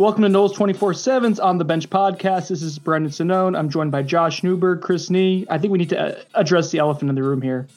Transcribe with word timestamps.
Welcome 0.00 0.22
to 0.22 0.30
Noles 0.30 0.54
24 0.54 0.94
7's 0.94 1.38
On 1.38 1.58
the 1.58 1.64
Bench 1.66 1.90
podcast. 1.90 2.48
This 2.48 2.62
is 2.62 2.78
Brendan 2.78 3.12
Sonnone. 3.12 3.54
I'm 3.54 3.68
joined 3.68 3.92
by 3.92 4.02
Josh 4.02 4.42
Newberg, 4.42 4.80
Chris 4.80 5.10
Nee. 5.10 5.46
I 5.50 5.58
think 5.58 5.72
we 5.72 5.78
need 5.78 5.90
to 5.90 6.00
uh, 6.00 6.22
address 6.32 6.70
the 6.70 6.78
elephant 6.78 7.10
in 7.10 7.16
the 7.16 7.22
room 7.22 7.42
here. 7.42 7.68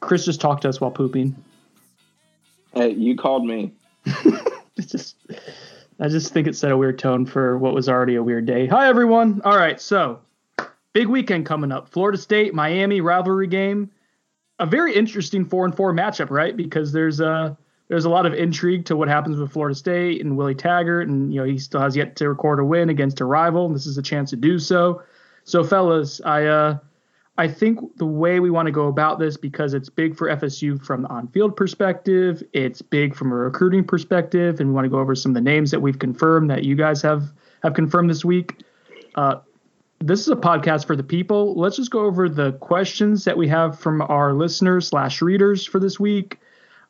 Chris 0.00 0.24
just 0.24 0.40
talked 0.40 0.62
to 0.62 0.68
us 0.68 0.80
while 0.80 0.90
pooping. 0.90 1.36
Hey, 2.74 2.90
you 2.90 3.16
called 3.16 3.46
me. 3.46 3.72
it's 4.76 4.90
just, 4.90 5.14
I 6.00 6.08
just 6.08 6.32
think 6.32 6.48
it 6.48 6.56
set 6.56 6.72
a 6.72 6.76
weird 6.76 6.98
tone 6.98 7.24
for 7.24 7.56
what 7.56 7.72
was 7.72 7.88
already 7.88 8.16
a 8.16 8.22
weird 8.24 8.44
day. 8.44 8.66
Hi, 8.66 8.88
everyone. 8.88 9.42
All 9.44 9.56
right, 9.56 9.80
so 9.80 10.18
big 10.92 11.06
weekend 11.06 11.46
coming 11.46 11.70
up. 11.70 11.88
Florida 11.88 12.18
State, 12.18 12.52
Miami 12.52 13.00
rivalry 13.00 13.46
game. 13.46 13.92
A 14.58 14.66
very 14.66 14.92
interesting 14.92 15.44
four 15.44 15.66
and 15.66 15.76
four 15.76 15.92
matchup, 15.92 16.30
right? 16.30 16.56
Because 16.56 16.90
there's 16.90 17.20
a 17.20 17.56
there's 17.88 18.04
a 18.04 18.10
lot 18.10 18.26
of 18.26 18.34
intrigue 18.34 18.84
to 18.86 18.96
what 18.96 19.08
happens 19.08 19.38
with 19.38 19.52
Florida 19.52 19.74
State 19.74 20.20
and 20.20 20.36
Willie 20.36 20.54
Taggart, 20.54 21.08
and 21.08 21.32
you 21.32 21.40
know 21.40 21.46
he 21.46 21.58
still 21.58 21.80
has 21.80 21.96
yet 21.96 22.16
to 22.16 22.28
record 22.28 22.58
a 22.58 22.64
win 22.64 22.88
against 22.88 23.20
a 23.20 23.24
rival, 23.24 23.66
and 23.66 23.74
this 23.74 23.86
is 23.86 23.98
a 23.98 24.02
chance 24.02 24.30
to 24.30 24.36
do 24.36 24.58
so. 24.58 25.02
So, 25.44 25.62
fellas, 25.62 26.20
I 26.24 26.46
uh, 26.46 26.78
I 27.38 27.48
think 27.48 27.96
the 27.96 28.06
way 28.06 28.40
we 28.40 28.50
want 28.50 28.66
to 28.66 28.72
go 28.72 28.88
about 28.88 29.18
this 29.18 29.36
because 29.36 29.74
it's 29.74 29.88
big 29.88 30.16
for 30.16 30.28
FSU 30.28 30.82
from 30.82 31.02
the 31.02 31.08
on-field 31.08 31.54
perspective, 31.54 32.42
it's 32.52 32.82
big 32.82 33.14
from 33.14 33.30
a 33.30 33.36
recruiting 33.36 33.84
perspective, 33.84 34.58
and 34.58 34.70
we 34.70 34.74
want 34.74 34.86
to 34.86 34.90
go 34.90 34.98
over 34.98 35.14
some 35.14 35.30
of 35.30 35.34
the 35.34 35.40
names 35.40 35.70
that 35.70 35.80
we've 35.80 35.98
confirmed 35.98 36.50
that 36.50 36.64
you 36.64 36.74
guys 36.74 37.02
have 37.02 37.32
have 37.62 37.74
confirmed 37.74 38.10
this 38.10 38.24
week. 38.24 38.64
Uh, 39.14 39.36
this 40.00 40.20
is 40.20 40.28
a 40.28 40.36
podcast 40.36 40.86
for 40.86 40.96
the 40.96 41.02
people. 41.02 41.54
Let's 41.54 41.76
just 41.76 41.90
go 41.90 42.00
over 42.00 42.28
the 42.28 42.52
questions 42.54 43.24
that 43.24 43.36
we 43.36 43.48
have 43.48 43.78
from 43.78 44.02
our 44.02 44.34
listeners 44.34 44.88
slash 44.88 45.22
readers 45.22 45.64
for 45.64 45.78
this 45.78 45.98
week 45.98 46.38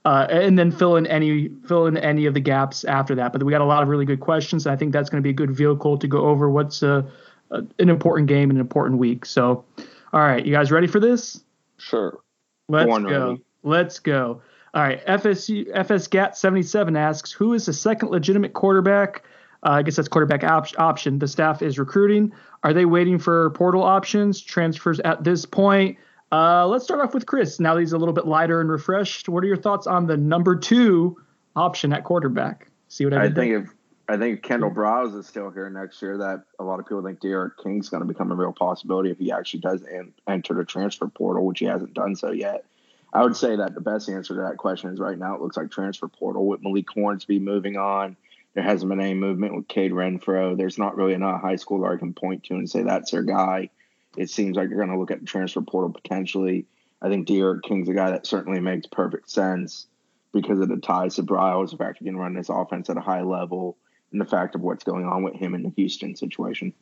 uh, 0.07 0.25
and 0.31 0.57
then 0.57 0.71
fill 0.71 0.95
in 0.95 1.05
any 1.09 1.49
fill 1.67 1.87
in 1.87 1.97
any 1.97 2.27
of 2.27 2.35
the 2.35 2.39
gaps 2.39 2.85
after 2.85 3.17
that. 3.17 3.33
But 3.33 3.43
we 3.43 3.51
got 3.51 3.61
a 3.61 3.65
lot 3.65 3.83
of 3.83 3.89
really 3.89 4.05
good 4.05 4.21
questions. 4.21 4.65
And 4.65 4.73
I 4.73 4.77
think 4.77 4.93
that's 4.93 5.11
going 5.11 5.21
to 5.21 5.27
be 5.27 5.31
a 5.31 5.33
good 5.33 5.51
vehicle 5.51 5.99
to 5.99 6.07
go 6.07 6.27
over 6.27 6.49
what's 6.49 6.85
a, 6.85 7.05
a, 7.51 7.65
an 7.81 7.89
important 7.89 8.29
game 8.29 8.49
and 8.49 8.59
an 8.59 8.61
important 8.61 9.01
week. 9.01 9.27
So, 9.27 9.65
all 10.13 10.21
right, 10.21 10.47
you 10.47 10.53
guys 10.53 10.71
ready 10.71 10.87
for 10.87 11.01
this? 11.01 11.43
Sure. 11.79 12.21
Let's 12.69 12.87
Born 12.87 13.03
go. 13.03 13.31
Ready. 13.31 13.43
Let's 13.65 13.99
go. 13.99 14.43
All 14.75 14.83
right, 14.83 15.05
FSU 15.07 15.75
FSGAT 15.75 16.37
77 16.37 16.97
asks, 16.97 17.33
who 17.33 17.53
is 17.53 17.67
the 17.67 17.73
second 17.73 18.11
legitimate 18.11 18.53
quarterback? 18.53 19.25
Uh, 19.65 19.71
I 19.71 19.83
guess 19.83 19.97
that's 19.97 20.07
quarterback 20.07 20.45
op- 20.45 20.79
option. 20.79 21.19
The 21.19 21.27
staff 21.27 21.63
is 21.63 21.81
recruiting. 21.81 22.33
Are 22.63 22.73
they 22.73 22.85
waiting 22.85 23.19
for 23.19 23.51
portal 23.51 23.83
options, 23.83 24.41
transfers 24.41 25.01
at 25.01 25.25
this 25.25 25.45
point? 25.47 25.99
Uh, 26.33 26.67
let's 26.67 26.85
start 26.85 27.01
off 27.01 27.15
with 27.15 27.27
Chris. 27.27 27.61
Now 27.61 27.77
he's 27.77 27.93
a 27.93 27.99
little 27.99 28.15
bit 28.15 28.27
lighter 28.27 28.61
and 28.61 28.71
refreshed. 28.71 29.29
What 29.29 29.45
are 29.45 29.47
your 29.47 29.57
thoughts 29.57 29.87
on 29.87 30.07
the 30.07 30.17
number 30.17 30.57
two 30.57 31.17
option 31.55 31.93
at 31.93 32.05
quarterback? 32.05 32.69
See 32.89 33.05
what 33.05 33.15
I, 33.15 33.25
I 33.25 33.31
think 33.31 33.53
if 33.53 33.71
I 34.09 34.17
think 34.17 34.43
Kendall 34.43 34.71
Briles 34.71 35.19
is 35.19 35.27
still 35.27 35.51
here 35.51 35.69
next 35.71 36.01
year. 36.03 36.19
That 36.19 36.45
a 36.59 36.65
lot 36.65 36.81
of 36.81 36.87
people 36.87 37.03
think 37.03 37.21
D'Eriq 37.21 37.53
King's 37.63 37.89
going 37.89 38.03
to 38.03 38.07
become 38.07 38.31
a 38.33 38.35
real 38.35 38.53
possibility 38.53 39.11
if 39.11 39.19
he 39.19 39.33
actually 39.33 39.61
does 39.61 39.85
en- 39.85 40.13
enter 40.29 40.55
the 40.55 40.65
transfer 40.65 41.09
portal, 41.09 41.47
which 41.47 41.61
he 41.61 41.65
hasn't 41.65 41.95
done 41.95 42.17
so 42.17 42.31
yet. 42.31 42.65
I 43.13 43.23
would 43.23 43.37
say 43.37 43.57
that 43.57 43.75
the 43.75 43.81
best 43.81 44.09
answer 44.09 44.35
to 44.35 44.43
that 44.43 44.59
question 44.59 44.93
is 44.93 45.01
right 45.01 45.19
now 45.19 45.35
it 45.35 45.41
looks 45.41 45.57
like 45.57 45.71
transfer 45.71 46.09
portal 46.09 46.47
with 46.47 46.63
Malik 46.63 46.91
Hornsby 46.91 47.39
moving 47.39 47.77
on. 47.77 48.17
There 48.55 48.65
hasn't 48.65 48.89
been 48.89 49.01
any 49.01 49.15
movement 49.15 49.55
with 49.55 49.69
Cade 49.69 49.93
Renfro. 49.93 50.57
There's 50.57 50.79
not 50.79 50.97
really 50.97 51.15
enough 51.15 51.41
high 51.41 51.55
schooler 51.55 51.95
I 51.95 51.99
can 51.99 52.15
point 52.15 52.45
to 52.45 52.55
and 52.55 52.69
say 52.69 52.83
that's 52.83 53.11
their 53.11 53.23
guy 53.23 53.71
it 54.17 54.31
seems 54.31 54.57
like 54.57 54.69
you're 54.69 54.79
going 54.79 54.91
to 54.91 54.99
look 54.99 55.11
at 55.11 55.21
the 55.21 55.27
transfer 55.27 55.61
portal 55.61 55.91
potentially. 55.91 56.67
I 57.03 57.09
think 57.09 57.27
D'Eriq 57.27 57.63
King's 57.63 57.89
a 57.89 57.95
guy 57.95 58.11
that 58.11 58.27
certainly 58.27 58.61
makes 58.61 58.87
perfect 58.87 59.31
sense 59.31 59.87
because 60.33 60.61
of 60.61 60.69
the 60.69 60.77
ties 60.77 61.17
to 61.17 61.23
Briles, 61.23 61.71
the 61.71 61.77
fact 61.77 61.99
he 61.99 62.05
can 62.05 62.17
run 62.17 62.35
this 62.35 62.49
offense 62.49 62.91
at 62.91 62.97
a 62.97 63.01
high 63.01 63.23
level, 63.23 63.77
and 64.13 64.21
the 64.21 64.27
fact 64.27 64.55
of 64.55 64.61
what's 64.61 64.85
going 64.85 65.07
on 65.07 65.23
with 65.23 65.35
him 65.35 65.55
in 65.55 65.63
the 65.63 65.73
Houston 65.77 66.17
situation. 66.17 66.73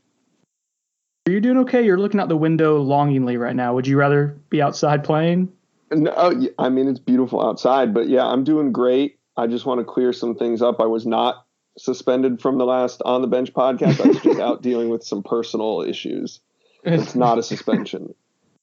Are 1.27 1.33
you 1.33 1.41
doing 1.41 1.59
okay? 1.59 1.83
You're 1.85 1.99
looking 1.99 2.21
out 2.21 2.29
the 2.29 2.37
window 2.37 2.83
longingly 2.83 3.37
right 3.37 3.57
now. 3.57 3.75
Would 3.75 3.87
you 3.87 3.97
rather 3.97 4.39
be 4.51 4.61
outside 4.61 5.05
playing? 5.05 5.51
No, 5.91 6.13
oh, 6.17 6.49
I 6.59 6.69
mean 6.69 6.89
it's 6.89 6.99
beautiful 6.99 7.45
outside, 7.45 7.95
but 7.95 8.09
yeah, 8.09 8.27
I'm 8.27 8.45
doing 8.45 8.73
great. 8.73 9.19
I 9.37 9.47
just 9.47 9.67
want 9.67 9.81
to 9.81 9.85
clear 9.85 10.13
some 10.13 10.35
things 10.35 10.63
up. 10.63 10.81
I 10.81 10.87
was 10.87 11.07
not 11.07 11.47
suspended 11.79 12.41
from 12.41 12.59
the 12.59 12.65
last 12.65 13.03
on 13.05 13.23
the 13.23 13.29
bench 13.29 13.53
podcast. 13.53 14.05
I 14.05 14.09
was 14.09 14.21
just 14.21 14.41
out 14.41 14.63
dealing 14.63 14.91
with 14.91 15.03
some 15.03 15.23
personal 15.23 15.83
issues. 15.83 16.41
It's 16.85 17.15
not 17.15 17.39
a 17.39 17.43
suspension. 17.43 18.15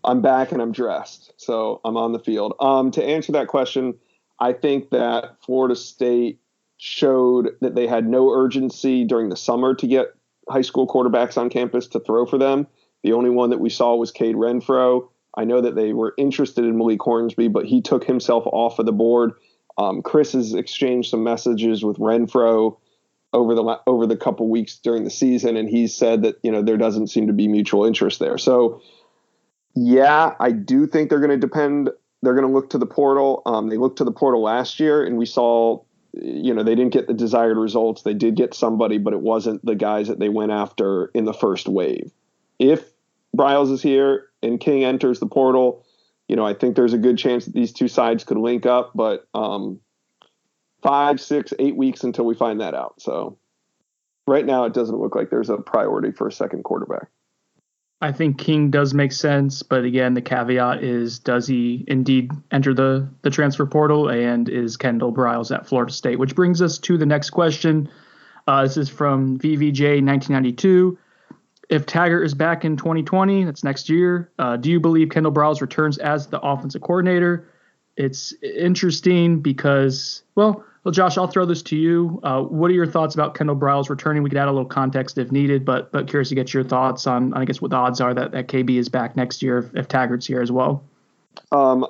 I'm 0.03 0.21
back 0.21 0.51
and 0.51 0.61
I'm 0.61 0.71
dressed, 0.71 1.33
so 1.37 1.81
I'm 1.85 1.97
on 1.97 2.11
the 2.11 2.19
field. 2.19 2.53
Um, 2.59 2.91
to 2.91 3.03
answer 3.03 3.31
that 3.33 3.47
question, 3.47 3.95
I 4.39 4.53
think 4.53 4.89
that 4.91 5.37
Florida 5.45 5.75
State 5.75 6.39
showed 6.77 7.55
that 7.61 7.75
they 7.75 7.85
had 7.85 8.07
no 8.07 8.31
urgency 8.31 9.05
during 9.05 9.29
the 9.29 9.35
summer 9.35 9.75
to 9.75 9.87
get 9.87 10.15
high 10.49 10.61
school 10.61 10.87
quarterbacks 10.87 11.37
on 11.37 11.49
campus 11.49 11.87
to 11.87 11.99
throw 11.99 12.25
for 12.25 12.39
them. 12.39 12.65
The 13.03 13.13
only 13.13 13.29
one 13.29 13.51
that 13.51 13.59
we 13.59 13.69
saw 13.69 13.95
was 13.95 14.11
Cade 14.11 14.35
Renfro. 14.35 15.07
I 15.37 15.45
know 15.45 15.61
that 15.61 15.75
they 15.75 15.93
were 15.93 16.13
interested 16.17 16.65
in 16.65 16.77
Malik 16.77 17.01
Hornsby, 17.01 17.47
but 17.47 17.65
he 17.65 17.81
took 17.81 18.03
himself 18.03 18.43
off 18.47 18.79
of 18.79 18.85
the 18.85 18.91
board. 18.91 19.33
Um, 19.77 20.01
Chris 20.01 20.33
has 20.33 20.53
exchanged 20.53 21.09
some 21.09 21.23
messages 21.23 21.83
with 21.83 21.97
Renfro 21.97 22.77
over 23.33 23.55
the 23.55 23.79
over 23.87 24.05
the 24.05 24.17
couple 24.17 24.49
weeks 24.49 24.77
during 24.77 25.03
the 25.03 25.09
season, 25.09 25.57
and 25.57 25.69
he 25.69 25.87
said 25.87 26.23
that 26.23 26.39
you 26.43 26.51
know 26.51 26.61
there 26.61 26.77
doesn't 26.77 27.07
seem 27.07 27.27
to 27.27 27.33
be 27.33 27.47
mutual 27.47 27.85
interest 27.85 28.19
there. 28.19 28.37
So, 28.37 28.81
yeah, 29.75 30.35
I 30.39 30.51
do 30.51 30.87
think 30.87 31.09
they're 31.09 31.19
going 31.19 31.31
to 31.31 31.37
depend. 31.37 31.89
They're 32.21 32.35
going 32.35 32.47
to 32.47 32.53
look 32.53 32.69
to 32.71 32.77
the 32.77 32.85
portal. 32.85 33.41
Um, 33.45 33.69
they 33.69 33.77
looked 33.77 33.97
to 33.97 34.03
the 34.03 34.11
portal 34.11 34.43
last 34.43 34.79
year, 34.79 35.03
and 35.03 35.17
we 35.17 35.25
saw, 35.25 35.81
you 36.13 36.53
know, 36.53 36.63
they 36.63 36.75
didn't 36.75 36.93
get 36.93 37.07
the 37.07 37.13
desired 37.13 37.57
results. 37.57 38.03
They 38.03 38.13
did 38.13 38.35
get 38.35 38.53
somebody, 38.53 38.97
but 38.97 39.13
it 39.13 39.21
wasn't 39.21 39.65
the 39.65 39.75
guys 39.75 40.07
that 40.07 40.19
they 40.19 40.29
went 40.29 40.51
after 40.51 41.07
in 41.13 41.25
the 41.25 41.33
first 41.33 41.67
wave. 41.67 42.11
If 42.59 42.83
Briles 43.35 43.71
is 43.71 43.81
here 43.81 44.27
and 44.43 44.59
King 44.59 44.83
enters 44.83 45.19
the 45.19 45.25
portal, 45.25 45.83
you 46.27 46.35
know, 46.35 46.45
I 46.45 46.53
think 46.53 46.75
there's 46.75 46.93
a 46.93 46.99
good 46.99 47.17
chance 47.17 47.45
that 47.45 47.53
these 47.53 47.73
two 47.73 47.87
sides 47.87 48.23
could 48.23 48.37
link 48.37 48.65
up, 48.65 48.91
but 48.93 49.27
um, 49.33 49.79
five, 50.81 51.21
six, 51.21 51.53
eight 51.59 51.75
weeks 51.75 52.03
until 52.03 52.25
we 52.25 52.35
find 52.35 52.61
that 52.61 52.73
out. 52.73 53.01
So 53.01 53.37
right 54.27 54.45
now, 54.45 54.65
it 54.65 54.73
doesn't 54.73 54.97
look 54.97 55.15
like 55.15 55.29
there's 55.29 55.49
a 55.49 55.57
priority 55.57 56.11
for 56.11 56.27
a 56.27 56.31
second 56.31 56.63
quarterback. 56.63 57.07
I 58.03 58.11
think 58.11 58.39
King 58.39 58.71
does 58.71 58.95
make 58.95 59.11
sense, 59.11 59.61
but 59.61 59.83
again, 59.83 60.15
the 60.15 60.23
caveat 60.23 60.83
is 60.83 61.19
does 61.19 61.45
he 61.45 61.85
indeed 61.87 62.31
enter 62.51 62.73
the, 62.73 63.07
the 63.21 63.29
transfer 63.29 63.67
portal 63.67 64.09
and 64.09 64.49
is 64.49 64.75
Kendall 64.75 65.13
Briles 65.13 65.55
at 65.55 65.67
Florida 65.67 65.93
State? 65.93 66.17
Which 66.17 66.33
brings 66.33 66.63
us 66.63 66.79
to 66.79 66.97
the 66.97 67.05
next 67.05 67.29
question. 67.29 67.87
Uh, 68.47 68.63
this 68.63 68.75
is 68.75 68.89
from 68.89 69.37
VVJ 69.37 70.03
1992. 70.03 70.97
If 71.69 71.85
Taggart 71.85 72.25
is 72.25 72.33
back 72.33 72.65
in 72.65 72.75
2020, 72.75 73.43
that's 73.43 73.63
next 73.63 73.87
year, 73.87 74.31
uh, 74.39 74.57
do 74.57 74.71
you 74.71 74.79
believe 74.79 75.09
Kendall 75.09 75.31
Briles 75.31 75.61
returns 75.61 75.99
as 75.99 76.25
the 76.27 76.39
offensive 76.41 76.81
coordinator? 76.81 77.47
It's 77.97 78.33
interesting 78.41 79.41
because, 79.41 80.23
well, 80.33 80.65
well, 80.83 80.91
Josh, 80.91 81.17
I'll 81.17 81.27
throw 81.27 81.45
this 81.45 81.61
to 81.63 81.75
you. 81.75 82.19
Uh, 82.23 82.41
what 82.41 82.71
are 82.71 82.73
your 82.73 82.87
thoughts 82.87 83.13
about 83.13 83.35
Kendall 83.35 83.55
Briles 83.55 83.89
returning? 83.89 84.23
We 84.23 84.29
could 84.29 84.39
add 84.39 84.47
a 84.47 84.51
little 84.51 84.65
context 84.65 85.17
if 85.17 85.31
needed, 85.31 85.63
but 85.63 85.91
but 85.91 86.07
curious 86.07 86.29
to 86.29 86.35
get 86.35 86.53
your 86.53 86.63
thoughts 86.63 87.05
on, 87.05 87.33
I 87.35 87.45
guess, 87.45 87.61
what 87.61 87.69
the 87.71 87.77
odds 87.77 88.01
are 88.01 88.13
that, 88.13 88.31
that 88.31 88.47
KB 88.47 88.77
is 88.77 88.89
back 88.89 89.15
next 89.15 89.43
year 89.43 89.59
if, 89.59 89.75
if 89.75 89.87
Taggart's 89.87 90.25
here 90.25 90.41
as 90.41 90.51
well. 90.51 90.83
Um, 91.51 91.85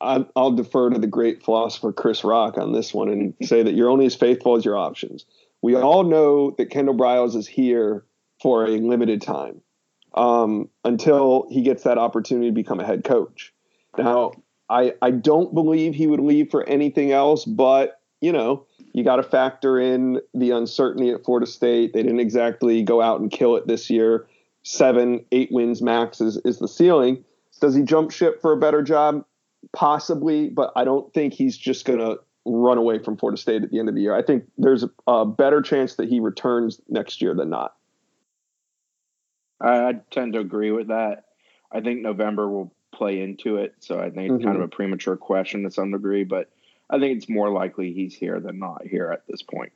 I, 0.00 0.26
will 0.36 0.52
defer 0.52 0.90
to 0.90 0.98
the 0.98 1.06
great 1.06 1.42
philosopher 1.42 1.92
Chris 1.92 2.22
Rock 2.22 2.58
on 2.58 2.72
this 2.72 2.92
one 2.92 3.08
and 3.08 3.34
say 3.42 3.62
that 3.62 3.74
you're 3.74 3.88
only 3.88 4.06
as 4.06 4.14
faithful 4.14 4.56
as 4.56 4.64
your 4.64 4.76
options. 4.76 5.24
We 5.62 5.74
all 5.74 6.04
know 6.04 6.50
that 6.58 6.70
Kendall 6.70 6.94
Briles 6.94 7.34
is 7.34 7.48
here 7.48 8.04
for 8.42 8.66
a 8.66 8.76
limited 8.76 9.22
time 9.22 9.62
um, 10.14 10.68
until 10.84 11.46
he 11.50 11.62
gets 11.62 11.84
that 11.84 11.96
opportunity 11.96 12.48
to 12.48 12.54
become 12.54 12.80
a 12.80 12.84
head 12.84 13.04
coach. 13.04 13.54
Now, 13.96 14.32
I, 14.68 14.94
I 15.00 15.10
don't 15.10 15.54
believe 15.54 15.94
he 15.94 16.06
would 16.06 16.20
leave 16.20 16.50
for 16.50 16.68
anything 16.68 17.12
else, 17.12 17.46
but 17.46 18.00
you 18.24 18.32
know, 18.32 18.64
you 18.94 19.04
got 19.04 19.16
to 19.16 19.22
factor 19.22 19.78
in 19.78 20.18
the 20.32 20.50
uncertainty 20.50 21.10
at 21.10 21.22
Florida 21.24 21.46
State. 21.46 21.92
They 21.92 22.02
didn't 22.02 22.20
exactly 22.20 22.82
go 22.82 23.02
out 23.02 23.20
and 23.20 23.30
kill 23.30 23.54
it 23.56 23.66
this 23.66 23.90
year. 23.90 24.26
Seven, 24.62 25.22
eight 25.30 25.52
wins 25.52 25.82
max 25.82 26.22
is, 26.22 26.38
is 26.38 26.58
the 26.58 26.68
ceiling. 26.68 27.22
Does 27.60 27.74
he 27.74 27.82
jump 27.82 28.10
ship 28.10 28.40
for 28.40 28.52
a 28.52 28.56
better 28.56 28.82
job? 28.82 29.26
Possibly, 29.74 30.48
but 30.48 30.72
I 30.74 30.84
don't 30.84 31.12
think 31.12 31.34
he's 31.34 31.58
just 31.58 31.84
going 31.84 31.98
to 31.98 32.18
run 32.46 32.78
away 32.78 32.98
from 32.98 33.18
Florida 33.18 33.38
State 33.38 33.62
at 33.62 33.70
the 33.70 33.78
end 33.78 33.90
of 33.90 33.94
the 33.94 34.00
year. 34.00 34.14
I 34.14 34.22
think 34.22 34.44
there's 34.56 34.86
a, 35.06 35.26
better 35.26 35.60
chance 35.60 35.96
that 35.96 36.08
he 36.08 36.20
returns 36.20 36.80
next 36.88 37.20
year 37.20 37.34
than 37.34 37.50
not. 37.50 37.74
I 39.60 39.96
tend 40.10 40.32
to 40.32 40.40
agree 40.40 40.70
with 40.70 40.88
that. 40.88 41.26
I 41.70 41.80
think 41.82 42.00
November 42.00 42.48
will 42.48 42.72
play 42.94 43.20
into 43.20 43.56
it, 43.56 43.74
so 43.80 43.98
I 43.98 44.08
think 44.08 44.16
it's 44.16 44.32
mm-hmm. 44.32 44.44
kind 44.44 44.56
of 44.56 44.62
a 44.62 44.68
premature 44.68 45.16
question 45.16 45.64
to 45.64 45.70
some 45.70 45.92
degree, 45.92 46.24
but– 46.24 46.48
I 46.90 46.98
think 46.98 47.16
it's 47.16 47.28
more 47.28 47.50
likely 47.50 47.92
he's 47.92 48.14
here 48.14 48.40
than 48.40 48.58
not 48.58 48.86
here 48.86 49.10
at 49.10 49.22
this 49.28 49.42
point. 49.42 49.72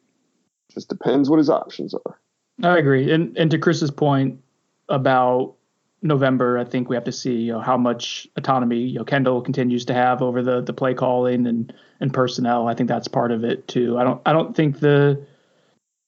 Just 0.72 0.88
depends 0.88 1.30
what 1.30 1.38
his 1.38 1.50
options 1.50 1.94
are. 1.94 2.20
I 2.62 2.78
agree. 2.78 3.10
And 3.10 3.36
and 3.36 3.50
to 3.50 3.58
Chris's 3.58 3.90
point 3.90 4.40
about 4.88 5.54
November, 6.02 6.58
I 6.58 6.64
think 6.64 6.88
we 6.88 6.96
have 6.96 7.04
to 7.04 7.12
see 7.12 7.36
you 7.36 7.52
know 7.52 7.60
how 7.60 7.76
much 7.76 8.28
autonomy 8.36 8.78
you 8.78 8.98
know 8.98 9.04
Kendall 9.04 9.40
continues 9.40 9.84
to 9.86 9.94
have 9.94 10.22
over 10.22 10.42
the 10.42 10.60
the 10.60 10.72
play 10.72 10.94
calling 10.94 11.46
and 11.46 11.72
and 12.00 12.12
personnel. 12.12 12.68
I 12.68 12.74
think 12.74 12.88
that's 12.88 13.08
part 13.08 13.32
of 13.32 13.44
it 13.44 13.66
too. 13.68 13.98
I 13.98 14.04
don't 14.04 14.20
I 14.26 14.32
don't 14.32 14.54
think 14.54 14.80
the 14.80 15.26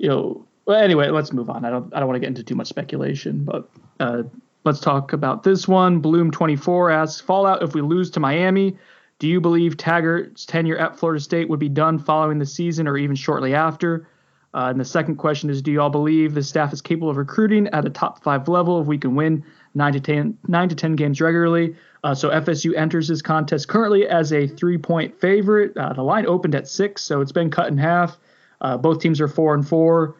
you 0.00 0.08
know, 0.08 0.46
well, 0.64 0.80
anyway, 0.80 1.10
let's 1.10 1.32
move 1.32 1.50
on. 1.50 1.64
I 1.64 1.70
don't, 1.70 1.94
I 1.94 2.00
don't 2.00 2.08
want 2.08 2.16
to 2.16 2.20
get 2.20 2.28
into 2.28 2.42
too 2.42 2.54
much 2.54 2.68
speculation, 2.68 3.44
but 3.44 3.68
uh, 4.00 4.22
let's 4.64 4.80
talk 4.80 5.12
about 5.12 5.42
this 5.42 5.68
one. 5.68 6.00
Bloom24 6.00 6.92
asks 6.92 7.20
Fallout 7.20 7.62
if 7.62 7.74
we 7.74 7.82
lose 7.82 8.10
to 8.12 8.20
Miami. 8.20 8.78
Do 9.20 9.28
you 9.28 9.38
believe 9.38 9.76
Taggart's 9.76 10.46
tenure 10.46 10.78
at 10.78 10.98
Florida 10.98 11.20
State 11.20 11.50
would 11.50 11.60
be 11.60 11.68
done 11.68 11.98
following 11.98 12.38
the 12.38 12.46
season 12.46 12.88
or 12.88 12.96
even 12.96 13.14
shortly 13.14 13.54
after? 13.54 14.08
Uh, 14.54 14.68
and 14.70 14.80
the 14.80 14.84
second 14.84 15.16
question 15.16 15.50
is 15.50 15.60
Do 15.60 15.70
you 15.70 15.80
all 15.82 15.90
believe 15.90 16.32
the 16.32 16.42
staff 16.42 16.72
is 16.72 16.80
capable 16.80 17.10
of 17.10 17.18
recruiting 17.18 17.68
at 17.68 17.84
a 17.84 17.90
top 17.90 18.24
five 18.24 18.48
level 18.48 18.80
if 18.80 18.86
we 18.86 18.96
can 18.96 19.14
win 19.14 19.44
nine 19.74 19.92
to 19.92 20.00
10, 20.00 20.38
nine 20.48 20.70
to 20.70 20.74
10 20.74 20.96
games 20.96 21.20
regularly? 21.20 21.76
Uh, 22.02 22.14
so 22.14 22.30
FSU 22.30 22.74
enters 22.74 23.08
this 23.08 23.20
contest 23.20 23.68
currently 23.68 24.08
as 24.08 24.32
a 24.32 24.46
three 24.46 24.78
point 24.78 25.20
favorite. 25.20 25.76
Uh, 25.76 25.92
the 25.92 26.02
line 26.02 26.26
opened 26.26 26.54
at 26.54 26.66
six, 26.66 27.02
so 27.02 27.20
it's 27.20 27.30
been 27.30 27.50
cut 27.50 27.68
in 27.68 27.76
half. 27.76 28.18
Uh, 28.62 28.78
both 28.78 29.00
teams 29.00 29.20
are 29.20 29.28
four 29.28 29.52
and 29.52 29.68
four. 29.68 30.16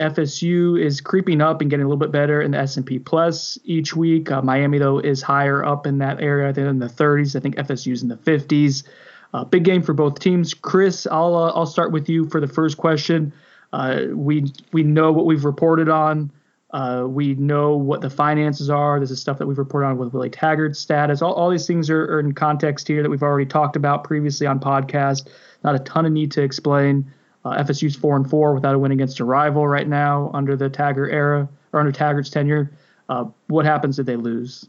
FSU 0.00 0.80
is 0.80 1.00
creeping 1.00 1.40
up 1.40 1.60
and 1.60 1.70
getting 1.70 1.84
a 1.84 1.88
little 1.88 1.98
bit 1.98 2.12
better 2.12 2.40
in 2.40 2.52
the 2.52 2.58
S&P 2.58 2.98
Plus 2.98 3.58
each 3.64 3.94
week. 3.94 4.30
Uh, 4.30 4.42
Miami 4.42 4.78
though 4.78 4.98
is 4.98 5.22
higher 5.22 5.64
up 5.64 5.86
in 5.86 5.98
that 5.98 6.20
area. 6.20 6.48
I 6.48 6.52
think 6.52 6.68
in 6.68 6.78
the 6.78 6.86
30s. 6.86 7.36
I 7.36 7.40
think 7.40 7.56
FSU's 7.56 8.02
in 8.02 8.08
the 8.08 8.16
50s. 8.16 8.84
Uh, 9.34 9.44
big 9.44 9.64
game 9.64 9.82
for 9.82 9.94
both 9.94 10.18
teams. 10.18 10.52
Chris, 10.54 11.06
I'll 11.10 11.34
uh, 11.34 11.52
I'll 11.52 11.66
start 11.66 11.92
with 11.92 12.08
you 12.08 12.26
for 12.28 12.40
the 12.40 12.48
first 12.48 12.76
question. 12.76 13.32
Uh, 13.72 14.04
we 14.12 14.52
we 14.72 14.82
know 14.82 15.12
what 15.12 15.24
we've 15.24 15.44
reported 15.44 15.88
on. 15.88 16.30
Uh, 16.72 17.04
we 17.06 17.34
know 17.34 17.76
what 17.76 18.00
the 18.00 18.08
finances 18.08 18.70
are. 18.70 18.98
This 18.98 19.10
is 19.10 19.20
stuff 19.20 19.38
that 19.38 19.46
we've 19.46 19.58
reported 19.58 19.88
on 19.88 19.98
with 19.98 20.14
Willie 20.14 20.30
Taggart's 20.30 20.78
status. 20.78 21.20
All, 21.20 21.34
all 21.34 21.50
these 21.50 21.66
things 21.66 21.90
are, 21.90 22.04
are 22.04 22.20
in 22.20 22.32
context 22.32 22.88
here 22.88 23.02
that 23.02 23.10
we've 23.10 23.22
already 23.22 23.44
talked 23.44 23.76
about 23.76 24.04
previously 24.04 24.46
on 24.46 24.58
podcast. 24.58 25.28
Not 25.64 25.74
a 25.74 25.78
ton 25.80 26.06
of 26.06 26.12
need 26.12 26.30
to 26.32 26.42
explain. 26.42 27.12
Uh, 27.44 27.62
FSU's 27.62 27.96
four 27.96 28.16
and 28.16 28.28
four 28.28 28.54
without 28.54 28.74
a 28.74 28.78
win 28.78 28.92
against 28.92 29.18
a 29.20 29.24
rival 29.24 29.66
right 29.66 29.88
now 29.88 30.30
under 30.32 30.56
the 30.56 30.70
Taggart 30.70 31.12
era 31.12 31.48
or 31.72 31.80
under 31.80 31.92
Taggart's 31.92 32.30
tenure. 32.30 32.72
Uh, 33.08 33.24
what 33.48 33.64
happens 33.64 33.98
if 33.98 34.06
they 34.06 34.16
lose? 34.16 34.68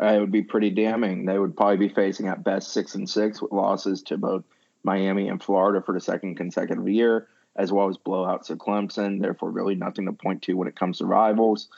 Uh, 0.00 0.14
it 0.14 0.20
would 0.20 0.32
be 0.32 0.42
pretty 0.42 0.70
damning. 0.70 1.24
They 1.24 1.38
would 1.38 1.56
probably 1.56 1.76
be 1.76 1.88
facing 1.88 2.28
at 2.28 2.44
best 2.44 2.72
six 2.72 2.94
and 2.94 3.08
six 3.08 3.40
with 3.40 3.52
losses 3.52 4.02
to 4.04 4.18
both 4.18 4.44
Miami 4.82 5.28
and 5.28 5.42
Florida 5.42 5.80
for 5.80 5.92
the 5.92 6.00
second 6.00 6.34
consecutive 6.34 6.88
year, 6.88 7.28
as 7.56 7.72
well 7.72 7.88
as 7.88 7.96
blowouts 7.96 8.50
of 8.50 8.58
Clemson. 8.58 9.20
Therefore, 9.20 9.50
really 9.50 9.76
nothing 9.76 10.06
to 10.06 10.12
point 10.12 10.42
to 10.42 10.54
when 10.54 10.68
it 10.68 10.76
comes 10.76 10.98
to 10.98 11.06
rivals. 11.06 11.68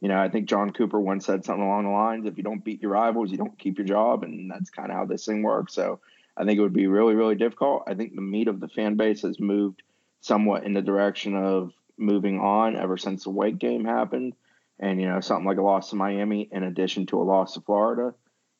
You 0.00 0.08
know, 0.08 0.18
I 0.18 0.28
think 0.28 0.48
John 0.48 0.70
Cooper 0.70 1.00
once 1.00 1.26
said 1.26 1.44
something 1.44 1.64
along 1.64 1.84
the 1.84 1.90
lines: 1.90 2.26
"If 2.26 2.36
you 2.36 2.42
don't 2.42 2.64
beat 2.64 2.82
your 2.82 2.92
rivals, 2.92 3.30
you 3.30 3.36
don't 3.36 3.58
keep 3.58 3.78
your 3.78 3.86
job," 3.86 4.22
and 4.22 4.50
that's 4.50 4.70
kind 4.70 4.90
of 4.90 4.96
how 4.96 5.04
this 5.04 5.26
thing 5.26 5.42
works. 5.42 5.74
So 5.74 6.00
I 6.36 6.44
think 6.44 6.58
it 6.58 6.62
would 6.62 6.72
be 6.72 6.86
really, 6.86 7.14
really 7.14 7.36
difficult. 7.36 7.84
I 7.86 7.94
think 7.94 8.14
the 8.14 8.20
meat 8.20 8.48
of 8.48 8.60
the 8.60 8.68
fan 8.68 8.96
base 8.96 9.22
has 9.22 9.38
moved 9.38 9.82
somewhat 10.20 10.64
in 10.64 10.72
the 10.72 10.82
direction 10.82 11.36
of 11.36 11.72
moving 11.96 12.40
on 12.40 12.76
ever 12.76 12.96
since 12.96 13.24
the 13.24 13.30
Wake 13.30 13.58
game 13.58 13.84
happened. 13.84 14.34
And, 14.80 15.00
you 15.00 15.08
know, 15.08 15.20
something 15.20 15.46
like 15.46 15.58
a 15.58 15.62
loss 15.62 15.90
to 15.90 15.96
Miami 15.96 16.48
in 16.50 16.64
addition 16.64 17.06
to 17.06 17.20
a 17.20 17.22
loss 17.22 17.54
to 17.54 17.60
Florida, 17.60 18.14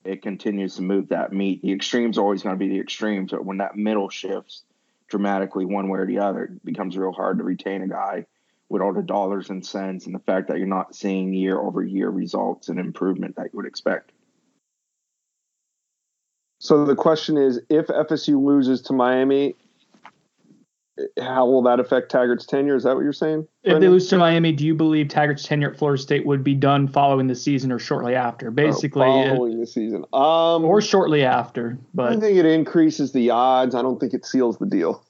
it 0.04 0.22
continues 0.22 0.76
to 0.76 0.82
move 0.82 1.08
that 1.08 1.32
meat. 1.32 1.62
The 1.62 1.72
extremes 1.72 2.18
always 2.18 2.42
going 2.42 2.54
to 2.54 2.58
be 2.58 2.68
the 2.68 2.78
extremes, 2.78 3.32
but 3.32 3.44
when 3.44 3.58
that 3.58 3.76
middle 3.76 4.08
shifts 4.08 4.62
dramatically 5.08 5.64
one 5.64 5.88
way 5.88 5.98
or 5.98 6.06
the 6.06 6.20
other, 6.20 6.44
it 6.44 6.64
becomes 6.64 6.96
real 6.96 7.12
hard 7.12 7.38
to 7.38 7.44
retain 7.44 7.82
a 7.82 7.88
guy 7.88 8.26
with 8.68 8.80
all 8.82 8.92
the 8.92 9.02
dollars 9.02 9.50
and 9.50 9.66
cents 9.66 10.06
and 10.06 10.14
the 10.14 10.20
fact 10.20 10.48
that 10.48 10.58
you're 10.58 10.66
not 10.66 10.94
seeing 10.94 11.32
year 11.32 11.58
over 11.58 11.82
year 11.82 12.08
results 12.08 12.68
and 12.68 12.78
improvement 12.78 13.36
that 13.36 13.50
you 13.52 13.56
would 13.56 13.66
expect. 13.66 14.12
So 16.64 16.86
the 16.86 16.96
question 16.96 17.36
is 17.36 17.60
if 17.68 17.88
FSU 17.88 18.42
loses 18.42 18.80
to 18.82 18.94
Miami, 18.94 19.54
how 21.20 21.44
will 21.44 21.60
that 21.64 21.78
affect 21.78 22.10
Taggart's 22.10 22.46
tenure? 22.46 22.74
Is 22.74 22.84
that 22.84 22.94
what 22.94 23.02
you're 23.02 23.12
saying? 23.12 23.46
If 23.64 23.80
they 23.80 23.88
lose 23.88 24.08
to 24.08 24.16
Miami, 24.16 24.50
do 24.50 24.64
you 24.64 24.74
believe 24.74 25.08
Taggart's 25.08 25.42
tenure 25.42 25.72
at 25.72 25.76
Florida 25.76 26.00
State 26.00 26.24
would 26.24 26.42
be 26.42 26.54
done 26.54 26.88
following 26.88 27.26
the 27.26 27.34
season 27.34 27.70
or 27.70 27.78
shortly 27.78 28.14
after? 28.14 28.50
Basically, 28.50 29.06
oh, 29.06 29.34
following 29.34 29.60
the 29.60 29.66
season, 29.66 30.06
um, 30.14 30.64
or 30.64 30.80
shortly 30.80 31.22
after. 31.22 31.76
But 31.92 32.12
I 32.14 32.16
think 32.18 32.38
it 32.38 32.46
increases 32.46 33.12
the 33.12 33.28
odds. 33.28 33.74
I 33.74 33.82
don't 33.82 34.00
think 34.00 34.14
it 34.14 34.24
seals 34.24 34.56
the 34.56 34.64
deal. 34.64 35.04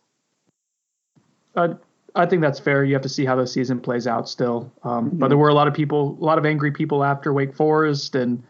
I 1.55 1.69
I 2.17 2.27
think 2.27 2.43
that's 2.43 2.59
fair. 2.59 2.83
You 2.83 2.95
have 2.95 3.03
to 3.03 3.09
see 3.09 3.25
how 3.25 3.37
the 3.37 3.47
season 3.47 3.79
plays 3.79 4.09
out 4.09 4.29
still. 4.29 4.73
Um, 4.83 5.07
mm-hmm. 5.07 5.19
But 5.19 5.29
there 5.29 5.39
were 5.39 5.51
a 5.51 5.55
lot 5.55 5.69
of 5.69 5.75
people, 5.75 6.19
a 6.21 6.25
lot 6.25 6.39
of 6.39 6.45
angry 6.45 6.73
people 6.73 7.05
after 7.05 7.33
Wake 7.33 7.55
Forest, 7.55 8.17
and 8.17 8.43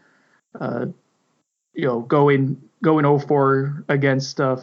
uh, 0.59 0.87
you 1.75 1.85
know, 1.85 1.99
going 1.99 2.59
going 2.85 3.19
4 3.19 3.85
against 3.89 4.39
uh, 4.39 4.57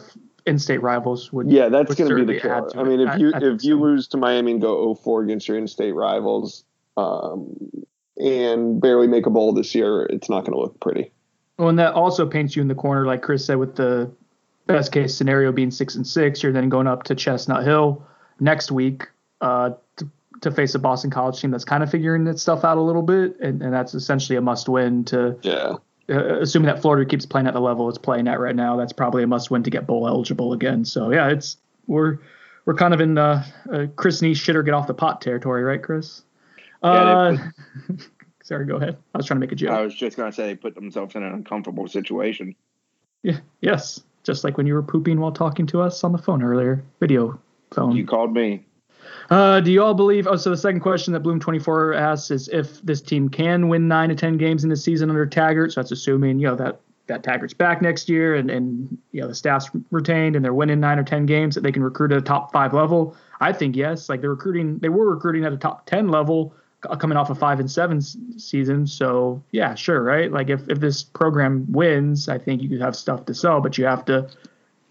in-state 0.47 0.81
rivals 0.81 1.31
would. 1.31 1.51
Yeah, 1.51 1.69
that's 1.69 1.93
going 1.93 2.09
to 2.09 2.25
be 2.25 2.33
the 2.33 2.39
killer. 2.39 2.71
I 2.75 2.83
mean, 2.83 3.01
if 3.01 3.19
you 3.19 3.31
if 3.35 3.63
you 3.63 3.79
lose 3.79 4.07
to 4.09 4.17
Miami 4.17 4.53
and 4.53 4.61
go 4.61 4.95
0-4 4.95 5.25
against 5.25 5.47
your 5.47 5.57
in-state 5.57 5.91
rivals, 5.91 6.63
um, 6.97 7.55
and 8.17 8.81
barely 8.81 9.07
make 9.07 9.25
a 9.25 9.29
bowl 9.29 9.53
this 9.53 9.75
year, 9.75 10.05
it's 10.05 10.29
not 10.29 10.41
going 10.41 10.53
to 10.53 10.59
look 10.59 10.79
pretty. 10.79 11.11
Well, 11.57 11.69
and 11.69 11.77
that 11.77 11.93
also 11.93 12.25
paints 12.25 12.55
you 12.55 12.61
in 12.61 12.67
the 12.67 12.75
corner, 12.75 13.05
like 13.05 13.21
Chris 13.21 13.45
said, 13.45 13.57
with 13.57 13.75
the 13.75 14.11
best 14.65 14.91
case 14.91 15.13
scenario 15.13 15.51
being 15.51 15.69
six 15.69 15.95
and 15.95 16.07
six. 16.07 16.41
You're 16.41 16.53
then 16.53 16.69
going 16.69 16.87
up 16.87 17.03
to 17.03 17.15
Chestnut 17.15 17.63
Hill 17.63 18.05
next 18.39 18.71
week 18.71 19.07
uh, 19.41 19.71
to, 19.97 20.09
to 20.41 20.51
face 20.51 20.73
a 20.75 20.79
Boston 20.79 21.11
College 21.11 21.41
team 21.41 21.51
that's 21.51 21.65
kind 21.65 21.83
of 21.83 21.91
figuring 21.91 22.25
its 22.27 22.41
stuff 22.41 22.63
out 22.63 22.77
a 22.77 22.81
little 22.81 23.03
bit, 23.03 23.39
and, 23.39 23.61
and 23.61 23.73
that's 23.73 23.93
essentially 23.93 24.37
a 24.37 24.41
must 24.41 24.69
win 24.69 25.03
to 25.05 25.37
yeah 25.41 25.75
uh, 26.09 26.39
assuming 26.39 26.67
that 26.67 26.81
Florida 26.81 27.09
keeps 27.09 27.25
playing 27.25 27.47
at 27.47 27.53
the 27.53 27.61
level 27.61 27.87
it's 27.89 27.97
playing 27.97 28.27
at 28.27 28.39
right 28.39 28.55
now, 28.55 28.75
that's 28.75 28.93
probably 28.93 29.23
a 29.23 29.27
must-win 29.27 29.63
to 29.63 29.69
get 29.69 29.87
bowl 29.87 30.07
eligible 30.07 30.53
again. 30.53 30.85
So 30.85 31.11
yeah, 31.11 31.29
it's 31.29 31.57
we're 31.87 32.19
we're 32.65 32.75
kind 32.75 32.93
of 32.93 33.01
in 33.01 33.17
uh, 33.17 33.45
uh, 33.71 33.85
Chris 33.95 34.21
Neese 34.21 34.35
shitter 34.35 34.63
get 34.63 34.73
off 34.73 34.87
the 34.87 34.93
pot 34.93 35.21
territory, 35.21 35.63
right, 35.63 35.81
Chris? 35.81 36.23
Uh, 36.81 37.37
yeah, 37.89 37.95
sorry, 38.43 38.65
go 38.65 38.75
ahead. 38.75 38.97
I 39.13 39.17
was 39.17 39.25
trying 39.25 39.37
to 39.37 39.45
make 39.45 39.51
a 39.51 39.55
joke. 39.55 39.71
I 39.71 39.81
was 39.81 39.95
just 39.95 40.17
gonna 40.17 40.31
say 40.31 40.47
they 40.47 40.55
put 40.55 40.75
themselves 40.75 41.15
in 41.15 41.23
an 41.23 41.33
uncomfortable 41.33 41.87
situation. 41.87 42.55
Yeah. 43.23 43.39
Yes. 43.61 44.01
Just 44.23 44.43
like 44.43 44.57
when 44.57 44.67
you 44.67 44.73
were 44.73 44.83
pooping 44.83 45.19
while 45.19 45.31
talking 45.31 45.65
to 45.67 45.81
us 45.81 46.03
on 46.03 46.11
the 46.11 46.17
phone 46.17 46.43
earlier, 46.43 46.83
video 46.99 47.39
phone. 47.71 47.95
You 47.95 48.05
called 48.05 48.33
me. 48.33 48.65
Uh, 49.29 49.59
do 49.59 49.71
you 49.71 49.83
all 49.83 49.93
believe? 49.93 50.27
Oh, 50.27 50.35
so 50.35 50.49
the 50.49 50.57
second 50.57 50.81
question 50.81 51.13
that 51.13 51.21
Bloom 51.21 51.39
twenty 51.39 51.59
four 51.59 51.93
asks 51.93 52.31
is 52.31 52.49
if 52.49 52.81
this 52.81 53.01
team 53.01 53.29
can 53.29 53.69
win 53.69 53.87
nine 53.87 54.09
to 54.09 54.15
ten 54.15 54.37
games 54.37 54.63
in 54.63 54.69
the 54.69 54.75
season 54.75 55.09
under 55.09 55.25
Taggart. 55.25 55.71
So 55.73 55.81
that's 55.81 55.91
assuming 55.91 56.39
you 56.39 56.47
know 56.47 56.55
that 56.55 56.79
that 57.07 57.23
Taggart's 57.23 57.53
back 57.53 57.81
next 57.81 58.09
year 58.09 58.35
and 58.35 58.49
and 58.49 58.97
you 59.11 59.21
know 59.21 59.27
the 59.27 59.35
staff's 59.35 59.69
retained 59.91 60.35
and 60.35 60.43
they're 60.43 60.53
winning 60.53 60.79
nine 60.79 60.99
or 60.99 61.03
ten 61.03 61.25
games 61.25 61.55
that 61.55 61.61
they 61.61 61.71
can 61.71 61.83
recruit 61.83 62.11
at 62.11 62.17
a 62.17 62.21
top 62.21 62.51
five 62.51 62.73
level. 62.73 63.15
I 63.39 63.51
think 63.53 63.75
yes. 63.75 64.09
Like 64.09 64.21
they're 64.21 64.29
recruiting, 64.29 64.79
they 64.79 64.89
were 64.89 65.13
recruiting 65.13 65.43
at 65.45 65.53
a 65.53 65.57
top 65.57 65.85
ten 65.85 66.07
level 66.07 66.53
coming 66.99 67.17
off 67.17 67.29
a 67.29 67.35
five 67.35 67.59
and 67.59 67.69
seven 67.69 68.01
season. 68.01 68.85
So 68.87 69.41
yeah, 69.51 69.75
sure, 69.75 70.03
right? 70.03 70.31
Like 70.31 70.49
if 70.49 70.67
if 70.69 70.79
this 70.79 71.03
program 71.03 71.65
wins, 71.71 72.29
I 72.29 72.37
think 72.37 72.61
you 72.61 72.69
could 72.69 72.81
have 72.81 72.95
stuff 72.95 73.25
to 73.25 73.33
sell, 73.33 73.61
but 73.61 73.77
you 73.77 73.85
have 73.85 74.05
to 74.05 74.29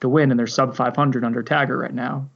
to 0.00 0.08
win, 0.08 0.30
and 0.30 0.38
they're 0.38 0.46
sub 0.46 0.76
500 0.76 1.24
under 1.24 1.42
Taggart 1.42 1.78
right 1.78 1.94
now. 1.94 2.28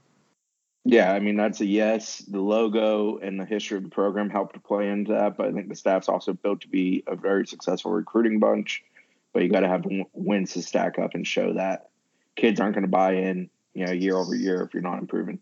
Yeah, 0.88 1.12
I 1.12 1.18
mean 1.18 1.36
that's 1.36 1.60
a 1.60 1.66
yes. 1.66 2.18
The 2.18 2.40
logo 2.40 3.18
and 3.18 3.40
the 3.40 3.44
history 3.44 3.76
of 3.76 3.82
the 3.82 3.90
program 3.90 4.30
helped 4.30 4.54
to 4.54 4.60
play 4.60 4.88
into 4.88 5.12
that, 5.14 5.36
but 5.36 5.48
I 5.48 5.52
think 5.52 5.68
the 5.68 5.74
staff's 5.74 6.08
also 6.08 6.32
built 6.32 6.60
to 6.60 6.68
be 6.68 7.02
a 7.08 7.16
very 7.16 7.44
successful 7.44 7.90
recruiting 7.90 8.38
bunch. 8.38 8.84
But 9.32 9.42
you 9.42 9.48
got 9.48 9.60
to 9.60 9.68
have 9.68 9.84
wins 10.12 10.52
to 10.52 10.62
stack 10.62 11.00
up 11.00 11.14
and 11.14 11.26
show 11.26 11.54
that 11.54 11.88
kids 12.36 12.60
aren't 12.60 12.74
going 12.74 12.84
to 12.84 12.88
buy 12.88 13.14
in, 13.14 13.50
you 13.74 13.84
know, 13.84 13.90
year 13.90 14.16
over 14.16 14.36
year 14.36 14.62
if 14.62 14.74
you're 14.74 14.82
not 14.82 15.00
improving. 15.00 15.40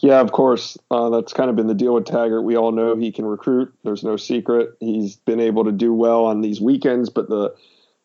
Yeah, 0.00 0.20
of 0.20 0.32
course. 0.32 0.76
Uh, 0.90 1.08
that's 1.08 1.32
kind 1.32 1.48
of 1.48 1.56
been 1.56 1.66
the 1.66 1.74
deal 1.74 1.94
with 1.94 2.04
Taggart. 2.04 2.44
We 2.44 2.56
all 2.58 2.72
know 2.72 2.94
he 2.94 3.10
can 3.10 3.24
recruit. 3.24 3.72
There's 3.84 4.04
no 4.04 4.18
secret. 4.18 4.76
He's 4.80 5.16
been 5.16 5.40
able 5.40 5.64
to 5.64 5.72
do 5.72 5.94
well 5.94 6.26
on 6.26 6.42
these 6.42 6.60
weekends, 6.60 7.08
but 7.08 7.30
the 7.30 7.54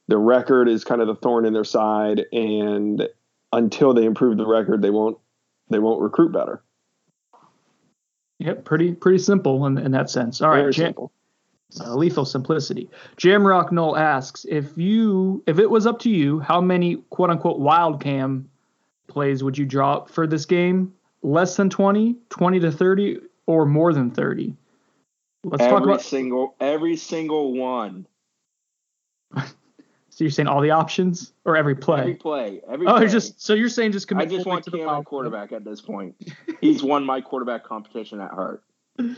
the 0.08 0.18
record 0.18 0.70
is 0.70 0.86
kind 0.86 1.02
of 1.02 1.08
the 1.08 1.16
thorn 1.16 1.46
in 1.46 1.52
their 1.52 1.66
side. 1.66 2.26
And 2.32 3.10
until 3.54 3.94
they 3.94 4.06
improve 4.06 4.38
the 4.38 4.46
record, 4.46 4.82
they 4.82 4.90
won't 4.90 5.18
they 5.70 5.80
won't 5.80 6.02
recruit 6.02 6.34
better. 6.34 6.62
Yep, 8.40 8.66
pretty 8.66 8.94
pretty 8.94 9.20
simple 9.20 9.66
in, 9.66 9.78
in 9.78 9.92
that 9.92 10.10
sense. 10.10 10.42
All 10.42 10.52
Very 10.52 10.66
right, 10.66 10.74
Jam, 10.74 10.88
simple. 10.88 11.12
Uh, 11.80 11.96
lethal 11.96 12.26
simplicity. 12.26 12.90
Jamrock 13.18 13.72
Null 13.72 13.98
asks 13.98 14.46
if 14.50 14.78
you 14.78 15.44
if 15.48 15.60
it 15.60 15.70
was 15.70 15.88
up 15.88 16.00
to 16.00 16.10
you, 16.10 16.40
how 16.40 16.60
many 16.60 16.98
quote 17.10 17.30
unquote 17.30 17.60
wild 17.60 18.02
cam 18.02 18.50
plays 19.08 19.44
would 19.44 19.58
you 19.58 19.66
draw 19.66 20.06
for 20.06 20.28
this 20.28 20.46
game? 20.46 20.94
Less 21.22 21.56
than 21.56 21.70
20, 21.70 22.18
20 22.30 22.60
to 22.60 22.72
30, 22.72 23.20
or 23.46 23.66
more 23.66 23.94
than 23.94 24.12
30? 24.12 24.58
Let's 25.46 25.64
every 25.64 25.74
talk 25.74 25.84
about 25.84 26.02
single 26.02 26.56
every 26.60 26.98
single 26.98 27.54
one. 27.54 28.08
So 30.14 30.24
you're 30.24 30.32
saying 30.32 30.48
all 30.48 30.62
the 30.62 30.70
options 30.70 31.34
or 31.44 31.58
every 31.58 31.76
play? 31.76 32.02
Every 32.02 32.14
play. 32.14 32.62
Every 32.70 32.86
oh, 32.86 32.98
play. 32.98 33.08
just 33.08 33.42
so 33.42 33.56
you're 33.56 33.68
saying 33.68 33.94
just 33.94 34.08
commit. 34.08 34.28
I 34.28 34.30
just 34.30 34.46
want 34.46 34.64
to 34.66 34.72
Cam 34.72 35.04
quarterback 35.04 35.52
at 35.52 35.66
this 35.66 35.82
point. 35.82 36.16
He's 36.62 36.84
won 36.84 37.04
my 37.04 37.20
quarterback 37.20 37.64
competition 37.64 38.22
at 38.22 38.30
heart. 38.30 38.64
Best 38.98 39.18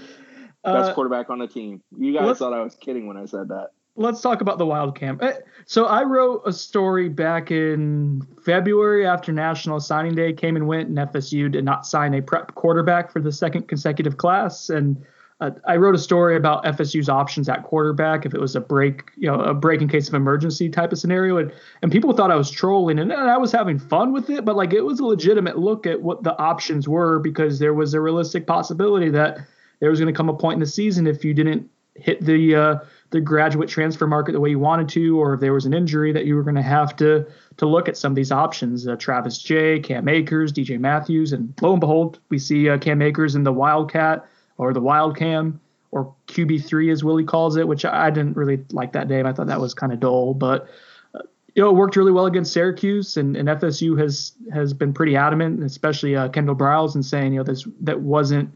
uh, 0.63 0.93
quarterback 0.93 1.29
on 1.29 1.39
the 1.39 1.47
team. 1.47 1.81
You 1.97 2.13
guys 2.13 2.37
thought 2.37 2.53
I 2.53 2.61
was 2.61 2.75
kidding 2.75 3.07
when 3.07 3.17
I 3.17 3.25
said 3.25 3.49
that. 3.49 3.71
let's 3.97 4.21
talk 4.21 4.39
about 4.39 4.57
the 4.57 4.65
wild 4.65 4.97
cam. 4.97 5.19
Eh, 5.21 5.33
so 5.65 5.85
I 5.85 6.03
wrote 6.03 6.43
a 6.45 6.53
story 6.53 7.09
back 7.09 7.51
in 7.51 8.25
February 8.45 9.05
after 9.05 9.33
National 9.33 9.81
Signing 9.81 10.15
Day 10.15 10.31
came 10.31 10.55
and 10.55 10.65
went, 10.65 10.87
and 10.87 10.97
FSU 10.97 11.51
did 11.51 11.65
not 11.65 11.85
sign 11.85 12.13
a 12.13 12.21
prep 12.21 12.55
quarterback 12.55 13.11
for 13.11 13.19
the 13.19 13.33
second 13.33 13.67
consecutive 13.67 14.15
class. 14.15 14.69
And 14.69 15.05
uh, 15.41 15.51
I 15.67 15.75
wrote 15.75 15.95
a 15.95 15.99
story 15.99 16.37
about 16.37 16.63
FSU's 16.63 17.09
options 17.09 17.49
at 17.49 17.63
quarterback 17.63 18.25
if 18.25 18.33
it 18.33 18.39
was 18.39 18.55
a 18.55 18.61
break, 18.61 19.11
you 19.17 19.27
know, 19.27 19.41
a 19.41 19.53
break 19.53 19.81
in 19.81 19.89
case 19.89 20.07
of 20.07 20.13
emergency 20.13 20.69
type 20.69 20.93
of 20.93 20.99
scenario. 20.99 21.37
And, 21.37 21.51
and 21.81 21.91
people 21.91 22.13
thought 22.13 22.31
I 22.31 22.35
was 22.35 22.49
trolling, 22.49 22.99
and, 22.99 23.11
and 23.11 23.29
I 23.29 23.37
was 23.37 23.51
having 23.51 23.77
fun 23.77 24.13
with 24.13 24.29
it, 24.29 24.45
but 24.45 24.55
like 24.55 24.73
it 24.73 24.81
was 24.81 24.99
a 25.01 25.05
legitimate 25.05 25.59
look 25.59 25.85
at 25.85 26.01
what 26.01 26.23
the 26.23 26.37
options 26.39 26.87
were 26.87 27.19
because 27.19 27.59
there 27.59 27.73
was 27.73 27.93
a 27.93 27.99
realistic 27.99 28.47
possibility 28.47 29.09
that 29.09 29.39
there 29.81 29.89
was 29.89 29.99
going 29.99 30.11
to 30.13 30.17
come 30.17 30.29
a 30.29 30.33
point 30.33 30.55
in 30.55 30.59
the 30.61 30.65
season 30.65 31.05
if 31.05 31.25
you 31.25 31.33
didn't 31.33 31.69
hit 31.95 32.21
the 32.21 32.55
uh, 32.55 32.75
the 33.11 33.21
graduate 33.21 33.69
transfer 33.69 34.07
market 34.07 34.33
the 34.33 34.39
way 34.39 34.49
you 34.49 34.59
wanted 34.59 34.89
to, 34.89 35.19
or 35.19 35.33
if 35.33 35.39
there 35.41 35.53
was 35.53 35.65
an 35.65 35.73
injury 35.73 36.11
that 36.11 36.25
you 36.25 36.35
were 36.35 36.43
going 36.43 36.55
to 36.55 36.61
have 36.61 36.95
to 36.95 37.25
to 37.57 37.65
look 37.65 37.89
at 37.89 37.97
some 37.97 38.11
of 38.11 38.15
these 38.15 38.31
options. 38.31 38.87
Uh, 38.87 38.95
Travis 38.95 39.37
Jay, 39.37 39.79
Cam 39.79 40.07
Akers, 40.07 40.51
DJ 40.51 40.79
Matthews, 40.79 41.33
and 41.33 41.53
lo 41.61 41.73
and 41.73 41.81
behold, 41.81 42.19
we 42.29 42.39
see 42.39 42.69
uh, 42.69 42.77
Cam 42.77 43.01
Akers 43.01 43.35
in 43.35 43.43
the 43.43 43.53
Wildcat 43.53 44.25
or 44.57 44.73
the 44.73 44.81
Wild 44.81 45.17
Cam 45.17 45.59
or 45.91 46.13
QB3 46.27 46.91
as 46.91 47.03
Willie 47.03 47.23
calls 47.23 47.55
it, 47.57 47.67
which 47.67 47.85
I 47.85 48.09
didn't 48.09 48.35
really 48.35 48.63
like 48.71 48.93
that 48.93 49.07
name. 49.07 49.25
I 49.25 49.33
thought 49.33 49.47
that 49.47 49.61
was 49.61 49.73
kind 49.73 49.93
of 49.93 49.99
dull, 49.99 50.33
but 50.33 50.67
uh, 51.13 51.19
you 51.53 51.63
know, 51.63 51.69
it 51.69 51.73
worked 51.73 51.95
really 51.95 52.11
well 52.11 52.25
against 52.25 52.53
Syracuse, 52.53 53.17
and, 53.17 53.37
and 53.37 53.47
FSU 53.47 53.99
has 53.99 54.33
has 54.53 54.73
been 54.73 54.93
pretty 54.93 55.15
adamant, 55.15 55.63
especially 55.63 56.15
uh, 56.15 56.29
Kendall 56.29 56.55
Briles, 56.55 56.95
in 56.95 57.03
saying 57.03 57.33
you 57.33 57.39
know 57.39 57.43
this 57.43 57.65
that 57.81 58.01
wasn't 58.01 58.53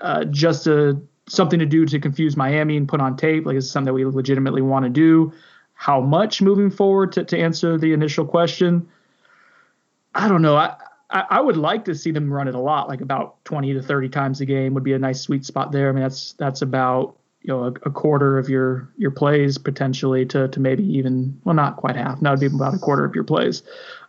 uh, 0.00 0.24
just 0.24 0.66
a 0.66 1.00
something 1.28 1.58
to 1.58 1.66
do 1.66 1.86
to 1.86 1.98
confuse 1.98 2.36
Miami 2.36 2.76
and 2.76 2.88
put 2.88 3.00
on 3.00 3.16
tape. 3.16 3.46
Like 3.46 3.56
it's 3.56 3.70
something 3.70 3.86
that 3.86 3.94
we 3.94 4.04
legitimately 4.04 4.62
want 4.62 4.84
to 4.84 4.90
do. 4.90 5.32
How 5.74 6.00
much 6.00 6.42
moving 6.42 6.70
forward 6.70 7.12
to, 7.12 7.24
to 7.24 7.38
answer 7.38 7.78
the 7.78 7.92
initial 7.92 8.26
question? 8.26 8.88
I 10.14 10.28
don't 10.28 10.42
know. 10.42 10.56
I, 10.56 10.76
I, 11.12 11.24
I 11.30 11.40
would 11.40 11.56
like 11.56 11.84
to 11.84 11.94
see 11.94 12.10
them 12.10 12.32
run 12.32 12.48
it 12.48 12.54
a 12.54 12.60
lot, 12.60 12.88
like 12.88 13.00
about 13.00 13.44
20 13.44 13.74
to 13.74 13.82
30 13.82 14.08
times 14.08 14.40
a 14.40 14.46
game 14.46 14.74
would 14.74 14.84
be 14.84 14.94
a 14.94 14.98
nice 14.98 15.20
sweet 15.20 15.44
spot 15.44 15.72
there. 15.72 15.88
I 15.88 15.92
mean, 15.92 16.02
that's 16.02 16.32
that's 16.34 16.62
about 16.62 17.16
you 17.42 17.48
know 17.48 17.64
a, 17.64 17.68
a 17.68 17.90
quarter 17.90 18.38
of 18.38 18.48
your 18.48 18.88
your 18.96 19.10
plays 19.10 19.58
potentially 19.58 20.24
to 20.26 20.48
to 20.48 20.60
maybe 20.60 20.84
even 20.96 21.38
well 21.44 21.54
not 21.54 21.76
quite 21.76 21.96
half. 21.96 22.20
That 22.20 22.30
would 22.30 22.40
be 22.40 22.46
about 22.46 22.74
a 22.74 22.78
quarter 22.78 23.04
of 23.04 23.14
your 23.14 23.24
plays 23.24 23.62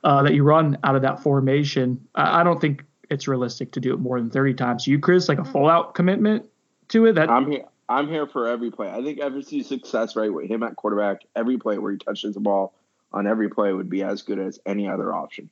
uh, 0.03 0.23
that 0.23 0.33
you 0.33 0.43
run 0.43 0.77
out 0.83 0.95
of 0.95 1.01
that 1.01 1.21
formation. 1.21 2.07
I, 2.15 2.41
I 2.41 2.43
don't 2.43 2.61
think 2.61 2.83
it's 3.09 3.27
realistic 3.27 3.71
to 3.73 3.79
do 3.79 3.93
it 3.93 3.99
more 3.99 4.19
than 4.19 4.29
30 4.29 4.53
times. 4.55 4.87
You, 4.87 4.97
Chris, 4.99 5.29
like 5.29 5.39
a 5.39 5.45
full 5.45 5.69
out 5.69 5.93
commitment 5.93 6.45
to 6.89 7.05
it? 7.05 7.13
That 7.13 7.29
I'm 7.29 7.51
here. 7.51 7.65
I'm 7.89 8.07
here 8.07 8.25
for 8.25 8.47
every 8.47 8.71
play. 8.71 8.89
I 8.89 9.03
think 9.03 9.19
FSU's 9.19 9.67
success 9.67 10.15
rate 10.15 10.29
with 10.29 10.49
him 10.49 10.63
at 10.63 10.77
quarterback, 10.77 11.23
every 11.35 11.57
play 11.57 11.77
where 11.77 11.91
he 11.91 11.97
touches 11.97 12.33
the 12.33 12.39
ball 12.39 12.73
on 13.11 13.27
every 13.27 13.49
play 13.49 13.73
would 13.73 13.89
be 13.89 14.03
as 14.03 14.21
good 14.21 14.39
as 14.39 14.59
any 14.65 14.87
other 14.87 15.13
option. 15.13 15.49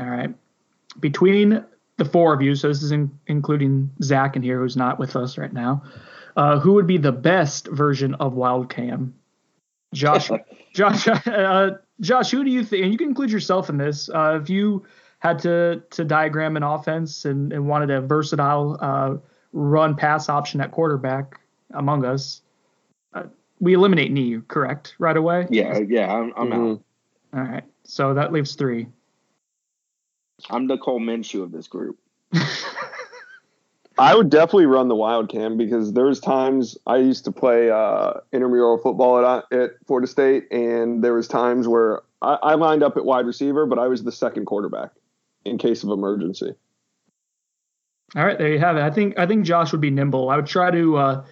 All 0.00 0.08
right. 0.08 0.34
Between 1.00 1.64
the 1.96 2.04
four 2.04 2.34
of 2.34 2.42
you, 2.42 2.54
so 2.54 2.68
this 2.68 2.82
is 2.82 2.92
in, 2.92 3.10
including 3.26 3.90
Zach 4.02 4.36
in 4.36 4.42
here, 4.42 4.60
who's 4.60 4.76
not 4.76 4.98
with 4.98 5.16
us 5.16 5.38
right 5.38 5.52
now. 5.52 5.82
Uh, 6.36 6.58
who 6.58 6.72
would 6.74 6.86
be 6.86 6.96
the 6.96 7.12
best 7.12 7.68
version 7.68 8.14
of 8.14 8.32
Wildcam? 8.34 9.12
Josh, 9.92 10.30
Josh, 10.74 11.06
uh, 11.08 11.70
Josh, 12.00 12.30
who 12.30 12.44
do 12.44 12.50
you 12.50 12.64
think? 12.64 12.84
And 12.84 12.92
you 12.92 12.98
can 12.98 13.08
include 13.08 13.30
yourself 13.30 13.68
in 13.68 13.76
this. 13.76 14.08
Uh, 14.08 14.38
if 14.42 14.48
you 14.48 14.84
had 15.18 15.38
to 15.40 15.82
to 15.90 16.04
diagram 16.04 16.56
an 16.56 16.62
offense 16.62 17.24
and, 17.24 17.52
and 17.52 17.66
wanted 17.66 17.90
a 17.90 18.00
versatile 18.00 18.76
uh, 18.80 19.16
run 19.52 19.94
pass 19.94 20.28
option 20.28 20.60
at 20.60 20.72
quarterback 20.72 21.38
among 21.74 22.04
us, 22.04 22.40
uh, 23.14 23.24
we 23.60 23.74
eliminate 23.74 24.10
knee, 24.10 24.40
correct? 24.48 24.94
Right 24.98 25.16
away. 25.16 25.46
Yeah, 25.50 25.78
yeah, 25.86 26.12
I'm, 26.12 26.32
I'm 26.36 26.50
mm-hmm. 26.50 26.70
out. 26.72 26.82
All 27.34 27.52
right, 27.52 27.64
so 27.84 28.14
that 28.14 28.32
leaves 28.32 28.54
three. 28.54 28.86
I'm 30.50 30.66
the 30.66 30.78
Cole 30.78 31.00
Minshew 31.00 31.42
of 31.42 31.52
this 31.52 31.68
group. 31.68 31.98
I 33.98 34.14
would 34.14 34.30
definitely 34.30 34.66
run 34.66 34.88
the 34.88 34.96
wild 34.96 35.28
cam 35.28 35.56
because 35.56 35.92
there's 35.92 36.18
times 36.18 36.78
I 36.86 36.96
used 36.96 37.24
to 37.26 37.32
play 37.32 37.70
uh, 37.70 38.14
intramural 38.32 38.78
football 38.78 39.24
at, 39.24 39.52
at 39.56 39.70
Florida 39.86 40.06
State, 40.06 40.50
and 40.50 41.04
there 41.04 41.14
was 41.14 41.28
times 41.28 41.68
where 41.68 42.00
I, 42.22 42.38
I 42.42 42.54
lined 42.54 42.82
up 42.82 42.96
at 42.96 43.04
wide 43.04 43.26
receiver, 43.26 43.66
but 43.66 43.78
I 43.78 43.88
was 43.88 44.02
the 44.02 44.12
second 44.12 44.46
quarterback 44.46 44.92
in 45.44 45.58
case 45.58 45.82
of 45.82 45.90
emergency. 45.90 46.54
All 48.16 48.24
right, 48.24 48.38
there 48.38 48.48
you 48.48 48.58
have 48.58 48.76
it. 48.76 48.82
I 48.82 48.90
think 48.90 49.18
I 49.18 49.26
think 49.26 49.44
Josh 49.44 49.72
would 49.72 49.80
be 49.80 49.90
nimble. 49.90 50.30
I 50.30 50.36
would 50.36 50.46
try 50.46 50.70
to, 50.70 50.96
uh, 50.96 51.24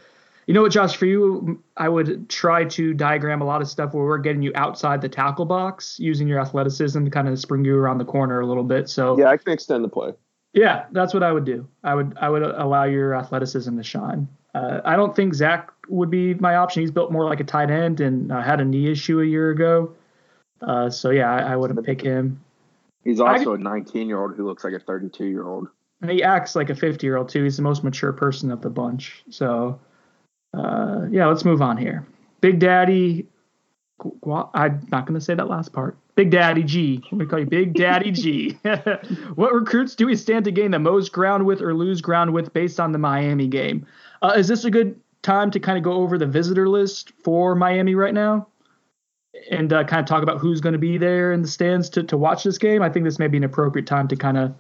you 0.50 0.54
know 0.54 0.62
what, 0.62 0.73
Josh, 0.73 0.97
for 0.97 1.07
you, 1.07 1.62
I 1.76 1.88
would 1.88 2.28
try 2.28 2.64
to 2.64 2.92
diagram 2.92 3.40
a 3.40 3.45
lot 3.45 3.62
of 3.62 3.69
stuff 3.69 3.95
where 3.95 4.04
we're 4.04 4.19
getting 4.19 4.42
you 4.42 4.50
outside 4.57 5.00
the 5.00 5.09
tackle 5.09 5.45
box 5.45 5.97
using 6.00 6.26
your 6.26 6.40
athleticism 6.40 7.04
to 7.04 7.09
kind 7.09 7.28
of 7.28 7.38
spring 7.38 7.64
you 7.64 7.76
around 7.76 7.99
the 7.99 8.04
corner 8.04 8.40
a 8.40 8.47
little 8.47 8.64
bit. 8.64 8.88
So 8.88 9.16
yeah, 9.16 9.28
I 9.28 9.37
can 9.37 9.52
extend 9.52 9.85
the 9.85 9.88
play. 9.88 10.12
Yeah, 10.52 10.87
that's 10.90 11.14
what 11.14 11.23
I 11.23 11.30
would 11.30 11.45
do. 11.45 11.69
I 11.85 11.95
would 11.95 12.19
I 12.21 12.28
would 12.28 12.42
allow 12.42 12.83
your 12.83 13.14
athleticism 13.14 13.76
to 13.76 13.85
shine. 13.85 14.26
Uh, 14.52 14.80
I 14.85 14.97
don't 14.97 15.14
think 15.14 15.35
Zach 15.35 15.71
would 15.88 16.11
be 16.11 16.35
my 16.35 16.57
option. 16.57 16.80
He's 16.80 16.90
built 16.90 17.12
more 17.12 17.26
like 17.26 17.38
a 17.38 17.45
tight 17.45 17.71
end 17.71 18.00
and 18.00 18.33
uh, 18.33 18.42
had 18.42 18.61
a 18.61 18.64
knee 18.64 18.90
issue 18.90 19.21
a 19.21 19.25
year 19.25 19.50
ago. 19.50 19.95
Uh, 20.61 20.90
so 20.90 21.11
yeah, 21.11 21.33
I, 21.33 21.52
I 21.52 21.57
wouldn't 21.57 21.87
pick 21.87 22.00
him. 22.00 22.42
He's 23.04 23.21
also 23.21 23.52
I, 23.52 23.54
a 23.54 23.59
19 23.59 24.09
year 24.09 24.21
old 24.21 24.35
who 24.35 24.49
looks 24.49 24.64
like 24.64 24.73
a 24.73 24.80
32 24.80 25.26
year 25.26 25.47
old. 25.47 25.69
And 26.02 26.11
he 26.11 26.25
acts 26.25 26.57
like 26.57 26.71
a 26.71 26.75
50 26.75 27.07
year 27.07 27.19
old 27.19 27.28
too. 27.28 27.45
He's 27.45 27.57
the 27.57 27.62
most 27.62 27.85
mature 27.85 28.12
person 28.12 28.50
of 28.50 28.62
the 28.62 28.71
bunch. 28.71 29.23
So, 29.30 29.78
uh, 30.54 31.07
yeah, 31.11 31.26
let's 31.26 31.45
move 31.45 31.62
on 31.62 31.76
here. 31.76 32.07
Big 32.40 32.59
Daddy. 32.59 33.26
I'm 34.25 34.87
not 34.90 35.07
going 35.07 35.19
to 35.19 35.21
say 35.21 35.35
that 35.35 35.49
last 35.49 35.73
part. 35.73 35.99
Big 36.14 36.30
Daddy 36.30 36.62
G. 36.62 37.02
Me 37.12 37.26
call 37.26 37.40
you 37.40 37.47
Big 37.47 37.75
Daddy 37.75 38.11
G. 38.11 38.59
what 39.35 39.52
recruits 39.52 39.95
do 39.95 40.07
we 40.07 40.16
stand 40.16 40.45
to 40.47 40.50
gain 40.50 40.71
the 40.71 40.78
most 40.78 41.12
ground 41.12 41.45
with 41.45 41.61
or 41.61 41.75
lose 41.75 42.00
ground 42.00 42.33
with 42.33 42.52
based 42.52 42.80
on 42.80 42.92
the 42.92 42.99
Miami 42.99 43.47
game? 43.47 43.87
Uh, 44.23 44.35
is 44.37 44.49
this 44.49 44.64
a 44.64 44.71
good 44.71 44.99
time 45.23 45.50
to 45.50 45.61
kind 45.61 45.76
of 45.76 45.85
go 45.85 45.92
over 45.92 46.16
the 46.16 46.26
visitor 46.26 46.69
list 46.69 47.12
for 47.23 47.54
Miami 47.54 47.95
right 47.95 48.14
now? 48.14 48.47
and 49.50 49.73
uh, 49.73 49.85
kind 49.85 50.00
of 50.00 50.07
talk 50.07 50.23
about 50.23 50.38
who's 50.38 50.61
going 50.61 50.73
to 50.73 50.78
be 50.78 50.99
there 50.99 51.33
in 51.33 51.42
the 51.42 51.49
stands 51.49 51.88
to, 51.90 52.02
to 52.02 52.16
watch 52.16 52.45
this 52.45 52.59
game, 52.59 52.83
I 52.83 52.90
think 52.90 53.04
this 53.04 53.19
may 53.19 53.28
be 53.28 53.37
an 53.37 53.45
appropriate 53.45 53.87
time 53.87 54.09
to 54.09 54.16
kind 54.16 54.37
of 54.37 54.54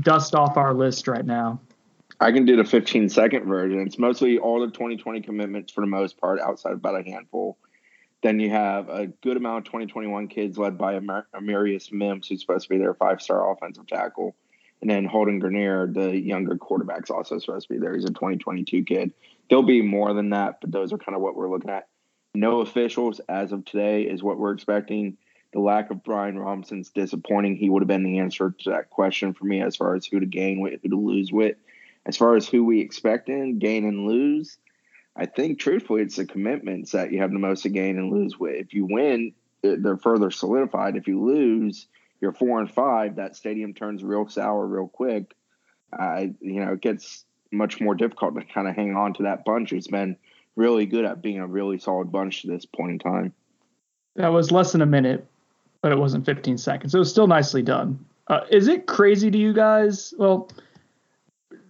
dust 0.00 0.34
off 0.34 0.56
our 0.56 0.74
list 0.74 1.08
right 1.08 1.24
now. 1.24 1.60
I 2.20 2.32
can 2.32 2.44
do 2.44 2.56
the 2.56 2.64
15 2.64 3.08
second 3.08 3.46
version. 3.46 3.80
It's 3.80 3.98
mostly 3.98 4.38
all 4.38 4.60
the 4.60 4.66
2020 4.66 5.20
commitments 5.20 5.72
for 5.72 5.82
the 5.82 5.86
most 5.86 6.18
part, 6.18 6.40
outside 6.40 6.72
of 6.72 6.78
about 6.78 7.00
a 7.00 7.08
handful. 7.08 7.58
Then 8.22 8.40
you 8.40 8.50
have 8.50 8.88
a 8.88 9.06
good 9.06 9.36
amount 9.36 9.58
of 9.58 9.64
2021 9.66 10.26
kids 10.26 10.58
led 10.58 10.76
by 10.76 10.94
Amar- 10.94 11.28
Amarius 11.32 11.92
Mims, 11.92 12.26
who's 12.26 12.40
supposed 12.40 12.64
to 12.64 12.68
be 12.68 12.78
their 12.78 12.94
five 12.94 13.22
star 13.22 13.52
offensive 13.52 13.86
tackle. 13.86 14.34
And 14.80 14.90
then 14.90 15.04
Holden 15.04 15.40
Geriner, 15.40 15.92
the 15.92 16.16
younger 16.16 16.56
quarterback's 16.56 17.10
also 17.10 17.38
supposed 17.38 17.68
to 17.68 17.74
be 17.74 17.80
there. 17.80 17.94
He's 17.94 18.04
a 18.04 18.08
2022 18.08 18.84
kid. 18.84 19.12
There'll 19.48 19.64
be 19.64 19.82
more 19.82 20.12
than 20.12 20.30
that, 20.30 20.60
but 20.60 20.72
those 20.72 20.92
are 20.92 20.98
kind 20.98 21.14
of 21.14 21.22
what 21.22 21.36
we're 21.36 21.50
looking 21.50 21.70
at. 21.70 21.88
No 22.34 22.60
officials 22.60 23.20
as 23.28 23.52
of 23.52 23.64
today 23.64 24.02
is 24.02 24.22
what 24.22 24.38
we're 24.38 24.52
expecting. 24.52 25.16
The 25.52 25.60
lack 25.60 25.90
of 25.90 26.04
Brian 26.04 26.38
Robinson's 26.38 26.90
disappointing. 26.90 27.56
He 27.56 27.70
would 27.70 27.82
have 27.82 27.88
been 27.88 28.04
the 28.04 28.18
answer 28.18 28.54
to 28.58 28.70
that 28.70 28.90
question 28.90 29.34
for 29.34 29.44
me 29.44 29.62
as 29.62 29.76
far 29.76 29.94
as 29.94 30.04
who 30.04 30.20
to 30.20 30.26
gain 30.26 30.60
with, 30.60 30.80
who 30.82 30.90
to 30.90 30.96
lose 30.96 31.32
with. 31.32 31.56
As 32.06 32.16
far 32.16 32.36
as 32.36 32.48
who 32.48 32.64
we 32.64 32.80
expect 32.80 33.28
in, 33.28 33.58
gain 33.58 33.84
and 33.84 34.06
lose, 34.06 34.58
I 35.16 35.26
think 35.26 35.58
truthfully 35.58 36.02
it's 36.02 36.16
the 36.16 36.26
commitments 36.26 36.92
that 36.92 37.12
you 37.12 37.20
have 37.20 37.32
the 37.32 37.38
most 37.38 37.62
to 37.62 37.68
gain 37.68 37.98
and 37.98 38.12
lose 38.12 38.38
with. 38.38 38.54
If 38.54 38.72
you 38.72 38.86
win, 38.88 39.32
they're 39.62 39.96
further 39.96 40.30
solidified. 40.30 40.96
If 40.96 41.08
you 41.08 41.20
lose, 41.20 41.86
you're 42.20 42.32
four 42.32 42.60
and 42.60 42.70
five. 42.70 43.16
That 43.16 43.36
stadium 43.36 43.74
turns 43.74 44.04
real 44.04 44.28
sour 44.28 44.66
real 44.66 44.88
quick. 44.88 45.34
I, 45.92 46.34
you 46.40 46.64
know, 46.64 46.74
it 46.74 46.80
gets 46.80 47.24
much 47.50 47.80
more 47.80 47.94
difficult 47.94 48.34
to 48.36 48.44
kind 48.44 48.68
of 48.68 48.76
hang 48.76 48.94
on 48.94 49.14
to 49.14 49.24
that 49.24 49.44
bunch 49.44 49.70
who's 49.70 49.88
been 49.88 50.16
really 50.54 50.86
good 50.86 51.04
at 51.04 51.22
being 51.22 51.38
a 51.38 51.46
really 51.46 51.78
solid 51.78 52.12
bunch 52.12 52.42
to 52.42 52.48
this 52.48 52.66
point 52.66 52.92
in 52.92 52.98
time. 52.98 53.32
That 54.16 54.28
was 54.28 54.50
less 54.50 54.72
than 54.72 54.82
a 54.82 54.86
minute, 54.86 55.26
but 55.80 55.92
it 55.92 55.98
wasn't 55.98 56.26
15 56.26 56.58
seconds. 56.58 56.94
It 56.94 56.98
was 56.98 57.10
still 57.10 57.26
nicely 57.26 57.62
done. 57.62 58.04
Uh, 58.26 58.40
is 58.50 58.68
it 58.68 58.86
crazy 58.86 59.30
to 59.30 59.38
you 59.38 59.52
guys? 59.52 60.12
Well, 60.18 60.50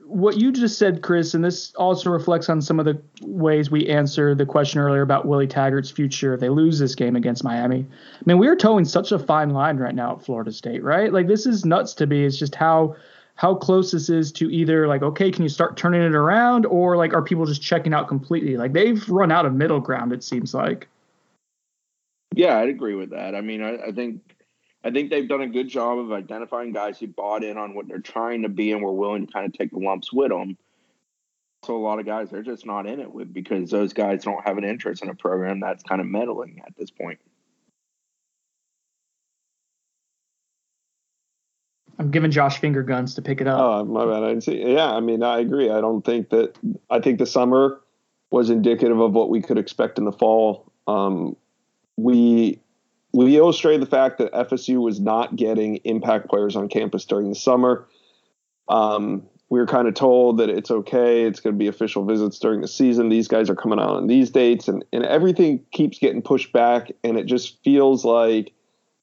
what 0.08 0.40
you 0.40 0.50
just 0.52 0.78
said, 0.78 1.02
Chris, 1.02 1.34
and 1.34 1.44
this 1.44 1.74
also 1.74 2.08
reflects 2.08 2.48
on 2.48 2.62
some 2.62 2.80
of 2.80 2.86
the 2.86 2.98
ways 3.20 3.70
we 3.70 3.86
answered 3.88 4.38
the 4.38 4.46
question 4.46 4.80
earlier 4.80 5.02
about 5.02 5.26
Willie 5.26 5.46
Taggart's 5.46 5.90
future 5.90 6.32
if 6.32 6.40
they 6.40 6.48
lose 6.48 6.78
this 6.78 6.94
game 6.94 7.14
against 7.14 7.44
Miami. 7.44 7.86
I 7.86 8.22
mean, 8.24 8.38
we 8.38 8.48
are 8.48 8.56
towing 8.56 8.86
such 8.86 9.12
a 9.12 9.18
fine 9.18 9.50
line 9.50 9.76
right 9.76 9.94
now 9.94 10.16
at 10.16 10.24
Florida 10.24 10.50
State, 10.50 10.82
right? 10.82 11.12
Like 11.12 11.26
this 11.26 11.44
is 11.44 11.66
nuts 11.66 11.92
to 11.94 12.06
me. 12.06 12.24
It's 12.24 12.38
just 12.38 12.54
how 12.54 12.96
how 13.34 13.54
close 13.54 13.92
this 13.92 14.08
is 14.08 14.32
to 14.32 14.50
either 14.50 14.88
like 14.88 15.02
okay 15.02 15.30
can 15.30 15.44
you 15.44 15.48
start 15.48 15.76
turning 15.76 16.02
it 16.02 16.14
around 16.14 16.66
or 16.66 16.96
like 16.96 17.14
are 17.14 17.22
people 17.22 17.46
just 17.46 17.62
checking 17.62 17.94
out 17.94 18.08
completely 18.08 18.56
like 18.56 18.72
they've 18.72 19.08
run 19.08 19.30
out 19.30 19.46
of 19.46 19.54
middle 19.54 19.78
ground 19.78 20.12
it 20.12 20.24
seems 20.24 20.52
like 20.52 20.88
yeah 22.34 22.58
i'd 22.58 22.68
agree 22.68 22.96
with 22.96 23.10
that 23.10 23.36
i 23.36 23.40
mean 23.40 23.62
I, 23.62 23.76
I, 23.76 23.92
think 23.92 24.34
i 24.84 24.90
think 24.90 25.10
they've 25.10 25.28
done 25.28 25.42
a 25.42 25.48
good 25.48 25.68
job 25.68 25.98
of 25.98 26.12
identifying 26.12 26.72
guys 26.72 26.98
who 26.98 27.06
bought 27.06 27.44
in 27.44 27.56
on 27.58 27.74
what 27.74 27.88
they're 27.88 27.98
trying 27.98 28.42
to 28.42 28.48
be 28.48 28.72
and 28.72 28.82
were 28.82 28.92
willing 28.92 29.26
to 29.26 29.32
kind 29.32 29.46
of 29.46 29.52
take 29.52 29.70
the 29.70 29.78
lumps 29.78 30.12
with 30.12 30.30
them 30.30 30.56
So 31.66 31.76
a 31.76 31.78
lot 31.78 31.98
of 31.98 32.06
guys 32.06 32.30
they're 32.30 32.42
just 32.42 32.66
not 32.66 32.86
in 32.86 33.00
it 33.00 33.12
with 33.12 33.32
because 33.34 33.70
those 33.70 33.92
guys 33.92 34.24
don't 34.24 34.44
have 34.44 34.58
an 34.58 34.64
interest 34.64 35.02
in 35.02 35.08
a 35.08 35.14
program 35.14 35.60
that's 35.60 35.82
kind 35.82 36.00
of 36.00 36.06
meddling 36.06 36.62
at 36.66 36.76
this 36.76 36.90
point. 36.90 37.18
I'm 41.98 42.10
giving 42.12 42.30
Josh 42.30 42.58
finger 42.58 42.82
guns 42.84 43.14
to 43.16 43.22
pick 43.22 43.40
it 43.40 43.48
up. 43.48 43.58
Oh, 43.60 43.84
my 43.84 44.04
bad. 44.04 44.22
I 44.22 44.28
didn't 44.28 44.44
see. 44.44 44.72
Yeah, 44.72 44.88
I 44.92 45.00
mean, 45.00 45.22
I 45.24 45.40
agree. 45.40 45.68
I 45.68 45.80
don't 45.80 46.04
think 46.04 46.30
that. 46.30 46.56
I 46.90 47.00
think 47.00 47.18
the 47.18 47.26
summer 47.26 47.80
was 48.30 48.50
indicative 48.50 49.00
of 49.00 49.12
what 49.12 49.30
we 49.30 49.42
could 49.42 49.58
expect 49.58 49.98
in 49.98 50.04
the 50.04 50.12
fall. 50.12 50.70
Um, 50.86 51.36
we 51.96 52.60
we 53.12 53.36
illustrated 53.36 53.82
the 53.82 53.90
fact 53.90 54.18
that 54.18 54.32
FSU 54.32 54.80
was 54.80 55.00
not 55.00 55.36
getting 55.36 55.76
impact 55.84 56.28
players 56.28 56.56
on 56.56 56.68
campus 56.68 57.04
during 57.04 57.28
the 57.28 57.34
summer. 57.34 57.86
Um, 58.68 59.26
we 59.50 59.58
were 59.58 59.66
kind 59.66 59.88
of 59.88 59.94
told 59.94 60.38
that 60.38 60.50
it's 60.50 60.70
okay. 60.70 61.24
It's 61.24 61.40
going 61.40 61.54
to 61.54 61.58
be 61.58 61.68
official 61.68 62.04
visits 62.04 62.38
during 62.38 62.60
the 62.60 62.68
season. 62.68 63.08
These 63.08 63.28
guys 63.28 63.48
are 63.48 63.54
coming 63.54 63.78
out 63.78 63.90
on 63.90 64.06
these 64.06 64.30
dates, 64.30 64.68
and 64.68 64.84
and 64.92 65.04
everything 65.04 65.64
keeps 65.72 65.98
getting 65.98 66.20
pushed 66.20 66.52
back, 66.52 66.90
and 67.02 67.18
it 67.18 67.24
just 67.24 67.62
feels 67.64 68.04
like 68.04 68.52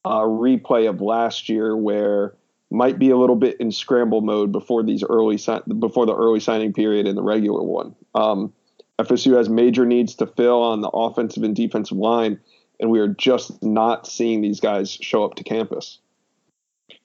a 0.04 0.20
replay 0.20 0.88
of 0.88 1.00
last 1.00 1.48
year 1.48 1.76
where 1.76 2.34
might 2.70 2.98
be 2.98 3.10
a 3.10 3.16
little 3.16 3.36
bit 3.36 3.60
in 3.60 3.72
scramble 3.72 4.20
mode 4.20 4.52
before 4.52 4.82
these 4.82 5.02
early 5.02 5.38
before 5.78 6.06
the 6.06 6.14
early 6.14 6.40
signing 6.40 6.72
period 6.72 7.06
in 7.06 7.16
the 7.16 7.22
regular 7.22 7.62
one. 7.62 7.94
Um, 8.14 8.52
FSU 9.00 9.36
has 9.36 9.48
major 9.48 9.84
needs 9.84 10.14
to 10.16 10.26
fill 10.26 10.62
on 10.62 10.80
the 10.80 10.88
offensive 10.88 11.42
and 11.42 11.54
defensive 11.54 11.98
line, 11.98 12.40
and 12.80 12.90
we 12.90 13.00
are 13.00 13.08
just 13.08 13.62
not 13.62 14.06
seeing 14.06 14.40
these 14.40 14.60
guys 14.60 14.90
show 14.90 15.24
up 15.24 15.34
to 15.36 15.44
campus. 15.44 15.98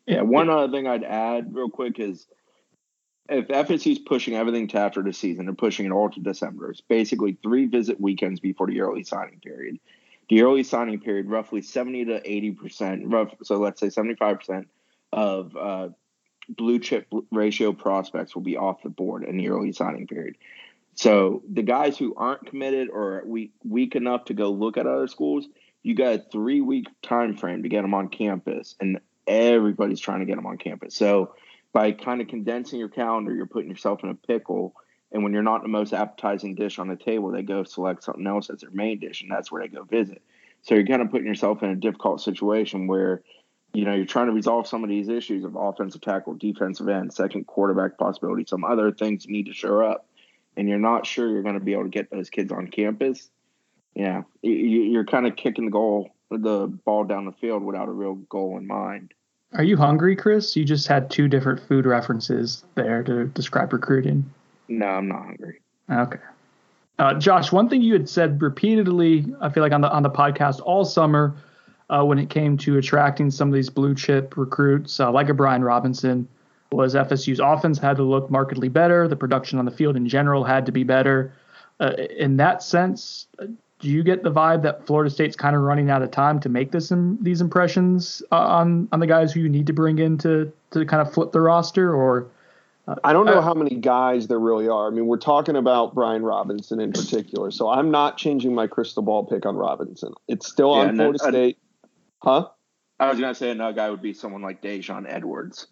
Yeah, 0.06 0.22
one 0.22 0.50
other 0.50 0.72
thing 0.72 0.88
I'd 0.88 1.04
add 1.04 1.54
real 1.56 1.70
quick 1.70 2.00
is 2.00 2.28
if 3.30 3.48
FSU's 3.48 4.00
pushing 4.00 4.36
everything 4.36 4.68
to 4.70 4.78
after 4.78 5.02
the 5.02 5.14
season, 5.14 5.46
they're 5.46 5.56
pushing 5.56 5.86
it 5.86 5.92
all 5.92 6.10
to 6.10 6.20
December. 6.20 6.72
It's 6.72 6.82
basically 6.82 7.38
three 7.42 7.66
visit 7.66 8.00
weekends 8.00 8.40
before 8.40 8.68
the 8.68 8.82
early 8.82 9.04
signing 9.04 9.40
period. 9.40 9.80
The 10.30 10.42
early 10.42 10.64
signing 10.64 11.00
period, 11.00 11.28
roughly 11.28 11.62
70 11.62 12.06
to 12.06 12.30
80 12.30 12.52
percent, 12.52 13.02
rough. 13.06 13.34
So 13.44 13.58
let's 13.58 13.80
say 13.80 13.90
75 13.90 14.40
percent 14.40 14.70
of 15.14 15.56
uh, 15.56 15.90
blue 16.50 16.80
chip 16.80 17.08
ratio 17.32 17.74
prospects 17.74 18.36
will 18.36 18.42
be 18.42 18.58
off 18.58 18.84
the 18.84 18.90
board 18.90 19.24
in 19.24 19.38
the 19.38 19.50
early 19.50 19.72
signing 19.72 20.08
period. 20.08 20.36
So 20.96 21.42
the 21.50 21.64
guys 21.64 21.98
who 21.98 22.14
aren't 22.16 22.46
committed 22.46 22.90
or 22.90 23.24
weak 23.26 23.54
weak 23.64 23.96
enough 23.96 24.26
to 24.26 24.34
go 24.34 24.52
look 24.52 24.78
at 24.78 24.88
other 24.88 25.08
schools, 25.08 25.48
you 25.84 25.96
got 25.96 26.16
a 26.16 26.20
three 26.20 26.62
week 26.62 26.88
time 27.02 27.36
frame 27.36 27.64
to 27.64 27.70
get 27.70 27.82
them 27.82 27.94
on 27.94 28.10
campus, 28.10 28.76
and 28.80 29.00
everybody's 29.28 30.00
trying 30.00 30.20
to 30.20 30.26
get 30.26 30.36
them 30.36 30.46
on 30.46 30.58
campus. 30.58 30.96
So 30.96 31.36
by 31.74 31.92
kind 31.92 32.22
of 32.22 32.28
condensing 32.28 32.80
your 32.80 32.90
calendar, 32.90 33.34
you're 33.34 33.46
putting 33.46 33.70
yourself 33.70 34.04
in 34.04 34.10
a 34.10 34.16
pickle. 34.16 34.74
And 35.14 35.24
when 35.24 35.34
you're 35.34 35.44
not 35.44 35.62
the 35.62 35.68
most 35.68 35.94
appetizing 35.94 36.56
dish 36.56 36.80
on 36.80 36.88
the 36.88 36.96
table, 36.96 37.32
they 37.32 37.42
go 37.42 37.64
select 37.64 38.04
something 38.04 38.26
else 38.26 38.50
as 38.50 38.62
their 38.62 38.72
main 38.72 39.00
dish, 39.00 39.22
and 39.22 39.32
that's 39.32 39.52
where 39.52 39.62
they 39.62 39.68
go 39.68 39.84
visit. 39.84 40.22
So 40.62 40.76
you're 40.76 40.86
kind 40.86 41.02
of 41.02 41.12
putting 41.12 41.28
yourself 41.28 41.64
in 41.64 41.70
a 41.70 41.76
difficult 41.76 42.22
situation 42.22 42.88
where 42.88 43.24
you 43.74 43.86
know, 43.86 43.94
you're 43.94 44.06
trying 44.06 44.28
to 44.28 44.34
resolve 44.34 44.68
some 44.68 44.84
of 44.84 44.90
these 44.90 45.08
issues 45.08 45.46
of 45.46 45.56
offensive 45.56 46.02
tackle, 46.02 46.34
defensive 46.34 46.90
end, 46.90 47.14
second 47.14 47.48
quarterback 47.48 47.98
possibility, 47.98 48.44
some 48.46 48.66
other 48.66 48.92
things 48.92 49.28
need 49.28 49.46
to 49.46 49.54
show 49.54 49.82
up, 49.82 50.06
and 50.58 50.68
you're 50.68 50.78
not 50.78 51.06
sure 51.06 51.30
you're 51.30 51.44
going 51.44 51.56
to 51.58 51.64
be 51.64 51.74
able 51.74 51.84
to 51.84 51.90
get 51.90 52.10
those 52.12 52.30
kids 52.30 52.52
on 52.52 52.68
campus. 52.68 53.30
Yeah, 53.96 54.24
you're 54.42 55.06
kind 55.06 55.28
of 55.28 55.36
kicking 55.36 55.66
the 55.66 55.72
goal, 55.72 56.12
the 56.30 56.68
ball 56.86 57.04
down 57.04 57.26
the 57.26 57.34
field 57.34 57.64
without 57.64 57.88
a 57.88 57.92
real 57.92 58.16
goal 58.16 58.58
in 58.58 58.66
mind. 58.66 59.14
Are 59.54 59.64
you 59.64 59.76
hungry, 59.76 60.16
Chris? 60.16 60.56
You 60.56 60.64
just 60.64 60.88
had 60.88 61.10
two 61.10 61.28
different 61.28 61.60
food 61.60 61.86
references 61.86 62.64
there 62.76 63.04
to 63.04 63.26
describe 63.26 63.74
recruiting. 63.74 64.32
No, 64.70 64.86
I'm 64.86 65.10
not 65.10 65.26
hungry. 65.26 65.62
Okay. 65.90 66.20
Uh, 67.00 67.16
Josh, 67.16 67.52
one 67.52 67.68
thing 67.68 67.82
you 67.82 67.94
had 67.94 68.08
said 68.08 68.42
repeatedly, 68.42 69.26
I 69.42 69.50
feel 69.50 69.64
like 69.64 69.74
on 69.74 69.82
the 69.82 69.92
on 69.92 70.04
the 70.04 70.10
podcast 70.10 70.62
all 70.62 70.86
summer 70.86 71.36
uh, 71.90 72.04
when 72.04 72.20
it 72.20 72.30
came 72.30 72.58
to 72.60 72.78
attracting 72.78 73.30
some 73.30 73.50
of 73.50 73.54
these 73.54 73.70
blue 73.70 73.94
chip 73.94 74.38
recruits, 74.38 75.00
uh, 75.00 75.12
like 75.12 75.28
a 75.28 75.34
Brian 75.34 75.64
Robinson, 75.64 76.28
was 76.72 76.96
FSU's 76.96 77.40
offense 77.40 77.78
had 77.78 77.98
to 77.98 78.04
look 78.04 78.32
markedly 78.32 78.70
better. 78.70 79.08
The 79.08 79.18
production 79.18 79.60
on 79.60 79.66
the 79.66 79.72
field 79.72 79.98
in 79.98 80.08
general 80.08 80.44
had 80.46 80.66
to 80.68 80.72
be 80.72 80.84
better. 80.84 81.34
Uh, 81.80 81.94
in 82.18 82.38
that 82.38 82.64
sense, 82.64 83.28
do 83.82 83.90
you 83.90 84.04
get 84.04 84.24
the 84.24 84.32
vibe 84.32 84.62
that 84.62 84.86
Florida 84.86 85.10
State's 85.10 85.36
kind 85.36 85.56
of 85.56 85.64
running 85.64 85.90
out 85.90 86.02
of 86.02 86.12
time 86.12 86.40
to 86.42 86.50
make 86.50 86.72
this 86.72 86.92
in, 86.92 87.18
these 87.22 87.42
impressions 87.42 88.22
uh, 88.32 88.36
on 88.36 88.88
on 88.92 89.00
the 89.00 89.08
guys 89.08 89.34
who 89.34 89.42
you 89.42 89.50
need 89.50 89.68
to 89.68 89.74
bring 89.74 90.00
in 90.00 90.18
to 90.20 90.52
to 90.72 90.86
kind 90.86 91.02
of 91.02 91.14
flip 91.14 91.32
the 91.32 91.42
roster, 91.42 91.94
or? 91.94 92.28
Uh, 92.88 92.96
I 93.04 93.14
don't 93.14 93.26
know 93.28 93.42
how 93.42 93.54
many 93.54 93.76
guys 93.76 94.28
there 94.28 94.40
really 94.40 94.68
are. 94.68 94.88
I 94.88 94.90
mean, 94.90 95.06
we're 95.06 95.18
talking 95.18 95.56
about 95.56 95.94
Brian 95.94 96.24
Robinson 96.24 96.80
in 96.80 96.92
particular, 96.92 97.52
so 97.52 97.70
I'm 97.70 97.92
not 97.92 98.18
changing 98.18 98.56
my 98.56 98.66
crystal 98.66 99.04
ball 99.04 99.24
pick 99.24 99.46
on 99.46 99.56
Robinson. 99.56 100.14
It's 100.28 100.48
still 100.48 100.76
yeah, 100.76 100.88
on 100.88 100.96
Florida 100.96 101.20
State. 101.20 101.60
Huh? 102.24 102.48
I 103.00 103.10
was 103.10 103.20
gonna 103.20 103.36
say 103.36 103.52
another 103.52 103.74
guy 103.74 103.90
would 103.90 104.02
be 104.02 104.14
someone 104.14 104.42
like 104.42 104.62
Daijun 104.62 105.06
Edwards. 105.08 105.68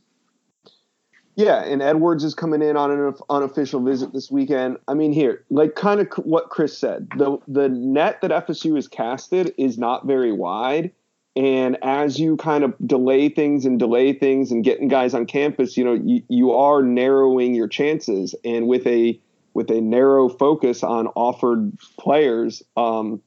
Yeah, 1.40 1.64
and 1.64 1.82
Edwards 1.82 2.26
is 2.26 2.36
coming 2.36 2.62
in 2.62 2.76
on 2.76 2.92
an 2.92 3.14
unofficial 3.30 3.80
visit 3.80 4.12
this 4.12 4.30
weekend. 4.30 4.76
I 4.90 4.94
mean, 4.94 5.14
here, 5.14 5.46
like 5.50 5.74
kind 5.74 6.02
of 6.02 6.10
what 6.26 6.50
Chris 6.50 6.78
said, 6.78 7.08
the 7.16 7.38
the 7.48 7.70
net 7.70 8.20
that 8.20 8.32
FSU 8.32 8.76
has 8.76 8.90
casted 8.90 9.54
is 9.58 9.78
not 9.78 10.06
very 10.06 10.34
wide, 10.34 10.92
and 11.38 11.78
as 11.82 12.20
you 12.20 12.36
kind 12.36 12.66
of 12.66 12.74
delay 12.86 13.30
things 13.30 13.64
and 13.64 13.80
delay 13.80 14.12
things 14.12 14.52
and 14.52 14.66
getting 14.66 14.90
guys 14.90 15.14
on 15.14 15.26
campus, 15.26 15.78
you 15.78 15.86
know, 15.86 15.94
you, 15.94 16.22
you 16.28 16.52
are 16.52 16.84
narrowing 16.84 17.56
your 17.56 17.70
chances, 17.70 18.36
and 18.44 18.68
with 18.68 18.86
a 18.86 19.18
with 19.54 19.72
a 19.72 19.80
narrow 19.80 20.28
focus 20.28 20.84
on 20.84 21.08
offered 21.16 21.72
players, 21.98 22.62
um, 22.76 23.22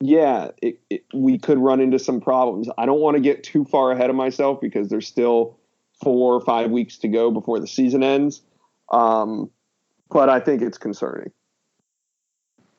yeah, 0.00 0.52
it, 0.62 0.80
it, 0.88 1.04
we 1.12 1.36
could 1.36 1.58
run 1.58 1.82
into 1.82 1.98
some 1.98 2.18
problems. 2.18 2.70
I 2.78 2.86
don't 2.86 3.00
want 3.00 3.18
to 3.18 3.20
get 3.20 3.44
too 3.44 3.66
far 3.66 3.92
ahead 3.92 4.08
of 4.08 4.16
myself 4.16 4.58
because 4.58 4.88
there's 4.88 5.06
still 5.06 5.58
four 6.00 6.34
or 6.34 6.40
five 6.40 6.70
weeks 6.70 6.98
to 6.98 7.08
go 7.08 7.30
before 7.30 7.60
the 7.60 7.66
season 7.66 8.02
ends. 8.02 8.42
Um, 8.90 9.50
but 10.10 10.28
I 10.28 10.40
think 10.40 10.62
it's 10.62 10.78
concerning. 10.78 11.32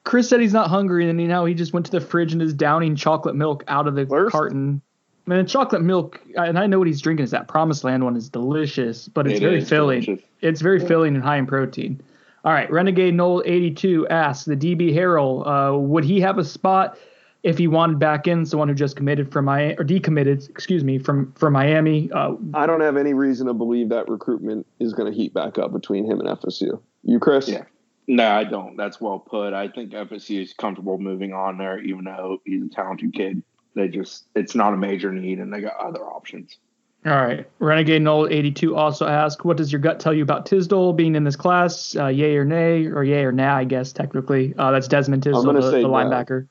Chris 0.03 0.27
said 0.27 0.41
he's 0.41 0.53
not 0.53 0.69
hungry, 0.69 1.09
and 1.09 1.19
you 1.19 1.27
know 1.27 1.45
he 1.45 1.53
just 1.53 1.73
went 1.73 1.85
to 1.85 1.91
the 1.91 2.01
fridge 2.01 2.33
and 2.33 2.41
is 2.41 2.53
downing 2.53 2.95
chocolate 2.95 3.35
milk 3.35 3.63
out 3.67 3.87
of 3.87 3.95
the 3.95 4.05
First? 4.05 4.31
carton. 4.31 4.81
Man, 5.25 5.47
chocolate 5.47 5.81
milk, 5.81 6.21
and 6.35 6.59
I 6.59 6.67
know 6.67 6.79
what 6.79 6.87
he's 6.87 6.99
drinking 6.99 7.23
is 7.23 7.31
that 7.31 7.47
Promised 7.47 7.85
Land 7.85 8.03
one 8.03 8.17
is 8.17 8.27
delicious, 8.27 9.07
but 9.07 9.25
it's 9.25 9.39
it 9.39 9.41
very 9.41 9.63
filling. 9.63 10.01
Delicious. 10.01 10.25
It's 10.41 10.61
very 10.61 10.81
yeah. 10.81 10.87
filling 10.87 11.15
and 11.15 11.23
high 11.23 11.37
in 11.37 11.45
protein. 11.45 12.01
All 12.43 12.51
right, 12.51 12.69
Renegade 12.69 13.13
Noel 13.13 13.41
82 13.45 14.09
asks 14.09 14.43
the 14.43 14.57
DB 14.57 14.93
Harrell, 14.93 15.47
uh, 15.47 15.77
would 15.77 16.03
he 16.03 16.19
have 16.19 16.37
a 16.37 16.43
spot 16.43 16.97
if 17.43 17.57
he 17.57 17.67
wanted 17.67 17.99
back 17.99 18.25
in 18.25 18.45
someone 18.45 18.69
who 18.69 18.73
just 18.73 18.95
committed 18.95 19.31
from 19.31 19.45
Miami 19.45 19.75
or 19.75 19.83
decommitted, 19.83 20.49
excuse 20.49 20.83
me, 20.83 20.97
from 20.97 21.31
from 21.33 21.53
Miami. 21.53 22.09
Uh, 22.11 22.35
I 22.53 22.65
don't 22.65 22.81
have 22.81 22.97
any 22.97 23.13
reason 23.13 23.47
to 23.47 23.53
believe 23.53 23.89
that 23.89 24.07
recruitment 24.09 24.65
is 24.79 24.93
going 24.93 25.11
to 25.11 25.17
heat 25.17 25.33
back 25.33 25.57
up 25.57 25.73
between 25.73 26.05
him 26.05 26.19
and 26.21 26.29
FSU. 26.29 26.81
You, 27.03 27.19
Chris? 27.19 27.47
Yeah. 27.47 27.63
No, 28.07 28.27
I 28.27 28.43
don't. 28.43 28.75
That's 28.75 28.99
well 28.99 29.19
put. 29.19 29.53
I 29.53 29.67
think 29.67 29.91
FSU 29.91 30.41
is 30.41 30.53
comfortable 30.53 30.97
moving 30.97 31.33
on 31.33 31.57
there, 31.57 31.79
even 31.79 32.05
though 32.05 32.41
he's 32.45 32.63
a 32.63 32.69
talented 32.69 33.13
kid. 33.13 33.43
They 33.75 33.87
just 33.87 34.25
it's 34.35 34.55
not 34.55 34.73
a 34.73 34.77
major 34.77 35.11
need, 35.11 35.39
and 35.39 35.53
they 35.53 35.61
got 35.61 35.75
other 35.77 36.01
options. 36.01 36.57
All 37.05 37.11
right. 37.11 37.45
Renegade 37.59 38.01
Noel 38.01 38.27
82 38.29 38.77
also 38.77 39.05
asked, 39.05 39.43
what 39.43 39.57
does 39.57 39.73
your 39.73 39.81
gut 39.81 39.99
tell 39.99 40.13
you 40.13 40.23
about 40.23 40.45
Tisdale 40.45 40.93
being 40.93 41.15
in 41.15 41.25
this 41.25 41.35
class? 41.35 41.97
Uh, 41.97 42.07
yay 42.07 42.37
or 42.37 42.45
nay, 42.45 42.85
or 42.85 43.03
yay 43.03 43.25
or 43.25 43.33
nah, 43.33 43.57
I 43.57 43.65
guess, 43.65 43.91
technically. 43.91 44.53
Uh, 44.57 44.71
that's 44.71 44.87
Desmond 44.87 45.21
Tisdale, 45.21 45.43
the, 45.43 45.59
the 45.59 45.89
linebacker. 45.89 46.47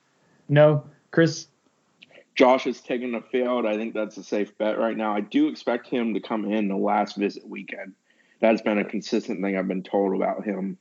No, 0.49 0.85
Chris. 1.11 1.47
Josh 2.35 2.65
is 2.65 2.81
taking 2.81 3.11
the 3.11 3.21
field. 3.21 3.65
I 3.65 3.77
think 3.77 3.93
that's 3.93 4.17
a 4.17 4.23
safe 4.23 4.57
bet 4.57 4.79
right 4.79 4.97
now. 4.97 5.13
I 5.13 5.21
do 5.21 5.47
expect 5.47 5.87
him 5.87 6.15
to 6.15 6.19
come 6.19 6.51
in 6.51 6.67
the 6.67 6.75
last 6.75 7.15
visit 7.15 7.47
weekend. 7.47 7.93
That's 8.39 8.61
been 8.61 8.79
a 8.79 8.83
consistent 8.83 9.41
thing 9.41 9.55
I've 9.55 9.67
been 9.67 9.83
told 9.83 10.15
about 10.15 10.43
him 10.43 10.77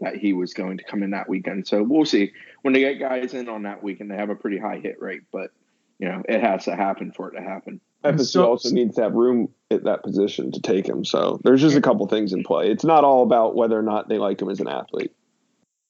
that 0.00 0.16
he 0.16 0.32
was 0.32 0.54
going 0.54 0.78
to 0.78 0.84
come 0.84 1.02
in 1.02 1.10
that 1.10 1.28
weekend. 1.28 1.66
So 1.66 1.82
we'll 1.82 2.04
see. 2.04 2.32
When 2.62 2.72
they 2.72 2.80
get 2.80 3.00
guys 3.00 3.34
in 3.34 3.48
on 3.48 3.64
that 3.64 3.82
weekend, 3.82 4.10
they 4.10 4.16
have 4.16 4.30
a 4.30 4.34
pretty 4.36 4.58
high 4.58 4.78
hit 4.78 5.00
rate, 5.00 5.22
but 5.32 5.50
you 5.98 6.08
know 6.08 6.22
it 6.28 6.40
has 6.40 6.64
to 6.64 6.76
happen 6.76 7.12
for 7.12 7.28
it 7.28 7.36
to 7.36 7.42
happen. 7.42 7.80
FSU 8.04 8.26
so, 8.26 8.46
also 8.46 8.70
needs 8.70 8.96
to 8.96 9.02
have 9.02 9.14
room 9.14 9.48
at 9.70 9.84
that 9.84 10.02
position 10.02 10.52
to 10.52 10.60
take 10.60 10.86
him. 10.86 11.04
So 11.04 11.40
there's 11.42 11.60
just 11.60 11.76
a 11.76 11.80
couple 11.80 12.06
things 12.06 12.32
in 12.32 12.44
play. 12.44 12.70
It's 12.70 12.84
not 12.84 13.02
all 13.02 13.22
about 13.22 13.56
whether 13.56 13.78
or 13.78 13.82
not 13.82 14.08
they 14.08 14.18
like 14.18 14.40
him 14.40 14.50
as 14.50 14.60
an 14.60 14.68
athlete 14.68 15.12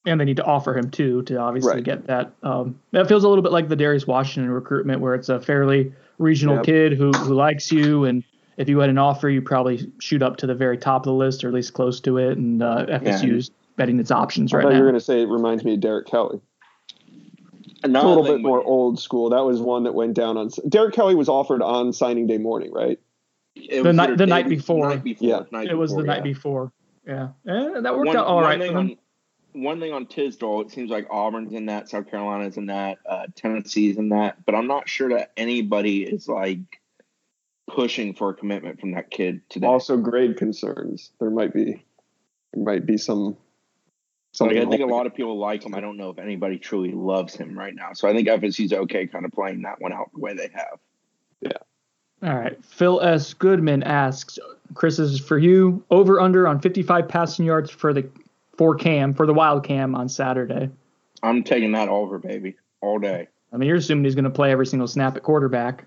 and 0.06 0.20
they 0.20 0.24
need 0.24 0.36
to 0.36 0.44
offer 0.44 0.76
him 0.76 0.90
too 0.90 1.22
to 1.22 1.36
obviously 1.36 1.74
right. 1.74 1.84
get 1.84 2.06
that. 2.06 2.32
Um, 2.42 2.80
that 2.92 3.08
feels 3.08 3.24
a 3.24 3.28
little 3.28 3.42
bit 3.42 3.52
like 3.52 3.68
the 3.68 3.76
Darius 3.76 4.06
Washington 4.06 4.50
recruitment, 4.50 5.00
where 5.00 5.14
it's 5.14 5.28
a 5.28 5.40
fairly 5.40 5.92
regional 6.18 6.56
yep. 6.56 6.64
kid 6.64 6.92
who 6.92 7.10
who 7.12 7.34
likes 7.34 7.72
you, 7.72 8.04
and 8.04 8.22
if 8.56 8.68
you 8.68 8.78
had 8.78 8.90
an 8.90 8.98
offer, 8.98 9.28
you 9.28 9.42
probably 9.42 9.90
shoot 10.00 10.22
up 10.22 10.36
to 10.38 10.46
the 10.46 10.54
very 10.54 10.78
top 10.78 11.02
of 11.02 11.06
the 11.06 11.12
list 11.12 11.44
or 11.44 11.48
at 11.48 11.54
least 11.54 11.72
close 11.72 12.00
to 12.00 12.18
it. 12.18 12.38
And 12.38 12.62
uh, 12.62 12.86
FSU's 12.88 13.48
yeah. 13.48 13.54
betting 13.76 13.98
its 13.98 14.10
options 14.10 14.52
I 14.52 14.58
right 14.58 14.64
now. 14.64 14.70
You 14.70 14.80
were 14.80 14.90
going 14.90 14.94
to 14.94 15.00
say 15.00 15.22
it 15.22 15.28
reminds 15.28 15.64
me 15.64 15.74
of 15.74 15.80
Derek 15.80 16.06
Kelly. 16.06 16.40
Another 17.82 18.06
a 18.06 18.10
little 18.10 18.24
bit 18.24 18.40
more 18.40 18.62
old 18.62 18.98
school. 18.98 19.30
That 19.30 19.44
was 19.44 19.60
one 19.60 19.84
that 19.84 19.94
went 19.94 20.14
down 20.14 20.38
on. 20.38 20.50
Derek 20.68 20.94
Kelly 20.94 21.14
was 21.14 21.28
offered 21.28 21.60
on 21.60 21.92
signing 21.92 22.26
day 22.26 22.38
morning, 22.38 22.72
right? 22.72 22.98
the 23.54 23.92
night 23.92 24.16
the 24.16 24.26
night 24.26 24.48
before. 24.48 24.88
night 24.88 25.04
before. 25.04 25.28
Yeah, 25.28 25.40
night 25.52 25.68
it 25.68 25.74
was 25.74 25.90
before, 25.90 26.02
the 26.02 26.08
yeah. 26.08 26.14
night 26.14 26.24
before. 26.24 26.72
Yeah, 27.06 27.28
and 27.44 27.84
that 27.84 27.94
worked 27.94 28.08
one, 28.08 28.16
out 28.16 28.26
all 28.26 28.40
right. 28.40 28.58
for 28.58 28.78
On, 28.78 28.96
one 29.54 29.80
thing 29.80 29.92
on 29.92 30.06
Tisdale, 30.06 30.62
it 30.62 30.70
seems 30.70 30.90
like 30.90 31.06
Auburn's 31.10 31.52
in 31.52 31.66
that, 31.66 31.88
South 31.88 32.10
Carolina's 32.10 32.56
in 32.56 32.66
that, 32.66 32.98
uh, 33.08 33.26
Tennessee's 33.36 33.96
in 33.96 34.10
that, 34.10 34.44
but 34.44 34.54
I'm 34.54 34.66
not 34.66 34.88
sure 34.88 35.10
that 35.10 35.32
anybody 35.36 36.02
is 36.02 36.28
like 36.28 36.80
pushing 37.68 38.14
for 38.14 38.30
a 38.30 38.34
commitment 38.34 38.80
from 38.80 38.92
that 38.92 39.10
kid 39.10 39.40
today. 39.48 39.66
Also, 39.66 39.96
grade 39.96 40.36
concerns. 40.36 41.12
There 41.20 41.30
might 41.30 41.54
be, 41.54 41.84
there 42.52 42.64
might 42.64 42.84
be 42.84 42.98
some. 42.98 43.36
Like, 44.40 44.56
I 44.56 44.64
think 44.64 44.82
a 44.82 44.86
lot 44.86 45.06
of 45.06 45.14
people 45.14 45.38
like 45.38 45.64
him. 45.64 45.76
I 45.76 45.80
don't 45.80 45.96
know 45.96 46.10
if 46.10 46.18
anybody 46.18 46.58
truly 46.58 46.90
loves 46.90 47.36
him 47.36 47.56
right 47.56 47.72
now. 47.72 47.92
So 47.92 48.08
I 48.08 48.12
think 48.12 48.26
FSU's 48.26 48.72
okay, 48.72 49.06
kind 49.06 49.24
of 49.24 49.30
playing 49.30 49.62
that 49.62 49.80
one 49.80 49.92
out 49.92 50.10
the 50.12 50.18
way 50.18 50.34
they 50.34 50.50
have. 50.52 50.80
Yeah. 51.40 52.28
All 52.28 52.36
right. 52.36 52.62
Phil 52.64 53.00
S. 53.00 53.32
Goodman 53.32 53.84
asks, 53.84 54.40
Chris, 54.74 54.96
this 54.96 55.10
is 55.12 55.20
for 55.20 55.38
you. 55.38 55.84
Over 55.92 56.20
under 56.20 56.48
on 56.48 56.58
55 56.58 57.06
passing 57.06 57.46
yards 57.46 57.70
for 57.70 57.92
the 57.92 58.10
for 58.56 58.74
Cam 58.74 59.14
for 59.14 59.26
the 59.26 59.34
Wild 59.34 59.64
Cam 59.64 59.94
on 59.94 60.08
Saturday. 60.08 60.70
I'm 61.22 61.42
taking 61.42 61.72
that 61.72 61.88
over, 61.88 62.18
baby, 62.18 62.56
all 62.80 62.98
day. 62.98 63.28
I 63.52 63.56
mean, 63.56 63.68
you're 63.68 63.78
assuming 63.78 64.04
he's 64.04 64.14
going 64.14 64.24
to 64.24 64.30
play 64.30 64.50
every 64.50 64.66
single 64.66 64.88
snap 64.88 65.16
at 65.16 65.22
quarterback. 65.22 65.86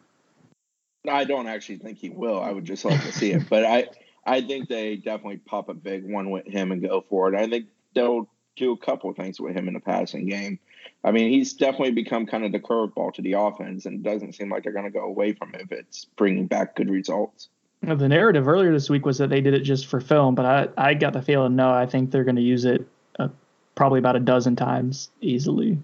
I 1.07 1.23
don't 1.25 1.47
actually 1.47 1.77
think 1.77 1.97
he 1.99 2.09
will. 2.09 2.41
I 2.41 2.51
would 2.51 2.65
just 2.65 2.83
like 2.85 3.01
to 3.03 3.11
see 3.11 3.31
it, 3.31 3.49
but 3.49 3.63
I 3.63 3.87
I 4.25 4.41
think 4.41 4.67
they 4.67 4.97
definitely 4.97 5.37
pop 5.37 5.69
a 5.69 5.73
big 5.73 6.09
one 6.09 6.31
with 6.31 6.47
him 6.47 6.71
and 6.71 6.81
go 6.81 7.03
for 7.07 7.33
it. 7.33 7.39
I 7.39 7.47
think 7.47 7.67
they'll 7.93 8.29
do 8.57 8.71
a 8.73 8.77
couple 8.77 9.09
of 9.09 9.15
things 9.15 9.39
with 9.39 9.55
him 9.55 9.67
in 9.67 9.73
the 9.73 9.79
passing 9.79 10.27
game. 10.27 10.59
I 11.03 11.11
mean, 11.11 11.31
he's 11.31 11.53
definitely 11.53 11.91
become 11.91 12.25
kind 12.25 12.43
of 12.43 12.51
the 12.51 12.59
curveball 12.59 13.13
to 13.13 13.21
the 13.21 13.33
offense, 13.33 13.85
and 13.85 13.95
it 13.95 14.09
doesn't 14.09 14.33
seem 14.33 14.49
like 14.49 14.63
they're 14.63 14.73
going 14.73 14.85
to 14.85 14.91
go 14.91 15.05
away 15.05 15.33
from 15.33 15.53
it 15.53 15.61
if 15.61 15.71
it's 15.71 16.05
bringing 16.05 16.47
back 16.47 16.75
good 16.75 16.89
results. 16.89 17.49
The 17.81 18.07
narrative 18.07 18.47
earlier 18.47 18.71
this 18.71 18.89
week 18.89 19.05
was 19.05 19.17
that 19.19 19.29
they 19.29 19.39
did 19.39 19.53
it 19.53 19.61
just 19.61 19.85
for 19.85 20.01
film, 20.01 20.35
but 20.35 20.45
I, 20.45 20.89
I 20.89 20.93
got 20.93 21.13
the 21.13 21.21
feeling 21.21 21.55
no, 21.55 21.71
I 21.71 21.85
think 21.85 22.11
they're 22.11 22.23
going 22.23 22.35
to 22.35 22.41
use 22.41 22.65
it 22.65 22.85
uh, 23.19 23.29
probably 23.75 23.99
about 23.99 24.15
a 24.15 24.19
dozen 24.19 24.55
times 24.55 25.09
easily. 25.21 25.77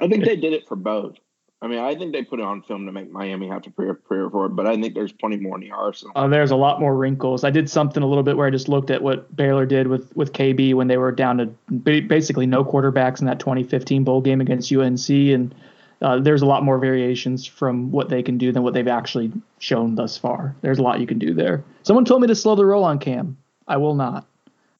I 0.00 0.06
think 0.06 0.24
they 0.24 0.36
did 0.36 0.52
it 0.52 0.68
for 0.68 0.76
both. 0.76 1.16
I 1.60 1.66
mean, 1.66 1.80
I 1.80 1.96
think 1.96 2.12
they 2.12 2.22
put 2.22 2.38
it 2.38 2.44
on 2.44 2.62
film 2.62 2.86
to 2.86 2.92
make 2.92 3.10
Miami 3.10 3.48
have 3.48 3.62
to 3.62 3.70
prepare 3.70 4.30
for 4.30 4.46
it, 4.46 4.50
but 4.50 4.66
I 4.66 4.80
think 4.80 4.94
there's 4.94 5.10
plenty 5.10 5.38
more 5.38 5.56
in 5.56 5.62
the 5.62 5.72
arsenal. 5.72 6.12
Uh, 6.14 6.28
there's 6.28 6.52
a 6.52 6.56
lot 6.56 6.78
more 6.78 6.94
wrinkles. 6.94 7.42
I 7.42 7.50
did 7.50 7.68
something 7.68 8.00
a 8.00 8.06
little 8.06 8.22
bit 8.22 8.36
where 8.36 8.46
I 8.46 8.50
just 8.50 8.68
looked 8.68 8.92
at 8.92 9.02
what 9.02 9.34
Baylor 9.34 9.66
did 9.66 9.88
with 9.88 10.14
with 10.16 10.32
KB 10.32 10.74
when 10.74 10.86
they 10.86 10.98
were 10.98 11.10
down 11.10 11.38
to 11.38 11.46
basically 11.72 12.46
no 12.46 12.64
quarterbacks 12.64 13.18
in 13.20 13.26
that 13.26 13.40
2015 13.40 14.04
bowl 14.04 14.20
game 14.20 14.40
against 14.40 14.72
UNC, 14.72 15.08
and 15.08 15.52
uh, 16.00 16.20
there's 16.20 16.42
a 16.42 16.46
lot 16.46 16.62
more 16.62 16.78
variations 16.78 17.46
from 17.46 17.90
what 17.90 18.08
they 18.08 18.22
can 18.22 18.38
do 18.38 18.52
than 18.52 18.62
what 18.62 18.74
they've 18.74 18.86
actually 18.86 19.32
shown 19.58 19.94
thus 19.94 20.16
far. 20.16 20.54
There's 20.60 20.78
a 20.78 20.82
lot 20.82 21.00
you 21.00 21.06
can 21.06 21.18
do 21.18 21.34
there. 21.34 21.64
Someone 21.82 22.04
told 22.04 22.20
me 22.20 22.28
to 22.28 22.34
slow 22.34 22.54
the 22.54 22.64
roll 22.64 22.84
on 22.84 22.98
Cam. 22.98 23.36
I 23.66 23.76
will 23.78 23.94
not. 23.94 24.26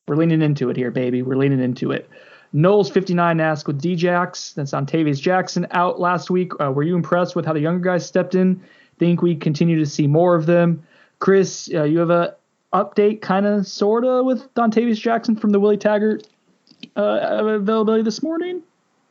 We're 0.07 0.17
leaning 0.17 0.43
into 0.43 0.71
it 0.71 0.77
here, 0.77 0.91
baby. 0.91 1.23
We're 1.23 1.37
leaning 1.37 1.61
into 1.61 1.91
it. 1.93 2.09
Noles 2.55 2.91
59 2.91 3.41
asks 3.41 3.67
with 3.67 3.83
Djax, 3.83 4.55
that's 4.55 4.73
Dontavius 4.73 5.21
Jackson 5.21 5.67
out 5.73 6.01
last 6.01 6.31
week. 6.31 6.53
Uh, 6.61 6.73
were 6.73 6.83
you 6.83 6.95
impressed 6.95 7.37
with 7.37 7.45
how 7.45 7.53
the 7.53 7.61
younger 7.61 7.85
guys 7.85 8.07
stepped 8.07 8.35
in? 8.35 8.63
Think 8.99 9.21
we 9.21 9.37
continue 9.37 9.79
to 9.79 9.87
see 9.87 10.07
more 10.07 10.35
of 10.35 10.47
them? 10.47 10.83
Chris, 11.19 11.69
uh, 11.75 11.83
you 11.83 11.99
have 11.99 12.11
a 12.11 12.37
update, 12.73 13.21
kind 13.21 13.45
of, 13.45 13.67
sort 13.67 14.05
of, 14.05 14.25
with 14.25 14.53
Dontavius 14.55 14.99
Jackson 14.99 15.37
from 15.37 15.51
the 15.51 15.61
Willie 15.61 15.77
Taggart 15.77 16.27
uh, 16.97 17.55
availability 17.55 18.03
this 18.03 18.23
morning? 18.23 18.63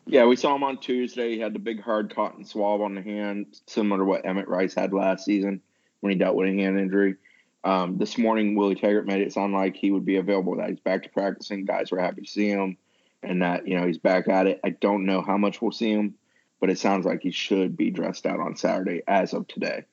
Yeah, 0.07 0.25
we 0.25 0.35
saw 0.35 0.55
him 0.55 0.63
on 0.63 0.77
Tuesday. 0.77 1.35
He 1.35 1.39
had 1.39 1.53
the 1.53 1.59
big 1.59 1.81
hard 1.81 2.15
cotton 2.15 2.45
swab 2.45 2.81
on 2.81 2.95
the 2.95 3.01
hand, 3.01 3.59
similar 3.67 3.99
to 3.99 4.05
what 4.05 4.25
Emmett 4.25 4.47
Rice 4.47 4.73
had 4.73 4.93
last 4.93 5.25
season 5.25 5.61
when 5.99 6.11
he 6.11 6.17
dealt 6.17 6.35
with 6.35 6.49
a 6.49 6.53
hand 6.53 6.79
injury. 6.79 7.15
Um, 7.63 7.97
this 7.97 8.17
morning, 8.17 8.55
Willie 8.55 8.75
Taggart 8.75 9.05
made 9.05 9.21
it 9.21 9.33
sound 9.33 9.53
like 9.53 9.75
he 9.75 9.91
would 9.91 10.05
be 10.05 10.15
available. 10.15 10.55
That 10.55 10.69
he's 10.69 10.79
back 10.79 11.03
to 11.03 11.09
practicing. 11.09 11.65
Guys 11.65 11.91
were 11.91 11.99
happy 11.99 12.21
to 12.21 12.27
see 12.27 12.47
him 12.47 12.77
and 13.23 13.41
that 13.41 13.67
you 13.67 13.77
know 13.77 13.85
he's 13.85 13.97
back 13.97 14.27
at 14.27 14.47
it. 14.47 14.59
I 14.63 14.69
don't 14.69 15.05
know 15.05 15.21
how 15.21 15.37
much 15.37 15.61
we'll 15.61 15.71
see 15.71 15.91
him, 15.91 16.15
but 16.59 16.69
it 16.69 16.79
sounds 16.79 17.05
like 17.05 17.21
he 17.21 17.31
should 17.31 17.75
be 17.75 17.91
dressed 17.91 18.25
out 18.25 18.39
on 18.39 18.55
Saturday 18.55 19.01
as 19.07 19.33
of 19.33 19.47
today. 19.47 19.85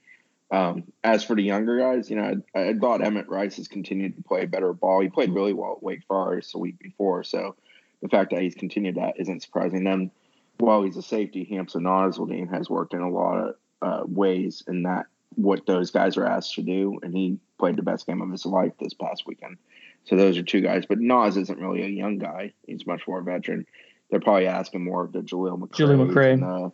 Um, 0.50 0.85
as 1.03 1.24
for 1.24 1.35
the 1.35 1.42
younger 1.42 1.79
guys, 1.79 2.11
you 2.11 2.16
know, 2.16 2.40
I, 2.55 2.68
I, 2.68 2.74
thought 2.74 3.05
Emmett 3.05 3.29
Rice 3.29 3.57
has 3.57 3.66
continued 3.66 4.16
to 4.16 4.22
play 4.22 4.44
better 4.44 4.72
ball. 4.72 5.00
He 5.00 5.09
played 5.09 5.33
really 5.33 5.55
well 5.55 5.72
at 5.72 5.83
Wake 5.83 6.05
Forest 6.07 6.55
a 6.55 6.59
week 6.59 6.79
before, 6.79 7.24
so 7.24 7.57
the 8.04 8.10
fact 8.10 8.30
that 8.30 8.42
he's 8.42 8.54
continued 8.54 8.96
that 8.96 9.18
isn't 9.18 9.42
surprising. 9.42 9.82
Then, 9.82 10.10
while 10.58 10.82
he's 10.82 10.98
a 10.98 11.02
safety, 11.02 11.48
Hamsah 11.50 11.76
Nasirildeen 11.76 12.50
has 12.50 12.68
worked 12.68 12.92
in 12.92 13.00
a 13.00 13.08
lot 13.08 13.38
of 13.38 13.54
uh, 13.80 14.02
ways 14.06 14.62
in 14.68 14.82
that 14.82 15.06
what 15.36 15.64
those 15.66 15.90
guys 15.90 16.18
are 16.18 16.26
asked 16.26 16.54
to 16.54 16.62
do, 16.62 17.00
and 17.02 17.16
he 17.16 17.38
played 17.58 17.76
the 17.76 17.82
best 17.82 18.06
game 18.06 18.20
of 18.20 18.30
his 18.30 18.44
life 18.44 18.72
this 18.78 18.92
past 18.92 19.24
weekend. 19.26 19.56
So 20.04 20.16
those 20.16 20.36
are 20.36 20.42
two 20.42 20.60
guys. 20.60 20.84
But 20.86 21.00
Nas 21.00 21.38
isn't 21.38 21.58
really 21.58 21.82
a 21.82 21.88
young 21.88 22.18
guy. 22.18 22.52
He's 22.66 22.86
much 22.86 23.08
more 23.08 23.22
veteran. 23.22 23.66
They're 24.10 24.20
probably 24.20 24.48
asking 24.48 24.84
more 24.84 25.02
of 25.02 25.12
the 25.12 25.20
Jaleel 25.20 25.58
McRae. 25.58 25.70
Jaleel 25.70 26.12
McRae. 26.12 26.32
And, 26.34 26.44
uh, 26.44 26.70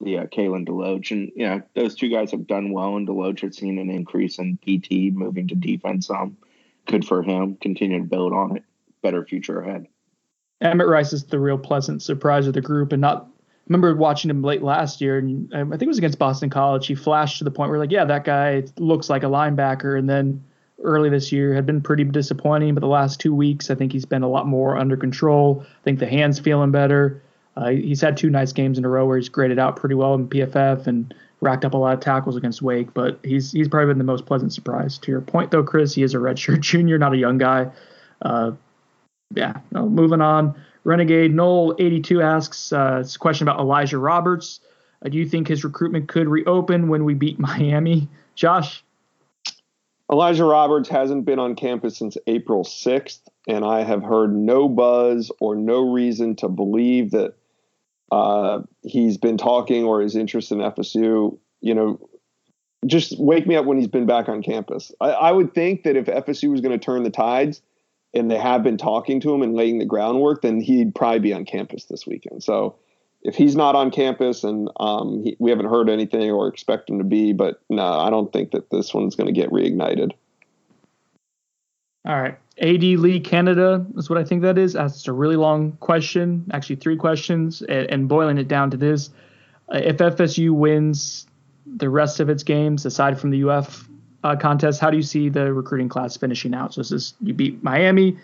the 0.00 0.20
uh, 0.20 0.26
Kalen 0.28 0.66
DeLoach. 0.66 1.10
And, 1.10 1.30
you 1.36 1.46
know, 1.46 1.62
those 1.74 1.94
two 1.94 2.08
guys 2.08 2.30
have 2.30 2.46
done 2.46 2.72
well, 2.72 2.96
and 2.96 3.06
DeLoach 3.06 3.40
has 3.40 3.58
seen 3.58 3.78
an 3.78 3.90
increase 3.90 4.38
in 4.38 4.56
PT 4.56 5.14
moving 5.14 5.46
to 5.48 5.54
defense. 5.54 6.08
Um, 6.08 6.38
good 6.86 7.04
for 7.04 7.22
him. 7.22 7.56
Continue 7.56 7.98
to 7.98 8.04
build 8.04 8.32
on 8.32 8.56
it. 8.56 8.64
Better 9.02 9.26
future 9.26 9.60
ahead. 9.60 9.86
Emmett 10.60 10.88
Rice 10.88 11.12
is 11.12 11.24
the 11.24 11.38
real 11.38 11.58
pleasant 11.58 12.02
surprise 12.02 12.46
of 12.46 12.54
the 12.54 12.60
group, 12.60 12.92
and 12.92 13.00
not. 13.00 13.26
Remember 13.68 13.94
watching 13.94 14.30
him 14.30 14.42
late 14.42 14.62
last 14.62 15.00
year, 15.00 15.18
and 15.18 15.52
um, 15.54 15.72
I 15.72 15.76
think 15.76 15.84
it 15.84 15.88
was 15.88 15.98
against 15.98 16.18
Boston 16.18 16.50
College. 16.50 16.88
He 16.88 16.96
flashed 16.96 17.38
to 17.38 17.44
the 17.44 17.52
point 17.52 17.70
where, 17.70 17.78
like, 17.78 17.92
yeah, 17.92 18.04
that 18.04 18.24
guy 18.24 18.64
looks 18.78 19.08
like 19.08 19.22
a 19.22 19.26
linebacker, 19.26 19.96
and 19.96 20.08
then 20.08 20.42
early 20.82 21.08
this 21.08 21.30
year 21.30 21.54
had 21.54 21.66
been 21.66 21.80
pretty 21.80 22.04
disappointing, 22.04 22.74
but 22.74 22.80
the 22.80 22.88
last 22.88 23.20
two 23.20 23.34
weeks, 23.34 23.70
I 23.70 23.74
think 23.74 23.92
he's 23.92 24.04
been 24.06 24.22
a 24.22 24.28
lot 24.28 24.46
more 24.46 24.76
under 24.76 24.96
control. 24.96 25.64
I 25.64 25.82
think 25.84 25.98
the 25.98 26.06
hand's 26.06 26.38
feeling 26.38 26.70
better. 26.70 27.22
Uh, 27.56 27.70
he's 27.70 28.00
had 28.00 28.16
two 28.16 28.30
nice 28.30 28.52
games 28.52 28.78
in 28.78 28.84
a 28.84 28.88
row 28.88 29.06
where 29.06 29.18
he's 29.18 29.28
graded 29.28 29.58
out 29.58 29.76
pretty 29.76 29.94
well 29.94 30.14
in 30.14 30.28
PFF 30.28 30.86
and 30.86 31.14
racked 31.40 31.64
up 31.64 31.74
a 31.74 31.76
lot 31.76 31.94
of 31.94 32.00
tackles 32.00 32.36
against 32.36 32.62
Wake, 32.62 32.92
but 32.94 33.18
he's 33.22 33.52
he's 33.52 33.68
probably 33.68 33.90
been 33.90 33.98
the 33.98 34.04
most 34.04 34.26
pleasant 34.26 34.52
surprise. 34.52 34.98
To 34.98 35.10
your 35.10 35.20
point, 35.20 35.50
though, 35.50 35.62
Chris, 35.62 35.94
he 35.94 36.02
is 36.02 36.14
a 36.14 36.18
redshirt 36.18 36.60
junior, 36.60 36.98
not 36.98 37.12
a 37.12 37.18
young 37.18 37.38
guy. 37.38 37.70
Uh, 38.22 38.52
yeah, 39.34 39.60
no, 39.70 39.88
moving 39.88 40.20
on. 40.20 40.54
Renegade 40.84 41.34
Noel 41.34 41.74
82 41.78 42.22
asks 42.22 42.72
uh, 42.72 42.98
it's 43.00 43.16
a 43.16 43.18
question 43.18 43.46
about 43.46 43.60
Elijah 43.60 43.98
Roberts. 43.98 44.60
Uh, 45.04 45.08
do 45.08 45.18
you 45.18 45.26
think 45.26 45.48
his 45.48 45.64
recruitment 45.64 46.08
could 46.08 46.28
reopen 46.28 46.88
when 46.88 47.04
we 47.04 47.14
beat 47.14 47.38
Miami? 47.38 48.08
Josh? 48.34 48.84
Elijah 50.10 50.44
Roberts 50.44 50.88
hasn't 50.88 51.24
been 51.24 51.38
on 51.38 51.54
campus 51.54 51.96
since 51.96 52.16
April 52.26 52.64
6th, 52.64 53.20
and 53.46 53.64
I 53.64 53.84
have 53.84 54.02
heard 54.02 54.34
no 54.34 54.68
buzz 54.68 55.30
or 55.38 55.54
no 55.54 55.92
reason 55.92 56.34
to 56.36 56.48
believe 56.48 57.12
that 57.12 57.34
uh, 58.10 58.62
he's 58.82 59.18
been 59.18 59.38
talking 59.38 59.84
or 59.84 60.02
is 60.02 60.16
interested 60.16 60.56
in 60.56 60.62
FSU. 60.62 61.38
You 61.60 61.74
know, 61.74 62.08
just 62.86 63.20
wake 63.20 63.46
me 63.46 63.54
up 63.54 63.66
when 63.66 63.78
he's 63.78 63.86
been 63.86 64.06
back 64.06 64.28
on 64.28 64.42
campus. 64.42 64.90
I, 65.00 65.10
I 65.10 65.32
would 65.32 65.54
think 65.54 65.84
that 65.84 65.94
if 65.94 66.06
FSU 66.06 66.50
was 66.50 66.60
going 66.60 66.76
to 66.76 66.84
turn 66.84 67.04
the 67.04 67.10
tides 67.10 67.62
and 68.14 68.30
they 68.30 68.38
have 68.38 68.62
been 68.62 68.76
talking 68.76 69.20
to 69.20 69.32
him 69.32 69.42
and 69.42 69.54
laying 69.54 69.78
the 69.78 69.84
groundwork, 69.84 70.42
then 70.42 70.60
he'd 70.60 70.94
probably 70.94 71.20
be 71.20 71.32
on 71.32 71.44
campus 71.44 71.84
this 71.84 72.06
weekend. 72.06 72.42
So 72.42 72.76
if 73.22 73.34
he's 73.34 73.54
not 73.54 73.74
on 73.74 73.90
campus 73.90 74.44
and 74.44 74.68
um, 74.78 75.22
he, 75.22 75.36
we 75.38 75.50
haven't 75.50 75.68
heard 75.68 75.88
anything 75.88 76.30
or 76.30 76.48
expect 76.48 76.90
him 76.90 76.98
to 76.98 77.04
be, 77.04 77.32
but 77.32 77.60
no, 77.68 77.84
I 77.84 78.10
don't 78.10 78.32
think 78.32 78.52
that 78.52 78.70
this 78.70 78.92
one's 78.92 79.14
going 79.14 79.32
to 79.32 79.40
get 79.40 79.50
reignited. 79.50 80.12
All 82.06 82.20
right. 82.20 82.38
AD 82.58 82.82
Lee 82.82 83.20
Canada 83.20 83.86
is 83.96 84.08
what 84.08 84.18
I 84.18 84.24
think 84.24 84.42
that 84.42 84.58
is. 84.58 84.72
That's 84.72 85.06
a 85.06 85.12
really 85.12 85.36
long 85.36 85.72
question, 85.80 86.46
actually, 86.52 86.76
three 86.76 86.96
questions, 86.96 87.62
and, 87.62 87.90
and 87.90 88.08
boiling 88.08 88.38
it 88.38 88.48
down 88.48 88.70
to 88.70 88.76
this. 88.76 89.10
If 89.70 89.98
FSU 89.98 90.50
wins 90.50 91.26
the 91.66 91.88
rest 91.88 92.20
of 92.20 92.28
its 92.28 92.42
games, 92.42 92.84
aside 92.84 93.18
from 93.20 93.30
the 93.30 93.48
UF 93.48 93.88
uh, 94.24 94.36
contest, 94.36 94.80
how 94.80 94.90
do 94.90 94.96
you 94.96 95.02
see 95.02 95.28
the 95.28 95.52
recruiting 95.52 95.88
class 95.88 96.16
finishing 96.16 96.54
out? 96.54 96.74
So 96.74 96.80
this 96.80 96.92
is 96.92 97.14
you 97.20 97.34
beat 97.34 97.62
Miami, 97.62 98.16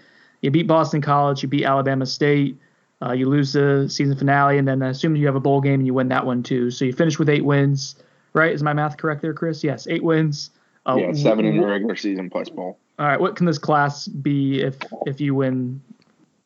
you 0.42 0.50
beat 0.50 0.66
Boston 0.66 1.00
College, 1.00 1.42
you 1.42 1.48
beat 1.48 1.64
Alabama 1.64 2.06
State, 2.06 2.56
uh, 3.02 3.12
you 3.12 3.28
lose 3.28 3.52
the 3.52 3.86
season 3.88 4.16
finale, 4.16 4.58
and 4.58 4.66
then 4.66 4.82
I 4.82 4.88
assume 4.88 5.16
you 5.16 5.26
have 5.26 5.36
a 5.36 5.40
bowl 5.40 5.60
game 5.60 5.80
and 5.80 5.86
you 5.86 5.94
win 5.94 6.08
that 6.08 6.24
one 6.24 6.42
too. 6.42 6.70
So 6.70 6.84
you 6.84 6.92
finish 6.92 7.18
with 7.18 7.28
eight 7.28 7.44
wins, 7.44 7.96
right? 8.32 8.52
Is 8.52 8.62
my 8.62 8.72
math 8.72 8.96
correct 8.96 9.22
there, 9.22 9.34
Chris? 9.34 9.62
Yes, 9.62 9.86
eight 9.86 10.02
wins. 10.02 10.50
Uh, 10.86 10.96
yeah, 10.96 11.12
seven 11.12 11.44
in 11.44 11.60
the 11.60 11.66
regular 11.66 11.96
season 11.96 12.30
plus 12.30 12.48
bowl. 12.48 12.78
All 12.98 13.06
right, 13.06 13.20
what 13.20 13.36
can 13.36 13.46
this 13.46 13.58
class 13.58 14.06
be 14.08 14.62
if 14.62 14.76
if 15.06 15.20
you 15.20 15.34
win, 15.34 15.82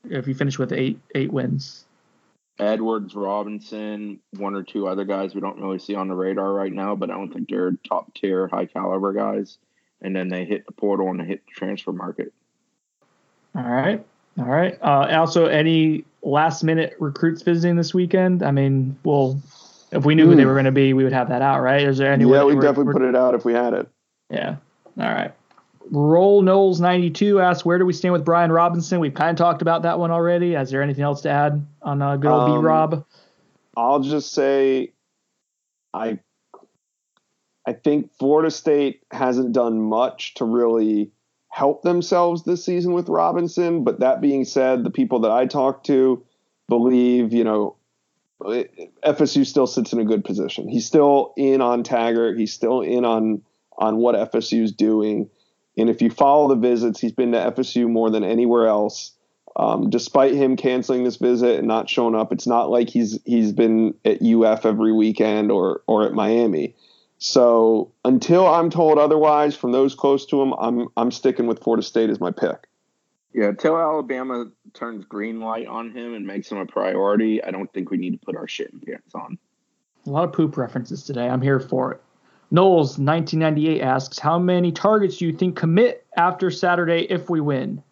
if 0.08 0.26
you 0.26 0.34
finish 0.34 0.58
with 0.58 0.72
eight 0.72 0.98
eight 1.14 1.32
wins? 1.32 1.84
Edwards, 2.60 3.14
Robinson, 3.14 4.20
one 4.36 4.54
or 4.54 4.62
two 4.62 4.86
other 4.86 5.04
guys 5.04 5.34
we 5.34 5.40
don't 5.40 5.60
really 5.60 5.78
see 5.78 5.94
on 5.94 6.08
the 6.08 6.14
radar 6.14 6.52
right 6.52 6.72
now, 6.72 6.94
but 6.94 7.10
I 7.10 7.14
don't 7.14 7.32
think 7.32 7.48
they're 7.48 7.72
top 7.88 8.14
tier, 8.14 8.48
high 8.48 8.66
caliber 8.66 9.12
guys. 9.12 9.58
And 10.02 10.16
then 10.16 10.28
they 10.28 10.44
hit 10.44 10.66
the 10.66 10.72
portal 10.72 11.10
and 11.10 11.20
they 11.20 11.24
hit 11.24 11.44
the 11.46 11.52
transfer 11.52 11.92
market. 11.92 12.32
All 13.54 13.62
right. 13.62 14.04
All 14.38 14.46
right. 14.46 14.78
Uh, 14.80 15.08
also, 15.18 15.46
any 15.46 16.04
last 16.22 16.62
minute 16.62 16.96
recruits 16.98 17.42
visiting 17.42 17.76
this 17.76 17.92
weekend? 17.92 18.42
I 18.42 18.50
mean, 18.50 18.96
well, 19.04 19.40
if 19.90 20.04
we 20.04 20.14
knew 20.14 20.26
who 20.26 20.36
they 20.36 20.42
hmm. 20.42 20.48
were 20.48 20.54
going 20.54 20.64
to 20.66 20.72
be, 20.72 20.92
we 20.94 21.04
would 21.04 21.12
have 21.12 21.28
that 21.28 21.42
out, 21.42 21.60
right? 21.60 21.82
Is 21.82 21.98
there 21.98 22.12
any? 22.12 22.24
Yeah, 22.24 22.44
we 22.44 22.54
definitely 22.54 22.92
put 22.92 23.02
it 23.02 23.16
out 23.16 23.34
if 23.34 23.44
we 23.44 23.52
had 23.52 23.74
it. 23.74 23.88
Yeah. 24.30 24.56
All 24.98 25.08
right. 25.12 25.32
Roll 25.90 26.42
Noles 26.42 26.80
92 26.80 27.40
asks, 27.40 27.64
where 27.64 27.78
do 27.78 27.86
we 27.86 27.92
stand 27.92 28.12
with 28.12 28.24
Brian 28.24 28.52
Robinson? 28.52 29.00
We've 29.00 29.14
kind 29.14 29.30
of 29.30 29.36
talked 29.36 29.62
about 29.62 29.82
that 29.82 29.98
one 29.98 30.10
already. 30.10 30.54
Is 30.54 30.70
there 30.70 30.82
anything 30.82 31.04
else 31.04 31.22
to 31.22 31.30
add 31.30 31.66
on 31.82 32.02
uh, 32.02 32.16
good 32.16 32.30
old 32.30 32.50
Um, 32.50 32.60
B 32.60 32.66
Rob? 32.66 33.06
I'll 33.76 34.00
just 34.00 34.32
say, 34.32 34.92
I, 35.94 36.18
I 37.66 37.72
think 37.72 38.12
Florida 38.18 38.50
State 38.50 39.02
hasn't 39.10 39.52
done 39.52 39.80
much 39.80 40.34
to 40.34 40.44
really 40.44 41.12
help 41.48 41.82
themselves 41.82 42.44
this 42.44 42.64
season 42.64 42.92
with 42.92 43.08
Robinson. 43.08 43.82
But 43.84 44.00
that 44.00 44.20
being 44.20 44.44
said, 44.44 44.84
the 44.84 44.90
people 44.90 45.20
that 45.20 45.30
I 45.30 45.46
talk 45.46 45.84
to 45.84 46.24
believe, 46.68 47.32
you 47.32 47.44
know, 47.44 47.76
FSU 48.42 49.44
still 49.44 49.66
sits 49.66 49.92
in 49.92 49.98
a 49.98 50.04
good 50.04 50.24
position. 50.24 50.68
He's 50.68 50.86
still 50.86 51.34
in 51.36 51.60
on 51.60 51.82
Taggart. 51.82 52.38
He's 52.38 52.52
still 52.52 52.80
in 52.80 53.04
on 53.04 53.42
on 53.76 53.96
what 53.96 54.14
FSU 54.32 54.62
is 54.62 54.72
doing. 54.72 55.30
And 55.80 55.90
if 55.90 56.02
you 56.02 56.10
follow 56.10 56.48
the 56.48 56.56
visits, 56.56 57.00
he's 57.00 57.12
been 57.12 57.32
to 57.32 57.38
FSU 57.38 57.88
more 57.88 58.10
than 58.10 58.24
anywhere 58.24 58.66
else. 58.66 59.12
Um, 59.56 59.90
despite 59.90 60.34
him 60.34 60.56
canceling 60.56 61.04
this 61.04 61.16
visit 61.16 61.58
and 61.58 61.66
not 61.66 61.90
showing 61.90 62.14
up, 62.14 62.32
it's 62.32 62.46
not 62.46 62.70
like 62.70 62.88
he's 62.88 63.18
he's 63.24 63.52
been 63.52 63.94
at 64.04 64.22
UF 64.22 64.64
every 64.64 64.92
weekend 64.92 65.50
or 65.50 65.82
or 65.86 66.06
at 66.06 66.12
Miami. 66.12 66.76
So 67.18 67.92
until 68.04 68.46
I'm 68.46 68.70
told 68.70 68.98
otherwise 68.98 69.56
from 69.56 69.72
those 69.72 69.94
close 69.94 70.24
to 70.26 70.40
him, 70.40 70.54
I'm 70.58 70.88
I'm 70.96 71.10
sticking 71.10 71.46
with 71.46 71.62
Florida 71.62 71.82
State 71.82 72.10
as 72.10 72.20
my 72.20 72.30
pick. 72.30 72.68
Yeah, 73.32 73.48
until 73.48 73.76
Alabama 73.76 74.50
turns 74.72 75.04
green 75.04 75.40
light 75.40 75.66
on 75.66 75.90
him 75.90 76.14
and 76.14 76.26
makes 76.26 76.50
him 76.50 76.58
a 76.58 76.66
priority, 76.66 77.42
I 77.42 77.50
don't 77.50 77.72
think 77.72 77.90
we 77.90 77.96
need 77.96 78.12
to 78.12 78.18
put 78.18 78.36
our 78.36 78.48
shit 78.48 78.72
in 78.72 78.80
pants 78.80 79.14
on. 79.14 79.38
A 80.06 80.10
lot 80.10 80.24
of 80.24 80.32
poop 80.32 80.56
references 80.56 81.04
today. 81.04 81.28
I'm 81.28 81.42
here 81.42 81.60
for 81.60 81.92
it. 81.92 82.02
Noles 82.52 82.98
1998 82.98 83.80
asks, 83.80 84.18
how 84.18 84.38
many 84.38 84.72
targets 84.72 85.18
do 85.18 85.26
you 85.26 85.36
think 85.36 85.56
commit 85.56 86.04
after 86.16 86.50
Saturday 86.50 87.02
if 87.02 87.30
we 87.30 87.40
win? 87.40 87.82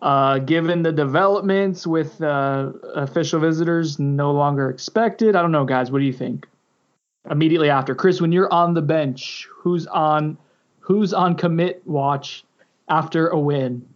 Uh, 0.00 0.38
given 0.38 0.82
the 0.82 0.92
developments 0.92 1.84
with 1.84 2.22
uh, 2.22 2.70
official 2.94 3.40
visitors 3.40 3.98
no 3.98 4.30
longer 4.30 4.70
expected, 4.70 5.34
I 5.34 5.42
don't 5.42 5.50
know, 5.50 5.64
guys. 5.64 5.90
What 5.90 5.98
do 5.98 6.04
you 6.04 6.12
think? 6.12 6.46
Immediately 7.28 7.70
after, 7.70 7.96
Chris, 7.96 8.20
when 8.20 8.30
you're 8.30 8.52
on 8.52 8.74
the 8.74 8.82
bench, 8.82 9.48
who's 9.52 9.88
on 9.88 10.38
who's 10.78 11.12
on 11.12 11.34
commit 11.34 11.82
watch 11.84 12.44
after 12.88 13.28
a 13.28 13.38
win? 13.38 13.86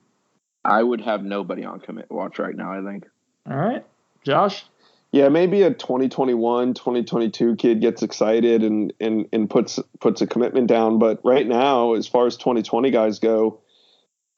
I 0.64 0.82
would 0.82 1.00
have 1.02 1.22
nobody 1.22 1.64
on 1.64 1.78
commit 1.78 2.10
watch 2.10 2.40
right 2.40 2.54
now, 2.54 2.72
I 2.72 2.84
think. 2.84 3.06
All 3.48 3.56
right, 3.56 3.86
Josh. 4.24 4.64
Yeah, 5.12 5.28
maybe 5.28 5.60
a 5.62 5.70
2021, 5.70 6.72
2022 6.72 7.56
kid 7.56 7.82
gets 7.82 8.02
excited 8.02 8.64
and 8.64 8.92
and 8.98 9.26
and 9.32 9.48
puts 9.48 9.78
puts 10.00 10.22
a 10.22 10.26
commitment 10.26 10.68
down, 10.68 10.98
but 10.98 11.20
right 11.22 11.46
now 11.46 11.92
as 11.92 12.08
far 12.08 12.26
as 12.26 12.36
2020 12.38 12.90
guys 12.90 13.18
go, 13.18 13.60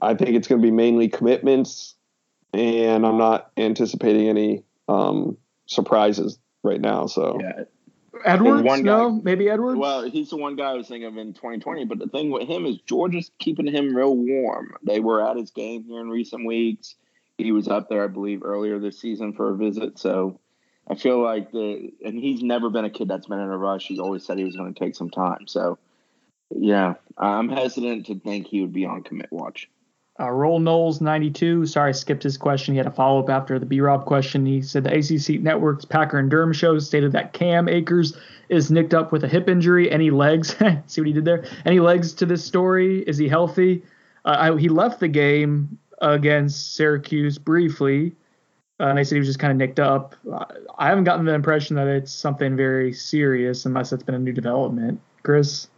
I 0.00 0.14
think 0.14 0.30
it's 0.30 0.48
going 0.48 0.60
to 0.60 0.66
be 0.66 0.72
mainly 0.72 1.08
commitments 1.08 1.94
and 2.52 3.06
I'm 3.06 3.18
not 3.18 3.50
anticipating 3.56 4.28
any 4.28 4.64
um, 4.88 5.36
surprises 5.66 6.38
right 6.62 6.80
now, 6.80 7.06
so 7.06 7.38
Yeah. 7.40 7.64
Edwards? 8.24 8.62
one 8.62 8.82
guy- 8.82 8.96
no, 8.96 9.10
maybe 9.10 9.50
Edwards. 9.50 9.78
Well, 9.78 10.02
he's 10.02 10.30
the 10.30 10.36
one 10.36 10.56
guy 10.56 10.70
I 10.70 10.74
was 10.74 10.88
thinking 10.88 11.08
of 11.08 11.16
in 11.16 11.34
2020. 11.34 11.84
But 11.84 11.98
the 11.98 12.06
thing 12.06 12.30
with 12.30 12.48
him 12.48 12.64
is 12.64 12.78
Georgia's 12.86 13.30
keeping 13.38 13.66
him 13.66 13.94
real 13.94 14.16
warm. 14.16 14.74
They 14.82 15.00
were 15.00 15.28
at 15.28 15.36
his 15.36 15.50
game 15.50 15.84
here 15.84 16.00
in 16.00 16.08
recent 16.08 16.46
weeks. 16.46 16.94
He 17.38 17.50
was 17.50 17.66
up 17.66 17.88
there, 17.88 18.04
I 18.04 18.06
believe, 18.06 18.42
earlier 18.44 18.78
this 18.78 19.00
season 19.00 19.32
for 19.32 19.50
a 19.50 19.56
visit. 19.56 19.98
So 19.98 20.40
I 20.88 20.94
feel 20.96 21.22
like 21.22 21.50
the 21.50 21.92
and 22.04 22.18
he's 22.18 22.42
never 22.42 22.68
been 22.70 22.84
a 22.84 22.90
kid 22.90 23.08
that's 23.08 23.26
been 23.26 23.40
in 23.40 23.48
a 23.48 23.56
rush. 23.56 23.86
He's 23.86 23.98
always 23.98 24.24
said 24.24 24.38
he 24.38 24.44
was 24.44 24.56
going 24.56 24.72
to 24.72 24.78
take 24.78 24.94
some 24.94 25.10
time. 25.10 25.46
So 25.46 25.78
yeah, 26.50 26.94
I'm 27.16 27.48
hesitant 27.48 28.06
to 28.06 28.18
think 28.18 28.46
he 28.46 28.60
would 28.60 28.72
be 28.72 28.84
on 28.84 29.02
commit 29.02 29.32
watch. 29.32 29.68
Uh, 30.20 30.30
Roll 30.30 30.60
Noles 30.60 31.00
92. 31.00 31.66
Sorry, 31.66 31.88
I 31.88 31.92
skipped 31.92 32.22
his 32.22 32.36
question. 32.36 32.74
He 32.74 32.78
had 32.78 32.86
a 32.86 32.90
follow 32.90 33.20
up 33.20 33.28
after 33.28 33.58
the 33.58 33.66
B 33.66 33.80
Rob 33.80 34.04
question. 34.04 34.46
He 34.46 34.62
said 34.62 34.84
the 34.84 34.96
ACC 34.96 35.42
Network's 35.42 35.84
Packer 35.84 36.18
and 36.18 36.30
Durham 36.30 36.52
show 36.52 36.78
stated 36.78 37.10
that 37.12 37.32
Cam 37.32 37.68
Akers 37.68 38.16
is 38.48 38.70
nicked 38.70 38.94
up 38.94 39.10
with 39.10 39.24
a 39.24 39.28
hip 39.28 39.48
injury. 39.48 39.90
Any 39.90 40.10
legs? 40.10 40.54
See 40.86 41.00
what 41.00 41.08
he 41.08 41.12
did 41.12 41.24
there? 41.24 41.44
Any 41.64 41.80
legs 41.80 42.12
to 42.14 42.26
this 42.26 42.44
story? 42.44 43.00
Is 43.00 43.18
he 43.18 43.28
healthy? 43.28 43.82
Uh, 44.24 44.52
I, 44.52 44.58
he 44.58 44.68
left 44.68 45.00
the 45.00 45.08
game 45.08 45.78
against 46.00 46.76
Syracuse 46.76 47.38
briefly, 47.38 48.12
and 48.80 48.98
they 48.98 49.04
said 49.04 49.14
he 49.14 49.20
was 49.20 49.28
just 49.28 49.38
kind 49.38 49.50
of 49.50 49.56
nicked 49.56 49.80
up. 49.80 50.14
Uh, 50.30 50.44
I 50.78 50.88
haven't 50.88 51.04
gotten 51.04 51.24
the 51.24 51.34
impression 51.34 51.76
that 51.76 51.86
it's 51.86 52.12
something 52.12 52.56
very 52.56 52.92
serious 52.92 53.66
unless 53.66 53.92
it's 53.92 54.02
been 54.02 54.14
a 54.14 54.18
new 54.18 54.32
development. 54.32 55.00
Chris? 55.22 55.68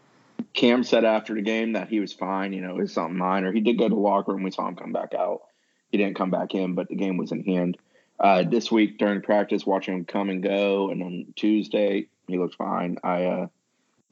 Cam 0.55 0.85
said 0.85 1.05
after 1.05 1.35
the 1.35 1.43
game 1.43 1.73
that 1.73 1.89
he 1.89 2.01
was 2.01 2.13
fine. 2.13 2.53
You 2.53 2.63
know, 2.63 2.77
it 2.77 2.83
was 2.83 2.93
something 2.93 3.17
minor. 3.17 3.53
He 3.53 3.61
did 3.61 3.79
go 3.79 3.89
to 3.89 3.95
the 3.95 4.01
locker 4.01 4.33
room. 4.33 4.43
We 4.43 4.51
saw 4.51 4.69
him 4.69 4.77
come 4.77 4.93
back 4.93 5.15
out. 5.15 5.43
He 5.91 5.99
didn't 5.99 6.17
come 6.17 6.31
back 6.31 6.55
in, 6.55 6.75
but 6.75 6.89
the 6.89 6.97
game 6.97 7.17
was 7.17 7.33
in 7.33 7.45
hand. 7.45 7.79
Uh, 8.19 8.43
this 8.43 8.73
week 8.73 8.99
during 8.99 9.21
practice, 9.21 9.67
watching 9.67 9.95
him 9.95 10.05
come 10.05 10.31
and 10.31 10.43
go, 10.43 10.91
and 10.91 11.03
on 11.03 11.27
Tuesday 11.37 12.07
he 12.27 12.39
looked 12.39 12.57
fine. 12.57 12.97
I, 13.05 13.25
uh, 13.25 13.47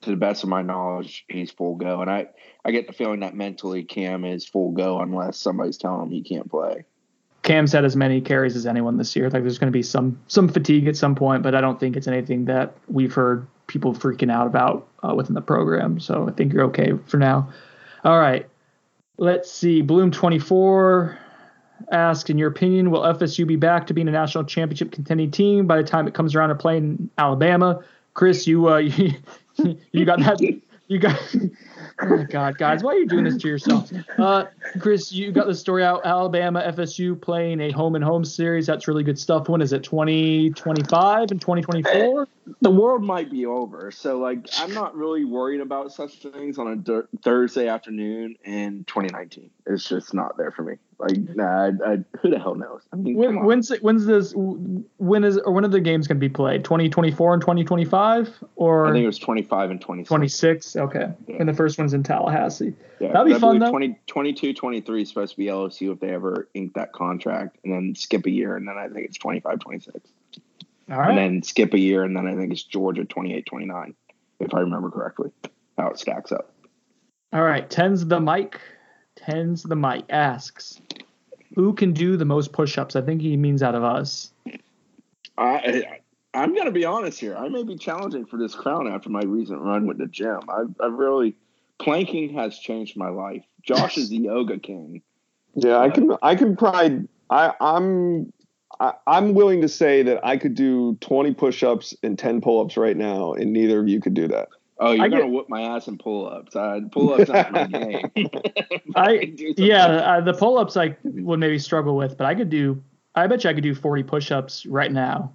to 0.02 0.10
the 0.10 0.16
best 0.16 0.42
of 0.42 0.50
my 0.50 0.60
knowledge, 0.60 1.24
he's 1.28 1.50
full 1.50 1.76
go, 1.76 2.02
and 2.02 2.10
I, 2.10 2.28
I 2.64 2.70
get 2.70 2.86
the 2.86 2.92
feeling 2.92 3.20
that 3.20 3.34
mentally 3.34 3.82
Cam 3.82 4.26
is 4.26 4.46
full 4.46 4.72
go 4.72 5.00
unless 5.00 5.38
somebody's 5.38 5.78
telling 5.78 6.02
him 6.02 6.10
he 6.10 6.22
can't 6.22 6.50
play. 6.50 6.84
Cam's 7.44 7.72
had 7.72 7.84
as 7.84 7.94
many 7.94 8.22
carries 8.22 8.56
as 8.56 8.66
anyone 8.66 8.96
this 8.96 9.14
year. 9.14 9.28
Like 9.28 9.42
there's 9.42 9.58
going 9.58 9.70
to 9.70 9.76
be 9.76 9.82
some 9.82 10.18
some 10.26 10.48
fatigue 10.48 10.88
at 10.88 10.96
some 10.96 11.14
point, 11.14 11.42
but 11.42 11.54
I 11.54 11.60
don't 11.60 11.78
think 11.78 11.94
it's 11.94 12.08
anything 12.08 12.46
that 12.46 12.74
we've 12.88 13.12
heard 13.12 13.46
people 13.66 13.94
freaking 13.94 14.32
out 14.32 14.46
about 14.46 14.88
uh, 15.02 15.14
within 15.14 15.34
the 15.34 15.42
program. 15.42 16.00
So 16.00 16.26
I 16.26 16.32
think 16.32 16.52
you're 16.52 16.64
okay 16.64 16.94
for 17.06 17.18
now. 17.18 17.50
All 18.02 18.18
right, 18.18 18.48
let's 19.18 19.52
see. 19.52 19.82
Bloom 19.82 20.10
24 20.10 21.18
asked, 21.92 22.30
in 22.30 22.38
your 22.38 22.48
opinion, 22.48 22.90
will 22.90 23.02
FSU 23.02 23.46
be 23.46 23.56
back 23.56 23.86
to 23.88 23.94
being 23.94 24.08
a 24.08 24.12
national 24.12 24.44
championship 24.44 24.90
contending 24.90 25.30
team 25.30 25.66
by 25.66 25.76
the 25.76 25.84
time 25.84 26.08
it 26.08 26.14
comes 26.14 26.34
around 26.34 26.48
to 26.48 26.54
playing 26.54 27.10
Alabama? 27.18 27.84
Chris, 28.14 28.46
you 28.46 28.68
uh, 28.70 28.78
you, 28.78 29.12
you 29.92 30.06
got 30.06 30.18
that? 30.20 30.40
You 30.88 30.98
got. 30.98 31.20
Oh 32.00 32.06
my 32.06 32.24
God, 32.24 32.58
guys, 32.58 32.82
why 32.82 32.92
are 32.92 32.98
you 32.98 33.06
doing 33.06 33.24
this 33.24 33.36
to 33.38 33.48
yourself? 33.48 33.90
Uh, 34.18 34.46
Chris, 34.78 35.12
you 35.12 35.32
got 35.32 35.46
the 35.46 35.54
story 35.54 35.84
out. 35.84 36.04
Alabama, 36.04 36.62
FSU 36.66 37.20
playing 37.20 37.60
a 37.60 37.70
home 37.70 37.94
and 37.94 38.04
home 38.04 38.24
series. 38.24 38.66
That's 38.66 38.88
really 38.88 39.04
good 39.04 39.18
stuff. 39.18 39.48
When 39.48 39.60
is 39.60 39.72
it? 39.72 39.82
2025 39.84 41.30
and 41.30 41.40
2024? 41.40 42.28
the 42.60 42.70
world 42.70 43.02
might 43.02 43.30
be 43.30 43.46
over. 43.46 43.90
So, 43.90 44.18
like, 44.18 44.46
I'm 44.58 44.74
not 44.74 44.96
really 44.96 45.24
worried 45.24 45.60
about 45.60 45.92
such 45.92 46.16
things 46.16 46.58
on 46.58 46.68
a 46.68 46.76
dur- 46.76 47.08
Thursday 47.22 47.68
afternoon 47.68 48.36
in 48.44 48.84
2019. 48.84 49.50
It's 49.66 49.88
just 49.88 50.12
not 50.12 50.36
there 50.36 50.50
for 50.50 50.62
me. 50.62 50.74
Like, 50.98 51.16
nah, 51.34 51.66
I, 51.66 51.92
I, 51.92 51.98
who 52.20 52.30
the 52.30 52.38
hell 52.38 52.54
knows? 52.54 52.82
I 52.92 52.96
mean, 52.96 53.16
When, 53.16 53.44
when's 53.44 53.70
it, 53.70 53.82
when's 53.82 54.06
this? 54.06 54.32
When 54.36 55.24
is 55.24 55.38
or 55.38 55.52
when 55.52 55.64
are 55.64 55.68
the 55.68 55.80
games 55.80 56.06
going 56.06 56.16
to 56.16 56.20
be 56.20 56.28
played? 56.28 56.64
2024 56.64 57.34
and 57.34 57.42
2025 57.42 58.44
or 58.56 58.86
I 58.86 58.92
think 58.92 59.02
it 59.02 59.06
was 59.06 59.18
25 59.18 59.70
and 59.70 59.80
26. 59.80 60.08
26? 60.08 60.76
Okay, 60.76 61.12
Yeah. 61.26 61.36
and 61.40 61.48
the 61.48 61.54
first 61.54 61.73
one's 61.78 61.94
in 61.94 62.02
Tallahassee. 62.02 62.74
Yeah, 63.00 63.12
That'd 63.12 63.28
be 63.28 63.34
I 63.34 63.38
fun, 63.38 63.58
though. 63.58 63.70
20, 63.70 63.98
22, 64.06 64.54
23 64.54 65.02
is 65.02 65.08
supposed 65.08 65.32
to 65.32 65.36
be 65.36 65.46
LSU 65.46 65.92
if 65.92 66.00
they 66.00 66.10
ever 66.10 66.48
ink 66.54 66.74
that 66.74 66.92
contract, 66.92 67.58
and 67.64 67.72
then 67.72 67.94
skip 67.94 68.26
a 68.26 68.30
year, 68.30 68.56
and 68.56 68.66
then 68.66 68.76
I 68.76 68.88
think 68.88 69.06
it's 69.06 69.18
25, 69.18 69.58
26. 69.58 70.00
All 70.90 71.00
And 71.00 71.16
then 71.16 71.42
skip 71.42 71.74
a 71.74 71.78
year, 71.78 72.04
and 72.04 72.16
then 72.16 72.26
I 72.26 72.34
think 72.34 72.52
it's 72.52 72.62
Georgia 72.62 73.04
28, 73.04 73.46
29, 73.46 73.94
if 74.40 74.54
I 74.54 74.60
remember 74.60 74.90
correctly, 74.90 75.30
how 75.78 75.88
it 75.88 75.98
stacks 75.98 76.32
up. 76.32 76.52
All 77.32 77.42
right. 77.42 77.68
Tens 77.68 78.06
the 78.06 78.20
mic. 78.20 78.60
Tens 79.16 79.62
the 79.62 79.76
mic 79.76 80.04
asks, 80.10 80.80
who 81.54 81.72
can 81.72 81.92
do 81.92 82.16
the 82.16 82.24
most 82.24 82.52
push-ups? 82.52 82.96
I 82.96 83.00
think 83.00 83.20
he 83.20 83.36
means 83.36 83.62
out 83.62 83.74
of 83.74 83.84
us. 83.84 84.32
I, 85.38 85.42
I 85.46 86.00
I'm 86.34 86.54
gonna 86.54 86.72
be 86.72 86.84
honest 86.84 87.20
here. 87.20 87.36
I 87.36 87.48
may 87.48 87.62
be 87.62 87.76
challenging 87.76 88.26
for 88.26 88.36
this 88.38 88.54
crown 88.54 88.88
after 88.88 89.08
my 89.08 89.22
recent 89.22 89.60
run 89.60 89.86
with 89.86 89.98
the 89.98 90.06
gym. 90.06 90.40
I've, 90.48 90.74
I've 90.80 90.92
really 90.92 91.36
planking 91.78 92.34
has 92.34 92.58
changed 92.58 92.96
my 92.96 93.08
life. 93.08 93.44
Josh 93.62 93.96
is 93.98 94.08
the 94.10 94.16
yoga 94.30 94.58
king. 94.58 95.02
Yeah, 95.54 95.78
I 95.78 95.90
can. 95.90 96.16
I 96.22 96.34
can 96.34 96.56
probably. 96.56 97.08
I, 97.30 97.52
I'm. 97.60 98.32
I, 98.80 98.92
I'm 99.06 99.34
willing 99.34 99.60
to 99.60 99.68
say 99.68 100.02
that 100.02 100.24
I 100.26 100.36
could 100.36 100.56
do 100.56 100.96
20 101.00 101.32
push-ups 101.34 101.94
and 102.02 102.18
10 102.18 102.40
pull-ups 102.40 102.76
right 102.76 102.96
now, 102.96 103.32
and 103.32 103.52
neither 103.52 103.78
of 103.78 103.86
you 103.86 104.00
could 104.00 104.14
do 104.14 104.26
that. 104.26 104.48
Oh, 104.80 104.90
you're 104.90 105.04
I 105.04 105.08
gonna 105.08 105.22
get- 105.22 105.30
whoop 105.30 105.48
my 105.48 105.62
ass 105.62 105.86
in 105.86 105.96
pull 105.96 106.28
ups. 106.28 106.56
Uh, 106.56 106.80
pull 106.90 107.12
ups 107.14 107.28
not 107.30 107.52
my 107.52 107.66
game. 107.68 108.10
I 108.96 109.26
do 109.26 109.46
something. 109.50 109.64
yeah, 109.64 109.86
uh, 109.86 110.20
the 110.22 110.34
pull-ups 110.34 110.76
I 110.76 110.96
would 111.04 111.38
maybe 111.38 111.60
struggle 111.60 111.94
with, 111.96 112.16
but 112.18 112.26
I 112.26 112.34
could 112.34 112.50
do. 112.50 112.82
I 113.14 113.28
bet 113.28 113.44
you 113.44 113.50
I 113.50 113.54
could 113.54 113.62
do 113.62 113.76
40 113.76 114.02
push-ups 114.02 114.66
right 114.66 114.90
now. 114.90 115.32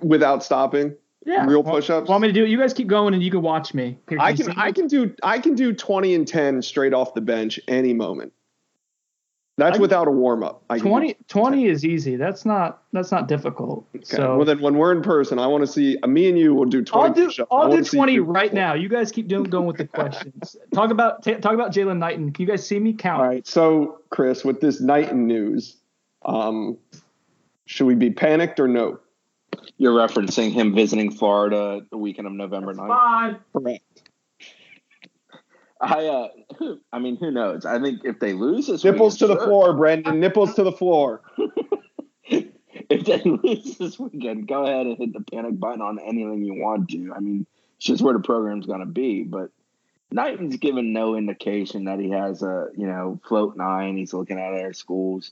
Without 0.00 0.44
stopping, 0.44 0.94
Yeah. 1.28 1.44
real 1.44 1.62
Well, 1.62 1.74
push-ups. 1.74 2.08
Want 2.08 2.22
me 2.22 2.28
to 2.28 2.32
do 2.32 2.44
it? 2.44 2.48
You 2.48 2.58
guys 2.58 2.72
keep 2.72 2.88
going 2.88 3.12
and 3.12 3.22
you 3.22 3.30
can 3.30 3.42
watch 3.42 3.74
me. 3.74 3.98
Here, 4.08 4.18
I 4.18 4.32
can. 4.32 4.50
I 4.52 4.72
can 4.72 4.86
do. 4.86 5.14
I 5.22 5.38
can 5.38 5.54
do 5.54 5.74
20 5.74 6.14
and 6.14 6.26
10 6.26 6.62
straight 6.62 6.94
off 6.94 7.12
the 7.12 7.20
bench 7.20 7.60
any 7.68 7.92
moment. 7.92 8.32
That's 9.58 9.76
I- 9.76 9.80
without 9.80 10.08
a 10.08 10.10
warm 10.10 10.42
up. 10.42 10.62
20, 10.68 11.16
20 11.26 11.66
is 11.66 11.84
easy. 11.84 12.16
That's 12.16 12.46
not 12.46 12.82
that's 12.92 13.10
not 13.10 13.28
difficult. 13.28 13.84
So 14.04 14.36
well, 14.36 14.46
then 14.46 14.60
when 14.60 14.76
we're 14.76 14.92
in 14.92 15.02
person, 15.02 15.38
I 15.38 15.48
want 15.48 15.62
to 15.62 15.66
see. 15.66 15.98
Uh, 16.02 16.06
me 16.06 16.28
and 16.28 16.38
you 16.38 16.54
will 16.54 16.64
do 16.64 16.82
twenty. 16.82 17.08
I'll 17.08 17.12
do 17.14 17.26
push-ups. 17.26 17.48
I 17.50 17.54
I'll 17.56 17.76
do 17.76 17.84
twenty 17.84 18.14
you- 18.14 18.24
right 18.24 18.54
now. 18.54 18.72
You 18.74 18.88
guys 18.88 19.12
keep 19.12 19.28
doing 19.28 19.44
going 19.44 19.66
with 19.66 19.76
the 19.76 19.86
questions. 19.86 20.56
talk 20.74 20.90
about 20.90 21.24
ta 21.24 21.34
talk 21.34 21.52
about 21.52 21.72
Jalen 21.72 21.98
Knighton. 21.98 22.32
Can 22.32 22.46
you 22.46 22.48
guys 22.48 22.66
see 22.66 22.78
me 22.78 22.94
count? 22.94 23.20
All 23.20 23.28
right. 23.28 23.46
So, 23.46 24.00
Chris, 24.10 24.44
with 24.44 24.60
this 24.60 24.80
Knighton 24.80 25.26
news, 25.26 25.76
um, 26.24 26.78
should 27.66 27.86
we 27.86 27.96
be 27.96 28.10
panicked 28.10 28.60
or 28.60 28.68
no? 28.68 29.00
You're 29.76 29.94
referencing 29.94 30.52
him 30.52 30.74
visiting 30.74 31.10
Florida 31.10 31.80
the 31.90 31.96
weekend 31.96 32.26
of 32.26 32.32
November 32.32 32.74
9th. 32.74 32.88
Five. 32.88 33.36
Correct. 33.52 34.02
I 35.80 36.06
uh, 36.06 36.28
I 36.92 36.98
mean, 36.98 37.16
who 37.16 37.30
knows? 37.30 37.64
I 37.64 37.80
think 37.80 38.00
if 38.04 38.18
they 38.18 38.32
lose 38.32 38.66
this 38.66 38.84
Nipples 38.84 39.18
to 39.18 39.26
the 39.26 39.36
sure. 39.36 39.46
floor, 39.46 39.74
Brendan. 39.74 40.18
Nipples 40.20 40.54
to 40.54 40.64
the 40.64 40.72
floor. 40.72 41.22
if 42.24 43.04
they 43.04 43.22
lose 43.22 43.78
this 43.78 43.98
weekend, 43.98 44.48
go 44.48 44.64
ahead 44.64 44.86
and 44.86 44.98
hit 44.98 45.12
the 45.12 45.20
panic 45.20 45.58
button 45.58 45.80
on 45.80 46.00
anything 46.00 46.42
you 46.42 46.54
want 46.54 46.90
to. 46.90 47.12
I 47.14 47.20
mean, 47.20 47.46
it's 47.76 47.86
just 47.86 48.02
where 48.02 48.12
the 48.14 48.20
program's 48.20 48.66
going 48.66 48.80
to 48.80 48.86
be. 48.86 49.22
But 49.22 49.50
Knighton's 50.10 50.56
given 50.56 50.92
no 50.92 51.14
indication 51.14 51.84
that 51.84 52.00
he 52.00 52.10
has 52.10 52.42
a 52.42 52.68
you 52.76 52.86
know 52.86 53.20
float 53.28 53.56
nine. 53.56 53.96
He's 53.96 54.12
looking 54.12 54.38
at 54.38 54.54
our 54.54 54.72
schools. 54.72 55.30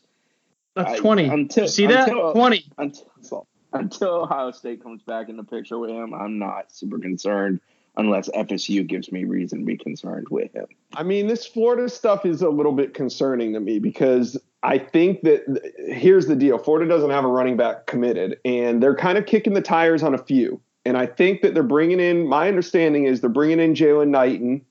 That's 0.74 0.92
I- 0.92 0.98
twenty. 0.98 1.24
until- 1.24 1.66
see 1.66 1.86
that? 1.86 2.08
until- 2.08 2.32
twenty. 2.32 2.66
Until, 2.78 3.48
until 3.72 4.22
Ohio 4.22 4.50
State 4.50 4.82
comes 4.82 5.02
back 5.02 5.28
in 5.28 5.36
the 5.36 5.44
picture 5.44 5.78
with 5.78 5.90
him, 5.90 6.14
I'm 6.14 6.38
not 6.38 6.72
super 6.72 6.98
concerned 6.98 7.60
unless 7.96 8.28
FSU 8.30 8.86
gives 8.86 9.10
me 9.10 9.24
reason 9.24 9.60
to 9.60 9.64
be 9.64 9.76
concerned 9.76 10.28
with 10.30 10.52
him. 10.52 10.66
I 10.94 11.02
mean, 11.02 11.26
this 11.26 11.46
Florida 11.46 11.88
stuff 11.88 12.26
is 12.26 12.42
a 12.42 12.50
little 12.50 12.72
bit 12.72 12.94
concerning 12.94 13.54
to 13.54 13.60
me 13.60 13.78
because 13.78 14.36
I 14.62 14.78
think 14.78 15.22
that 15.22 15.72
here's 15.88 16.26
the 16.26 16.36
deal: 16.36 16.58
Florida 16.58 16.88
doesn't 16.88 17.10
have 17.10 17.24
a 17.24 17.28
running 17.28 17.56
back 17.56 17.86
committed, 17.86 18.38
and 18.44 18.82
they're 18.82 18.96
kind 18.96 19.18
of 19.18 19.26
kicking 19.26 19.54
the 19.54 19.62
tires 19.62 20.02
on 20.02 20.14
a 20.14 20.18
few. 20.18 20.60
And 20.84 20.96
I 20.96 21.06
think 21.06 21.42
that 21.42 21.54
they're 21.54 21.62
bringing 21.62 22.00
in. 22.00 22.28
My 22.28 22.48
understanding 22.48 23.04
is 23.04 23.20
they're 23.20 23.30
bringing 23.30 23.60
in 23.60 23.74
Jalen 23.74 24.08
Knighton. 24.08 24.64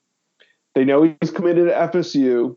They 0.74 0.86
know 0.86 1.16
he's 1.20 1.32
committed 1.32 1.68
to 1.68 1.74
FSU. 1.74 2.56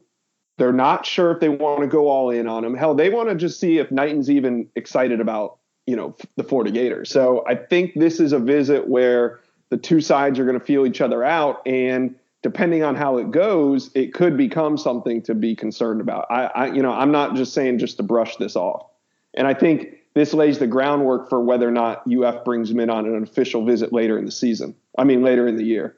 They're 0.58 0.72
not 0.72 1.06
sure 1.06 1.30
if 1.30 1.40
they 1.40 1.48
want 1.48 1.82
to 1.82 1.86
go 1.86 2.08
all 2.08 2.30
in 2.30 2.48
on 2.48 2.64
him. 2.64 2.74
Hell, 2.74 2.94
they 2.94 3.10
want 3.10 3.28
to 3.28 3.36
just 3.36 3.60
see 3.60 3.78
if 3.78 3.92
Knighton's 3.92 4.28
even 4.28 4.68
excited 4.74 5.20
about 5.20 5.58
you 5.88 5.96
know 5.96 6.14
the 6.36 6.44
Florida 6.44 6.70
Gators. 6.70 7.10
So 7.10 7.44
I 7.48 7.54
think 7.54 7.94
this 7.94 8.20
is 8.20 8.32
a 8.32 8.38
visit 8.38 8.86
where 8.86 9.40
the 9.70 9.78
two 9.78 10.02
sides 10.02 10.38
are 10.38 10.44
going 10.44 10.58
to 10.58 10.64
feel 10.64 10.86
each 10.86 11.00
other 11.00 11.24
out 11.24 11.66
and 11.66 12.14
depending 12.42 12.82
on 12.82 12.94
how 12.94 13.16
it 13.16 13.30
goes 13.30 13.90
it 13.94 14.14
could 14.14 14.36
become 14.36 14.76
something 14.76 15.22
to 15.22 15.34
be 15.34 15.56
concerned 15.56 16.00
about 16.00 16.26
I, 16.30 16.44
I 16.44 16.66
you 16.66 16.82
know 16.82 16.92
i'm 16.92 17.10
not 17.10 17.34
just 17.34 17.52
saying 17.52 17.78
just 17.78 17.96
to 17.96 18.02
brush 18.02 18.36
this 18.36 18.54
off 18.54 18.86
and 19.34 19.46
i 19.46 19.52
think 19.52 19.88
this 20.14 20.32
lays 20.32 20.58
the 20.58 20.66
groundwork 20.66 21.28
for 21.28 21.42
whether 21.42 21.68
or 21.68 21.72
not 21.72 22.04
uf 22.06 22.44
brings 22.44 22.70
him 22.70 22.80
in 22.80 22.90
on 22.90 23.06
an 23.06 23.22
official 23.22 23.64
visit 23.64 23.92
later 23.92 24.16
in 24.16 24.24
the 24.24 24.30
season 24.30 24.74
i 24.96 25.04
mean 25.04 25.22
later 25.22 25.48
in 25.48 25.56
the 25.56 25.64
year 25.64 25.96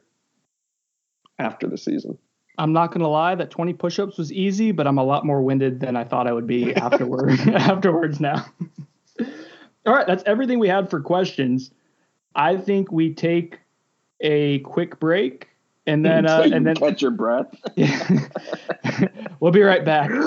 after 1.39 1.67
the 1.67 1.79
season 1.79 2.19
I'm 2.59 2.75
not 2.75 2.93
gonna 2.93 3.09
lie, 3.09 3.35
that 3.37 3.51
20 3.51 3.73
push-ups 3.73 4.19
was 4.19 4.31
easy, 4.31 4.71
but 4.71 4.87
I'm 4.87 4.99
a 4.99 5.05
lot 5.05 5.25
more 5.25 5.41
winded 5.41 5.81
than 5.81 5.97
I 5.97 6.05
thought 6.05 6.27
I 6.27 6.33
would 6.33 6.47
be 6.47 6.75
afterward. 6.77 7.41
afterwards 7.49 8.21
now. 8.21 8.45
All 9.87 9.95
right, 9.95 10.07
that's 10.07 10.23
everything 10.27 10.59
we 10.59 10.69
had 10.69 10.91
for 10.91 11.01
questions. 11.01 11.71
I 12.35 12.57
think 12.57 12.93
we 12.93 13.15
take 13.15 13.59
a 14.21 14.59
quick 14.61 15.01
break 15.01 15.49
and 15.87 16.05
then 16.05 16.27
uh, 16.31 16.39
So 16.39 16.45
you 16.45 16.55
and 16.55 16.67
then 16.67 16.77
catch 16.77 17.03
your 17.03 17.11
breath. 17.11 17.55
we'll 19.41 19.53
be 19.53 19.63
right 19.63 19.85
back. 19.85 20.11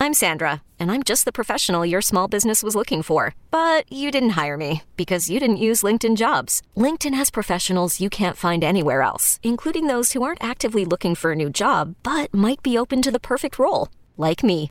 I'm 0.00 0.12
Sandra, 0.12 0.60
and 0.78 0.90
I'm 0.90 1.02
just 1.02 1.24
the 1.24 1.32
professional 1.32 1.86
your 1.86 2.02
small 2.02 2.28
business 2.28 2.62
was 2.62 2.74
looking 2.74 3.00
for. 3.02 3.34
But 3.50 3.90
you 3.90 4.10
didn't 4.10 4.30
hire 4.30 4.56
me 4.56 4.82
because 4.96 5.30
you 5.30 5.40
didn't 5.40 5.56
use 5.68 5.82
LinkedIn 5.82 6.16
jobs. 6.16 6.60
LinkedIn 6.76 7.14
has 7.14 7.30
professionals 7.30 8.00
you 8.00 8.10
can't 8.10 8.36
find 8.36 8.62
anywhere 8.62 9.00
else, 9.00 9.40
including 9.42 9.86
those 9.86 10.12
who 10.12 10.22
aren't 10.22 10.44
actively 10.44 10.84
looking 10.84 11.14
for 11.14 11.32
a 11.32 11.36
new 11.36 11.48
job 11.48 11.94
but 12.02 12.34
might 12.34 12.62
be 12.62 12.76
open 12.76 13.00
to 13.02 13.10
the 13.10 13.20
perfect 13.20 13.58
role, 13.58 13.88
like 14.18 14.42
me. 14.44 14.70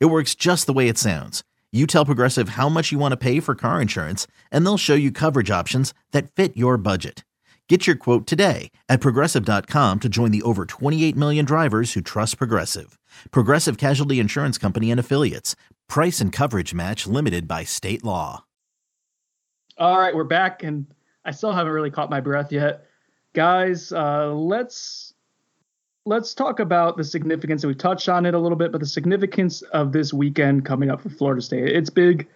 It 0.00 0.06
works 0.06 0.34
just 0.34 0.66
the 0.66 0.72
way 0.72 0.88
it 0.88 0.98
sounds. 0.98 1.44
You 1.70 1.86
tell 1.86 2.06
Progressive 2.06 2.50
how 2.50 2.70
much 2.70 2.92
you 2.92 2.98
want 2.98 3.12
to 3.12 3.18
pay 3.18 3.40
for 3.40 3.54
car 3.54 3.82
insurance, 3.82 4.26
and 4.50 4.64
they'll 4.64 4.78
show 4.78 4.94
you 4.94 5.12
coverage 5.12 5.50
options 5.50 5.92
that 6.12 6.32
fit 6.32 6.56
your 6.56 6.78
budget. 6.78 7.24
Get 7.68 7.86
your 7.86 7.96
quote 7.96 8.26
today 8.26 8.70
at 8.88 9.02
progressive.com 9.02 10.00
to 10.00 10.08
join 10.08 10.30
the 10.30 10.40
over 10.42 10.64
28 10.64 11.14
million 11.14 11.44
drivers 11.44 11.92
who 11.92 12.00
trust 12.00 12.38
Progressive. 12.38 12.98
Progressive 13.30 13.76
Casualty 13.76 14.18
Insurance 14.18 14.56
Company 14.56 14.90
and 14.90 14.98
Affiliates. 14.98 15.54
Price 15.86 16.22
and 16.22 16.32
coverage 16.32 16.72
match 16.72 17.06
limited 17.06 17.46
by 17.46 17.64
state 17.64 18.02
law. 18.02 18.44
All 19.76 19.98
right, 19.98 20.14
we're 20.14 20.24
back, 20.24 20.62
and 20.62 20.86
I 21.26 21.30
still 21.30 21.52
haven't 21.52 21.72
really 21.72 21.90
caught 21.90 22.08
my 22.08 22.20
breath 22.20 22.50
yet, 22.50 22.86
guys. 23.34 23.92
Uh, 23.92 24.32
let's 24.32 25.07
let's 26.08 26.32
talk 26.32 26.58
about 26.58 26.96
the 26.96 27.04
significance. 27.04 27.64
We've 27.64 27.76
touched 27.76 28.08
on 28.08 28.24
it 28.24 28.34
a 28.34 28.38
little 28.38 28.56
bit, 28.56 28.72
but 28.72 28.80
the 28.80 28.86
significance 28.86 29.60
of 29.62 29.92
this 29.92 30.12
weekend 30.12 30.64
coming 30.64 30.90
up 30.90 31.02
for 31.02 31.10
Florida 31.10 31.42
State. 31.42 31.68
It's 31.68 31.90
big 31.90 32.26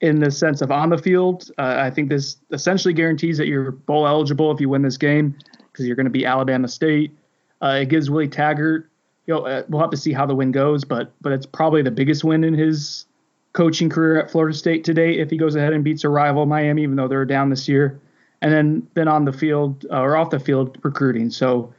in 0.00 0.20
the 0.20 0.30
sense 0.30 0.62
of 0.62 0.72
on 0.72 0.88
the 0.88 0.96
field. 0.96 1.50
Uh, 1.58 1.76
I 1.78 1.90
think 1.90 2.08
this 2.08 2.38
essentially 2.50 2.94
guarantees 2.94 3.36
that 3.36 3.46
you're 3.46 3.72
bowl 3.72 4.06
eligible 4.06 4.50
if 4.50 4.60
you 4.60 4.70
win 4.70 4.80
this 4.80 4.96
game 4.96 5.36
because 5.70 5.86
you're 5.86 5.96
going 5.96 6.06
to 6.06 6.10
be 6.10 6.24
Alabama 6.24 6.66
State. 6.66 7.14
Uh, 7.62 7.80
it 7.82 7.90
gives 7.90 8.08
Willie 8.08 8.28
Taggart. 8.28 8.88
You 9.26 9.34
know, 9.34 9.46
uh, 9.46 9.64
we'll 9.68 9.82
have 9.82 9.90
to 9.90 9.98
see 9.98 10.14
how 10.14 10.24
the 10.24 10.34
win 10.34 10.50
goes, 10.50 10.84
but 10.84 11.12
but 11.20 11.32
it's 11.32 11.46
probably 11.46 11.82
the 11.82 11.90
biggest 11.90 12.24
win 12.24 12.42
in 12.42 12.54
his 12.54 13.04
coaching 13.52 13.90
career 13.90 14.18
at 14.18 14.30
Florida 14.30 14.56
State 14.56 14.82
today 14.82 15.18
if 15.18 15.28
he 15.28 15.36
goes 15.36 15.56
ahead 15.56 15.74
and 15.74 15.84
beats 15.84 16.04
a 16.04 16.08
rival 16.08 16.46
Miami, 16.46 16.82
even 16.82 16.96
though 16.96 17.08
they're 17.08 17.26
down 17.26 17.50
this 17.50 17.68
year. 17.68 18.00
And 18.40 18.50
then 18.50 18.88
then 18.94 19.08
on 19.08 19.26
the 19.26 19.32
field 19.32 19.84
uh, 19.90 20.00
or 20.00 20.16
off 20.16 20.30
the 20.30 20.40
field 20.40 20.78
recruiting. 20.82 21.28
So 21.28 21.74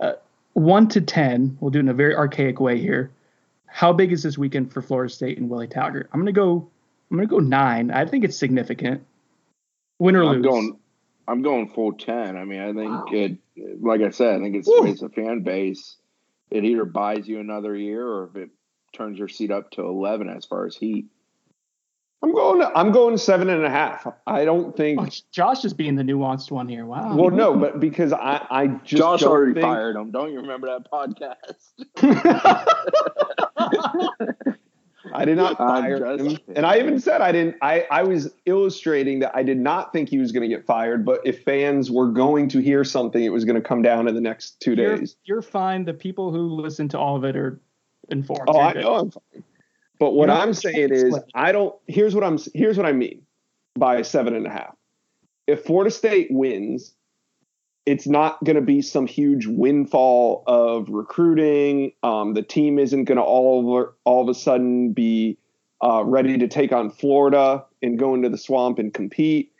uh, 0.00 0.12
one 0.56 0.88
to 0.88 1.02
ten, 1.02 1.56
we'll 1.60 1.70
do 1.70 1.78
it 1.78 1.82
in 1.82 1.88
a 1.90 1.94
very 1.94 2.16
archaic 2.16 2.60
way 2.60 2.78
here. 2.80 3.10
How 3.66 3.92
big 3.92 4.10
is 4.10 4.22
this 4.22 4.38
weekend 4.38 4.72
for 4.72 4.80
Florida 4.80 5.12
State 5.12 5.36
and 5.36 5.50
Willie 5.50 5.68
Taggart? 5.68 6.08
I'm 6.12 6.20
gonna 6.20 6.32
go. 6.32 6.68
I'm 7.10 7.18
gonna 7.18 7.28
go 7.28 7.38
nine. 7.38 7.90
I 7.90 8.06
think 8.06 8.24
it's 8.24 8.38
significant. 8.38 9.04
Win 9.98 10.16
or 10.16 10.24
I'm 10.24 10.36
lose. 10.36 10.44
going. 10.44 10.78
I'm 11.28 11.42
going 11.42 11.68
full 11.68 11.92
ten. 11.92 12.36
I 12.38 12.44
mean, 12.44 12.60
I 12.60 12.72
think 12.72 13.12
it. 13.12 13.82
Like 13.82 14.00
I 14.00 14.10
said, 14.10 14.36
I 14.36 14.42
think 14.42 14.56
it's, 14.56 14.66
Woo. 14.66 14.86
it's 14.86 15.02
a 15.02 15.10
fan 15.10 15.42
base. 15.42 15.96
It 16.50 16.64
either 16.64 16.86
buys 16.86 17.28
you 17.28 17.38
another 17.38 17.76
year, 17.76 18.06
or 18.06 18.30
if 18.30 18.36
it 18.36 18.50
turns 18.94 19.18
your 19.18 19.28
seat 19.28 19.50
up 19.50 19.70
to 19.72 19.82
eleven 19.82 20.30
as 20.30 20.46
far 20.46 20.64
as 20.64 20.74
heat. 20.74 21.06
I'm 22.22 22.32
going 22.32 22.62
i'm 22.74 22.92
going 22.92 23.16
seven 23.18 23.50
and 23.50 23.64
a 23.64 23.70
half 23.70 24.06
i 24.26 24.44
don't 24.44 24.76
think 24.76 25.00
Oh, 25.00 25.06
Josh 25.32 25.64
is 25.64 25.72
being 25.74 25.96
the 25.96 26.02
nuanced 26.02 26.50
one 26.50 26.68
here. 26.68 26.84
Wow. 26.86 27.14
well 27.16 27.30
no 27.30 27.56
but 27.56 27.80
because 27.80 28.12
i 28.12 28.44
i 28.50 28.66
just 28.84 29.00
Josh 29.00 29.22
already 29.22 29.54
think, 29.54 29.64
fired 29.64 29.96
him. 29.96 30.10
Don't 30.10 30.32
you 30.32 30.40
remember 30.40 30.66
that 30.68 30.90
podcast? 30.90 31.72
I 35.14 35.24
did 35.24 35.36
not 35.36 35.56
fire 35.56 36.16
just 36.16 36.40
him. 36.48 36.54
And 36.56 36.66
I 36.66 36.78
even 36.78 36.98
said 37.00 37.20
I 37.20 37.32
didn't 37.32 37.56
I, 37.62 37.86
I 37.90 38.02
was 38.02 38.32
illustrating 38.44 39.20
that 39.20 39.34
I 39.36 39.42
did 39.42 39.58
not 39.58 39.92
think 39.92 40.08
he 40.08 40.18
was 40.18 40.32
gonna 40.32 40.48
get 40.48 40.66
fired, 40.66 41.04
but 41.04 41.20
if 41.24 41.42
fans 41.44 41.90
were 41.90 42.10
going 42.10 42.48
to 42.48 42.58
hear 42.60 42.84
something, 42.84 43.22
it 43.22 43.30
was 43.30 43.44
gonna 43.44 43.60
come 43.60 43.82
down 43.82 44.08
in 44.08 44.14
the 44.14 44.20
next 44.20 44.60
2 44.60 44.74
you're, 44.74 44.96
days. 44.96 45.16
you're 45.24 45.42
fine. 45.42 45.84
The 45.84 45.94
people 45.94 46.32
who 46.32 46.48
listen 46.48 46.88
to 46.90 46.98
all 46.98 47.16
of 47.16 47.24
it 47.24 47.36
are 47.36 47.60
informed. 48.08 48.48
Oh, 48.48 48.60
I 48.60 48.72
know 48.72 48.94
I'm 48.96 49.10
fine. 49.10 49.44
But 49.98 50.12
what 50.12 50.30
I'm 50.30 50.54
saying 50.54 50.90
is. 50.92 51.18
I 51.34 51.52
don't 51.52 51.74
here's 51.86 52.14
what 52.14 52.24
I'm 52.24 52.38
here's 52.54 52.76
what 52.76 52.86
I 52.86 52.92
mean 52.92 53.22
by 53.78 54.02
seven 54.02 54.34
and 54.34 54.46
a 54.46 54.50
half. 54.50 54.74
If 55.46 55.64
Florida 55.64 55.90
State 55.90 56.28
wins, 56.30 56.94
it's 57.86 58.06
not 58.06 58.42
going 58.44 58.56
to 58.56 58.62
be 58.62 58.82
some 58.82 59.06
huge 59.06 59.46
windfall 59.46 60.42
of 60.46 60.88
recruiting. 60.88 61.92
Um, 62.02 62.34
the 62.34 62.42
team 62.42 62.78
isn't 62.78 63.04
going 63.04 63.16
to 63.16 63.22
all 63.22 63.78
of, 63.78 63.88
all 64.04 64.22
of 64.22 64.28
a 64.28 64.38
sudden 64.38 64.92
be 64.92 65.38
uh, 65.82 66.02
ready 66.04 66.36
to 66.38 66.48
take 66.48 66.72
on 66.72 66.90
Florida 66.90 67.64
and 67.82 67.98
go 67.98 68.14
into 68.14 68.28
the 68.28 68.38
swamp 68.38 68.80
and 68.80 68.92
compete. 68.92 69.52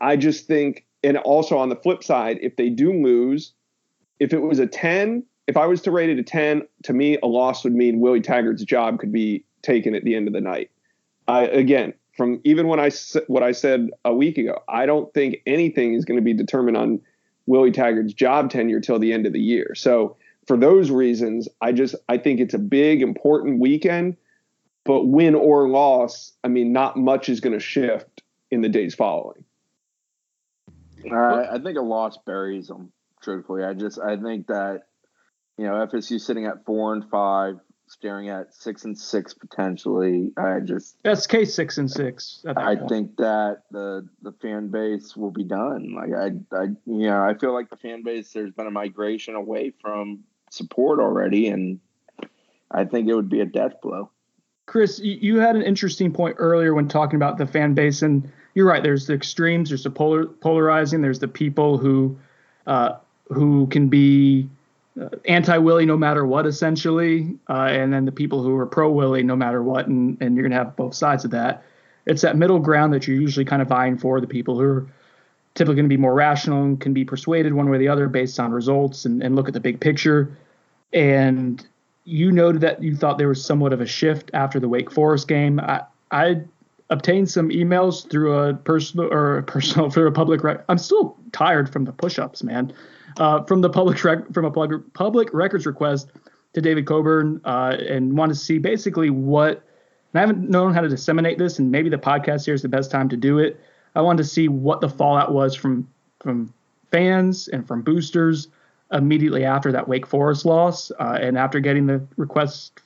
I 0.00 0.16
just 0.16 0.46
think, 0.46 0.86
and 1.02 1.18
also 1.18 1.58
on 1.58 1.68
the 1.68 1.76
flip 1.76 2.02
side, 2.02 2.38
if 2.40 2.56
they 2.56 2.70
do 2.70 2.92
lose, 2.92 3.52
if 4.18 4.32
it 4.32 4.40
was 4.40 4.58
a 4.58 4.66
10, 4.66 5.24
if 5.46 5.56
I 5.56 5.66
was 5.66 5.82
to 5.82 5.90
rate 5.90 6.08
it 6.08 6.18
a 6.18 6.22
10, 6.22 6.62
to 6.84 6.92
me, 6.92 7.18
a 7.22 7.26
loss 7.26 7.64
would 7.64 7.74
mean 7.74 8.00
Willie 8.00 8.20
Taggart's 8.20 8.64
job 8.64 8.98
could 8.98 9.12
be 9.12 9.44
taken 9.62 9.94
at 9.94 10.04
the 10.04 10.14
end 10.14 10.26
of 10.26 10.34
the 10.34 10.40
night. 10.40 10.70
I, 11.26 11.44
again, 11.44 11.94
from 12.16 12.40
even 12.44 12.66
when 12.68 12.80
I 12.80 12.90
what 13.28 13.42
I 13.42 13.52
said 13.52 13.90
a 14.04 14.14
week 14.14 14.38
ago, 14.38 14.60
I 14.68 14.86
don't 14.86 15.12
think 15.14 15.36
anything 15.46 15.94
is 15.94 16.04
going 16.04 16.18
to 16.18 16.24
be 16.24 16.34
determined 16.34 16.76
on 16.76 17.00
Willie 17.46 17.72
Taggart's 17.72 18.12
job 18.12 18.50
tenure 18.50 18.80
till 18.80 18.98
the 18.98 19.12
end 19.12 19.26
of 19.26 19.32
the 19.32 19.40
year. 19.40 19.74
So 19.74 20.16
for 20.46 20.56
those 20.56 20.90
reasons, 20.90 21.48
I 21.60 21.72
just 21.72 21.94
I 22.08 22.18
think 22.18 22.40
it's 22.40 22.54
a 22.54 22.58
big 22.58 23.02
important 23.02 23.60
weekend, 23.60 24.16
but 24.84 25.04
win 25.04 25.34
or 25.34 25.68
loss, 25.68 26.32
I 26.42 26.48
mean, 26.48 26.72
not 26.72 26.96
much 26.96 27.28
is 27.28 27.40
going 27.40 27.52
to 27.52 27.60
shift 27.60 28.22
in 28.50 28.62
the 28.62 28.68
days 28.68 28.94
following. 28.94 29.44
Uh, 31.10 31.46
I 31.52 31.58
think 31.62 31.78
a 31.78 31.82
loss 31.82 32.18
buries 32.26 32.68
them. 32.68 32.92
Truthfully, 33.22 33.62
I 33.64 33.74
just 33.74 33.98
I 33.98 34.16
think 34.16 34.46
that 34.48 34.84
you 35.56 35.66
know 35.66 35.86
FSU 35.86 36.20
sitting 36.20 36.46
at 36.46 36.64
four 36.64 36.92
and 36.92 37.08
five, 37.10 37.60
staring 37.88 38.28
at 38.28 38.54
six 38.54 38.84
and 38.84 38.96
six 38.96 39.34
potentially. 39.34 40.32
I 40.36 40.60
just 40.60 40.96
SK 41.06 41.44
six 41.44 41.78
and 41.78 41.90
six. 41.90 42.44
I 42.46 42.76
point. 42.76 42.88
think 42.88 43.16
that 43.16 43.62
the 43.70 44.08
the 44.22 44.32
fan 44.32 44.68
base 44.68 45.16
will 45.16 45.30
be 45.30 45.44
done. 45.44 45.94
Like 45.94 46.10
I 46.14 46.56
I 46.56 46.64
you 46.86 47.08
know 47.08 47.22
I 47.22 47.34
feel 47.34 47.52
like 47.52 47.70
the 47.70 47.76
fan 47.76 48.02
base 48.02 48.32
there's 48.32 48.52
been 48.52 48.66
a 48.66 48.70
migration 48.70 49.34
away 49.34 49.72
from 49.80 50.24
support 50.50 51.00
already, 51.00 51.48
and 51.48 51.80
I 52.70 52.84
think 52.84 53.08
it 53.08 53.14
would 53.14 53.28
be 53.28 53.40
a 53.40 53.46
death 53.46 53.80
blow. 53.82 54.10
Chris, 54.66 55.00
you 55.02 55.38
had 55.38 55.56
an 55.56 55.62
interesting 55.62 56.12
point 56.12 56.36
earlier 56.38 56.74
when 56.74 56.88
talking 56.88 57.16
about 57.16 57.38
the 57.38 57.46
fan 57.46 57.72
base, 57.72 58.02
and 58.02 58.30
you're 58.54 58.66
right. 58.66 58.82
There's 58.82 59.06
the 59.06 59.14
extremes. 59.14 59.70
There's 59.70 59.84
the 59.84 59.90
polar, 59.90 60.26
polarizing. 60.26 61.00
There's 61.00 61.20
the 61.20 61.28
people 61.28 61.78
who 61.78 62.18
uh, 62.66 62.96
who 63.28 63.66
can 63.68 63.88
be 63.88 64.48
uh, 65.00 65.08
anti 65.26 65.58
Willie 65.58 65.86
no 65.86 65.96
matter 65.96 66.26
what, 66.26 66.46
essentially, 66.46 67.38
uh, 67.48 67.68
and 67.70 67.92
then 67.92 68.04
the 68.04 68.12
people 68.12 68.42
who 68.42 68.56
are 68.56 68.66
pro 68.66 68.90
Willie 68.90 69.22
no 69.22 69.36
matter 69.36 69.62
what, 69.62 69.86
and, 69.86 70.16
and 70.20 70.34
you're 70.34 70.42
going 70.42 70.52
to 70.52 70.64
have 70.64 70.76
both 70.76 70.94
sides 70.94 71.24
of 71.24 71.30
that. 71.32 71.62
It's 72.06 72.22
that 72.22 72.36
middle 72.36 72.58
ground 72.58 72.92
that 72.94 73.06
you're 73.06 73.20
usually 73.20 73.44
kind 73.44 73.60
of 73.60 73.68
vying 73.68 73.98
for, 73.98 74.20
the 74.20 74.26
people 74.26 74.58
who 74.58 74.64
are 74.64 74.86
typically 75.54 75.76
going 75.76 75.84
to 75.84 75.88
be 75.88 75.96
more 75.96 76.14
rational 76.14 76.62
and 76.62 76.80
can 76.80 76.94
be 76.94 77.04
persuaded 77.04 77.52
one 77.52 77.68
way 77.68 77.76
or 77.76 77.80
the 77.80 77.88
other 77.88 78.08
based 78.08 78.40
on 78.40 78.52
results 78.52 79.04
and, 79.04 79.22
and 79.22 79.36
look 79.36 79.48
at 79.48 79.54
the 79.54 79.60
big 79.60 79.80
picture. 79.80 80.36
And 80.92 81.64
you 82.04 82.32
noted 82.32 82.62
that 82.62 82.82
you 82.82 82.96
thought 82.96 83.18
there 83.18 83.28
was 83.28 83.44
somewhat 83.44 83.72
of 83.72 83.80
a 83.80 83.86
shift 83.86 84.30
after 84.32 84.58
the 84.58 84.68
Wake 84.68 84.90
Forest 84.90 85.28
game. 85.28 85.60
I, 85.60 85.82
I 86.10 86.42
obtained 86.90 87.30
some 87.30 87.50
emails 87.50 88.08
through 88.08 88.32
a 88.32 88.54
personal 88.54 89.12
or 89.12 89.38
a 89.38 89.42
personal 89.42 89.90
through 89.92 90.06
a 90.06 90.12
public. 90.12 90.42
Rec- 90.42 90.64
I'm 90.68 90.78
still 90.78 91.16
tired 91.32 91.70
from 91.70 91.84
the 91.84 91.92
push-ups, 91.92 92.42
man 92.42 92.72
uh, 93.18 93.42
from 93.44 93.60
the 93.60 93.70
public 93.70 94.02
rec- 94.04 94.32
from 94.32 94.44
a 94.44 94.50
public 94.50 95.28
records 95.32 95.66
request 95.66 96.10
to 96.54 96.60
David 96.60 96.86
Coburn 96.86 97.40
uh, 97.44 97.76
and 97.88 98.16
want 98.16 98.30
to 98.30 98.36
see 98.36 98.58
basically 98.58 99.10
what. 99.10 99.62
and 100.12 100.18
I 100.18 100.20
haven't 100.20 100.48
known 100.48 100.72
how 100.72 100.80
to 100.80 100.88
disseminate 100.88 101.38
this, 101.38 101.58
and 101.58 101.70
maybe 101.70 101.90
the 101.90 101.98
podcast 101.98 102.44
here 102.44 102.54
is 102.54 102.62
the 102.62 102.68
best 102.68 102.90
time 102.90 103.08
to 103.10 103.16
do 103.16 103.38
it. 103.38 103.60
I 103.94 104.00
wanted 104.00 104.22
to 104.22 104.28
see 104.28 104.48
what 104.48 104.80
the 104.80 104.88
fallout 104.88 105.32
was 105.32 105.54
from 105.54 105.88
from 106.20 106.52
fans 106.90 107.48
and 107.48 107.66
from 107.66 107.82
boosters 107.82 108.48
immediately 108.92 109.44
after 109.44 109.70
that 109.72 109.86
Wake 109.86 110.06
Forest 110.06 110.46
loss, 110.46 110.90
uh, 110.98 111.18
and 111.20 111.36
after 111.36 111.60
getting 111.60 111.86
the 111.86 112.02
request, 112.16 112.80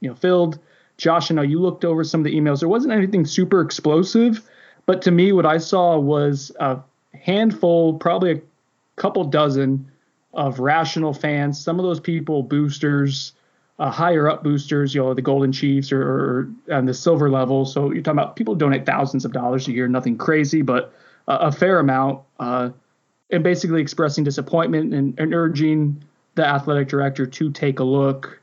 you 0.00 0.08
know, 0.08 0.14
filled. 0.14 0.58
Josh, 0.98 1.30
I 1.30 1.34
know 1.34 1.42
you 1.42 1.60
looked 1.60 1.84
over 1.84 2.04
some 2.04 2.20
of 2.20 2.24
the 2.24 2.34
emails. 2.34 2.60
There 2.60 2.68
wasn't 2.68 2.92
anything 2.92 3.24
super 3.24 3.60
explosive, 3.60 4.42
but 4.84 5.00
to 5.02 5.10
me, 5.10 5.32
what 5.32 5.46
I 5.46 5.58
saw 5.58 5.98
was 5.98 6.52
a 6.58 6.80
handful, 7.14 7.94
probably 7.94 8.32
a 8.32 8.40
couple 8.96 9.24
dozen 9.24 9.90
of 10.34 10.58
rational 10.58 11.14
fans. 11.14 11.58
Some 11.58 11.78
of 11.78 11.84
those 11.84 12.00
people, 12.00 12.42
boosters, 12.42 13.32
uh, 13.78 13.90
higher 13.90 14.28
up 14.28 14.42
boosters, 14.42 14.92
you 14.94 15.00
know, 15.00 15.14
the 15.14 15.22
Golden 15.22 15.52
Chiefs 15.52 15.92
or, 15.92 16.02
or 16.02 16.50
on 16.72 16.86
the 16.86 16.94
silver 16.94 17.30
level. 17.30 17.64
So 17.64 17.92
you're 17.92 18.02
talking 18.02 18.18
about 18.18 18.34
people 18.34 18.56
donate 18.56 18.84
thousands 18.84 19.24
of 19.24 19.32
dollars 19.32 19.68
a 19.68 19.72
year, 19.72 19.86
nothing 19.86 20.18
crazy, 20.18 20.62
but 20.62 20.92
a 21.28 21.52
fair 21.52 21.78
amount, 21.78 22.22
uh, 22.40 22.70
and 23.30 23.44
basically 23.44 23.82
expressing 23.82 24.24
disappointment 24.24 24.94
and, 24.94 25.18
and, 25.20 25.34
urging 25.34 26.02
the 26.34 26.46
athletic 26.46 26.88
director 26.88 27.26
to 27.26 27.50
take 27.52 27.78
a 27.80 27.84
look 27.84 28.40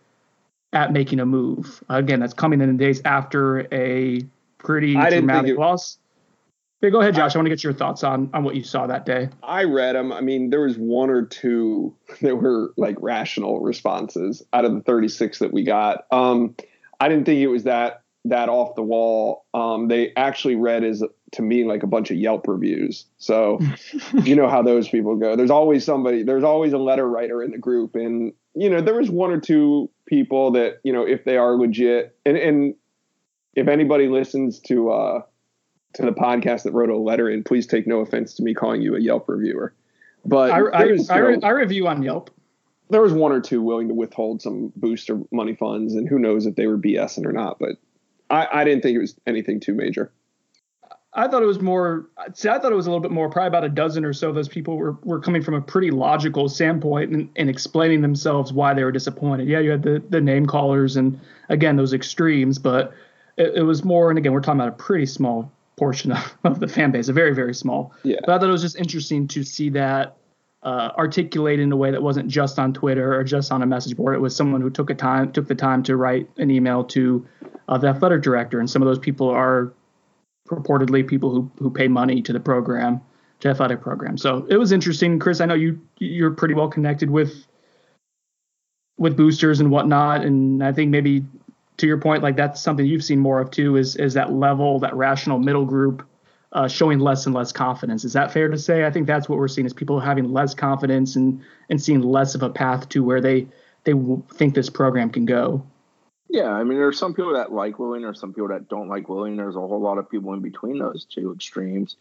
at 0.75 0.91
making 0.91 1.19
a 1.19 1.25
move. 1.25 1.83
Again, 1.89 2.19
that's 2.19 2.33
coming 2.33 2.61
in 2.61 2.77
the 2.77 2.83
days 2.83 3.01
after 3.05 3.73
a 3.73 4.21
pretty 4.57 4.95
I 4.95 5.09
dramatic 5.09 5.51
it, 5.51 5.59
loss. 5.59 5.97
Yeah, 6.81 6.89
go 6.89 6.99
ahead, 6.99 7.15
Josh. 7.15 7.31
I, 7.31 7.35
I 7.35 7.37
want 7.39 7.45
to 7.47 7.49
get 7.49 7.63
your 7.63 7.73
thoughts 7.73 8.03
on 8.03 8.29
on 8.33 8.43
what 8.43 8.55
you 8.55 8.63
saw 8.63 8.85
that 8.85 9.05
day. 9.05 9.29
I 9.41 9.63
read 9.63 9.95
them. 9.95 10.11
I 10.11 10.21
mean, 10.21 10.49
there 10.49 10.61
was 10.61 10.77
one 10.77 11.09
or 11.09 11.25
two 11.25 11.95
that 12.21 12.35
were 12.35 12.73
like 12.77 12.97
rational 12.99 13.61
responses 13.61 14.43
out 14.53 14.65
of 14.65 14.73
the 14.73 14.81
36 14.81 15.39
that 15.39 15.53
we 15.53 15.63
got. 15.63 16.05
Um, 16.11 16.55
I 16.99 17.09
didn't 17.09 17.25
think 17.25 17.39
it 17.39 17.47
was 17.47 17.63
that 17.63 18.01
that 18.25 18.49
off 18.49 18.75
the 18.75 18.83
wall. 18.83 19.45
Um, 19.53 19.87
they 19.87 20.11
actually 20.15 20.55
read 20.55 20.83
as 20.83 21.03
to 21.33 21.41
me 21.41 21.63
like 21.63 21.83
a 21.83 21.87
bunch 21.87 22.11
of 22.11 22.17
Yelp 22.17 22.47
reviews. 22.47 23.05
So 23.17 23.59
you 24.23 24.35
know 24.35 24.49
how 24.49 24.61
those 24.61 24.89
people 24.89 25.15
go. 25.15 25.35
There's 25.35 25.51
always 25.51 25.85
somebody. 25.85 26.23
There's 26.23 26.43
always 26.43 26.73
a 26.73 26.77
letter 26.77 27.07
writer 27.07 27.41
in 27.41 27.51
the 27.51 27.57
group, 27.57 27.95
and 27.95 28.33
you 28.55 28.69
know 28.69 28.81
there 28.81 28.95
was 28.95 29.09
one 29.09 29.31
or 29.31 29.39
two 29.39 29.89
people 30.05 30.51
that 30.51 30.79
you 30.83 30.93
know 30.93 31.03
if 31.03 31.23
they 31.25 31.37
are 31.37 31.55
legit, 31.55 32.17
and 32.25 32.37
and 32.37 32.75
if 33.53 33.67
anybody 33.67 34.07
listens 34.07 34.59
to. 34.61 34.91
uh 34.91 35.21
to 35.95 36.01
the 36.01 36.11
podcast 36.11 36.63
that 36.63 36.73
wrote 36.73 36.89
a 36.89 36.97
letter 36.97 37.29
in, 37.29 37.43
please 37.43 37.65
take 37.65 37.87
no 37.87 37.99
offense 37.99 38.33
to 38.35 38.43
me 38.43 38.53
calling 38.53 38.81
you 38.81 38.95
a 38.95 38.99
Yelp 38.99 39.27
reviewer. 39.27 39.73
But 40.25 40.51
I, 40.51 40.57
I, 40.57 40.85
was, 40.85 41.09
I, 41.09 41.19
know, 41.19 41.39
I, 41.43 41.51
review 41.51 41.87
on 41.87 42.03
Yelp. 42.03 42.31
There 42.89 43.01
was 43.01 43.13
one 43.13 43.31
or 43.31 43.39
two 43.39 43.61
willing 43.61 43.87
to 43.87 43.93
withhold 43.93 44.41
some 44.41 44.73
booster 44.75 45.19
money 45.31 45.55
funds, 45.55 45.95
and 45.95 46.07
who 46.07 46.19
knows 46.19 46.45
if 46.45 46.55
they 46.55 46.67
were 46.67 46.77
BSing 46.77 47.25
or 47.25 47.31
not. 47.31 47.59
But 47.59 47.77
I, 48.29 48.47
I 48.51 48.63
didn't 48.63 48.81
think 48.81 48.95
it 48.95 48.99
was 48.99 49.15
anything 49.25 49.59
too 49.59 49.73
major. 49.73 50.11
I 51.17 51.29
thought 51.29 51.41
it 51.41 51.45
was 51.45 51.61
more. 51.61 52.09
See, 52.33 52.49
I 52.49 52.59
thought 52.59 52.73
it 52.73 52.75
was 52.75 52.87
a 52.87 52.89
little 52.89 53.01
bit 53.01 53.11
more. 53.11 53.29
Probably 53.29 53.47
about 53.47 53.63
a 53.63 53.69
dozen 53.69 54.03
or 54.03 54.11
so. 54.11 54.29
of 54.29 54.35
Those 54.35 54.49
people 54.49 54.77
were, 54.77 54.97
were 55.03 55.19
coming 55.19 55.41
from 55.41 55.53
a 55.53 55.61
pretty 55.61 55.89
logical 55.89 56.49
standpoint 56.49 57.11
and, 57.11 57.29
and 57.37 57.49
explaining 57.49 58.01
themselves 58.01 58.51
why 58.51 58.73
they 58.73 58.83
were 58.83 58.91
disappointed. 58.91 59.47
Yeah, 59.47 59.59
you 59.59 59.71
had 59.71 59.83
the 59.83 60.03
the 60.09 60.19
name 60.19 60.45
callers 60.45 60.97
and 60.97 61.19
again 61.47 61.77
those 61.77 61.93
extremes, 61.93 62.59
but 62.59 62.93
it, 63.37 63.55
it 63.55 63.63
was 63.63 63.85
more. 63.85 64.09
And 64.09 64.19
again, 64.19 64.33
we're 64.33 64.41
talking 64.41 64.59
about 64.59 64.73
a 64.73 64.83
pretty 64.83 65.05
small 65.05 65.49
portion 65.77 66.11
of, 66.11 66.37
of 66.43 66.59
the 66.59 66.67
fan 66.67 66.91
base, 66.91 67.07
a 67.07 67.13
very 67.13 67.33
very 67.33 67.55
small. 67.55 67.93
Yeah. 68.03 68.17
But 68.25 68.35
I 68.35 68.39
thought 68.39 68.49
it 68.49 68.51
was 68.51 68.61
just 68.61 68.75
interesting 68.75 69.25
to 69.29 69.43
see 69.43 69.69
that 69.69 70.17
uh, 70.63 70.91
articulated 70.97 71.63
in 71.63 71.71
a 71.71 71.77
way 71.77 71.91
that 71.91 72.03
wasn't 72.03 72.27
just 72.27 72.59
on 72.59 72.73
Twitter 72.73 73.17
or 73.17 73.23
just 73.23 73.53
on 73.53 73.61
a 73.61 73.65
message 73.65 73.95
board. 73.95 74.15
It 74.15 74.19
was 74.19 74.35
someone 74.35 74.59
who 74.59 74.69
took 74.69 74.89
a 74.89 74.95
time 74.95 75.31
took 75.31 75.47
the 75.47 75.55
time 75.55 75.81
to 75.83 75.95
write 75.95 76.29
an 76.37 76.51
email 76.51 76.83
to 76.85 77.25
uh, 77.69 77.77
the 77.77 77.87
athletic 77.87 78.21
director, 78.21 78.59
and 78.59 78.69
some 78.69 78.81
of 78.81 78.87
those 78.87 78.99
people 78.99 79.29
are 79.29 79.71
purportedly 80.47 81.07
people 81.07 81.31
who 81.31 81.51
who 81.57 81.69
pay 81.69 81.87
money 81.87 82.21
to 82.21 82.33
the 82.33 82.39
program, 82.39 83.01
to 83.39 83.49
athletic 83.49 83.81
program. 83.81 84.17
So 84.17 84.45
it 84.49 84.57
was 84.57 84.71
interesting, 84.71 85.19
Chris. 85.19 85.41
I 85.41 85.45
know 85.45 85.55
you 85.55 85.79
you're 85.97 86.31
pretty 86.31 86.53
well 86.53 86.69
connected 86.69 87.09
with 87.09 87.45
with 88.97 89.17
boosters 89.17 89.59
and 89.59 89.71
whatnot, 89.71 90.23
and 90.23 90.63
I 90.63 90.71
think 90.71 90.89
maybe 90.91 91.25
to 91.77 91.87
your 91.87 91.97
point, 91.97 92.23
like 92.23 92.35
that's 92.35 92.61
something 92.61 92.85
you've 92.85 93.03
seen 93.03 93.19
more 93.19 93.39
of 93.39 93.51
too, 93.51 93.75
is 93.75 93.95
is 93.95 94.13
that 94.13 94.31
level, 94.31 94.79
that 94.79 94.95
rational 94.95 95.39
middle 95.39 95.65
group 95.65 96.07
uh, 96.53 96.67
showing 96.67 96.99
less 96.99 97.25
and 97.25 97.35
less 97.35 97.51
confidence. 97.51 98.05
Is 98.05 98.13
that 98.13 98.31
fair 98.31 98.47
to 98.47 98.57
say? 98.57 98.85
I 98.85 98.91
think 98.91 99.07
that's 99.07 99.27
what 99.27 99.37
we're 99.37 99.49
seeing 99.49 99.65
is 99.67 99.73
people 99.73 99.99
having 99.99 100.31
less 100.31 100.53
confidence 100.53 101.15
and 101.15 101.41
and 101.69 101.81
seeing 101.81 102.01
less 102.01 102.35
of 102.35 102.43
a 102.43 102.49
path 102.49 102.87
to 102.89 103.03
where 103.03 103.21
they 103.21 103.47
they 103.83 103.93
think 104.33 104.55
this 104.55 104.69
program 104.69 105.09
can 105.09 105.25
go. 105.25 105.65
Yeah, 106.27 106.49
I 106.49 106.63
mean, 106.63 106.77
there's 106.77 106.97
some 106.97 107.13
people 107.13 107.33
that 107.33 107.51
like 107.51 107.77
Willing, 107.77 108.01
there's 108.01 108.19
some 108.19 108.33
people 108.33 108.49
that 108.49 108.67
don't 108.67 108.89
like 108.89 109.07
Willing. 109.07 109.37
There's 109.37 109.55
a 109.55 109.59
whole 109.59 109.79
lot 109.79 109.97
of 109.97 110.09
people 110.09 110.33
in 110.33 110.41
between 110.41 110.79
those 110.79 111.05
two 111.05 111.31
extremes, 111.31 111.97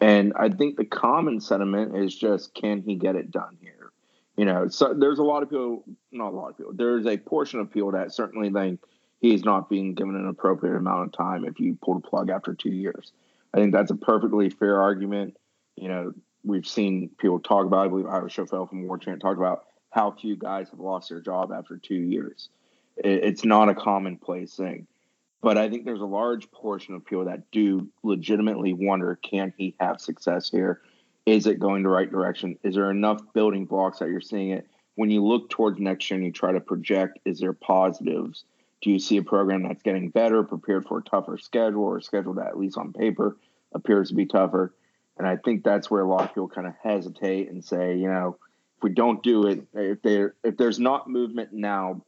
and 0.00 0.32
I 0.36 0.48
think 0.50 0.76
the 0.76 0.84
common 0.84 1.40
sentiment 1.40 1.96
is 1.96 2.14
just, 2.14 2.54
can 2.54 2.82
he 2.82 2.94
get 2.94 3.16
it 3.16 3.30
done 3.30 3.56
here? 3.60 3.90
You 4.36 4.44
know, 4.44 4.68
so 4.68 4.92
there's 4.92 5.18
a 5.18 5.22
lot 5.22 5.42
of 5.42 5.50
people, 5.50 5.84
not 6.10 6.32
a 6.32 6.36
lot 6.36 6.50
of 6.50 6.56
people. 6.56 6.72
There's 6.74 7.06
a 7.06 7.16
portion 7.16 7.60
of 7.60 7.72
people 7.72 7.92
that 7.92 8.12
certainly 8.12 8.50
think 8.50 8.80
he's 9.20 9.44
not 9.44 9.70
being 9.70 9.94
given 9.94 10.16
an 10.16 10.28
appropriate 10.28 10.76
amount 10.76 11.06
of 11.06 11.12
time 11.12 11.44
if 11.44 11.60
you 11.60 11.78
pull 11.80 11.94
the 11.94 12.06
plug 12.06 12.30
after 12.30 12.52
two 12.52 12.72
years. 12.72 13.12
I 13.54 13.58
think 13.58 13.72
that's 13.72 13.92
a 13.92 13.96
perfectly 13.96 14.50
fair 14.50 14.82
argument. 14.82 15.36
You 15.76 15.88
know, 15.88 16.12
we've 16.42 16.66
seen 16.66 17.10
people 17.18 17.38
talk 17.38 17.64
about, 17.64 17.86
I 17.86 17.88
believe 17.88 18.06
Ira 18.06 18.28
Schoffel 18.28 18.68
from 18.68 18.86
Warchant 18.86 19.20
talked 19.20 19.38
about 19.38 19.64
how 19.90 20.10
few 20.10 20.36
guys 20.36 20.68
have 20.70 20.80
lost 20.80 21.08
their 21.08 21.20
job 21.20 21.52
after 21.52 21.76
two 21.76 21.94
years. 21.94 22.48
It's 22.96 23.44
not 23.44 23.68
a 23.68 23.74
commonplace 23.74 24.56
thing. 24.56 24.86
But 25.42 25.58
I 25.58 25.68
think 25.68 25.84
there's 25.84 26.00
a 26.00 26.06
large 26.06 26.50
portion 26.52 26.94
of 26.94 27.04
people 27.04 27.26
that 27.26 27.50
do 27.50 27.88
legitimately 28.02 28.72
wonder 28.72 29.18
can 29.22 29.52
he 29.58 29.74
have 29.78 30.00
success 30.00 30.50
here? 30.50 30.80
Is 31.26 31.46
it 31.46 31.60
going 31.60 31.82
the 31.82 31.90
right 31.90 32.10
direction? 32.10 32.58
Is 32.62 32.74
there 32.74 32.90
enough 32.90 33.20
building 33.34 33.66
blocks 33.66 33.98
that 33.98 34.08
you're 34.08 34.20
seeing 34.22 34.50
it? 34.50 34.66
When 34.94 35.10
you 35.10 35.22
look 35.22 35.50
towards 35.50 35.78
next 35.78 36.10
year 36.10 36.16
and 36.16 36.24
you 36.24 36.32
try 36.32 36.52
to 36.52 36.60
project, 36.60 37.18
is 37.24 37.40
there 37.40 37.52
positives? 37.52 38.44
Do 38.80 38.90
you 38.90 38.98
see 38.98 39.16
a 39.16 39.22
program 39.22 39.62
that's 39.64 39.82
getting 39.82 40.10
better, 40.10 40.42
prepared 40.44 40.86
for 40.86 40.98
a 40.98 41.02
tougher 41.02 41.36
schedule, 41.36 41.84
or 41.84 41.98
a 41.98 42.02
schedule 42.02 42.34
that, 42.34 42.48
at 42.48 42.58
least 42.58 42.78
on 42.78 42.92
paper, 42.92 43.36
appears 43.74 44.08
to 44.08 44.14
be 44.14 44.26
tougher? 44.26 44.74
And 45.18 45.26
I 45.26 45.36
think 45.36 45.62
that's 45.62 45.90
where 45.90 46.02
a 46.02 46.08
lot 46.08 46.22
of 46.22 46.28
people 46.28 46.48
kind 46.48 46.66
of 46.66 46.74
hesitate 46.82 47.50
and 47.50 47.64
say, 47.64 47.96
you 47.96 48.08
know, 48.08 48.38
if 48.76 48.82
we 48.82 48.90
don't 48.90 49.22
do 49.22 49.46
it, 49.46 49.66
if 49.74 50.02
there 50.02 50.34
if 50.42 50.56
there's 50.56 50.78
not 50.78 51.08
movement 51.08 51.52
now 51.52 52.02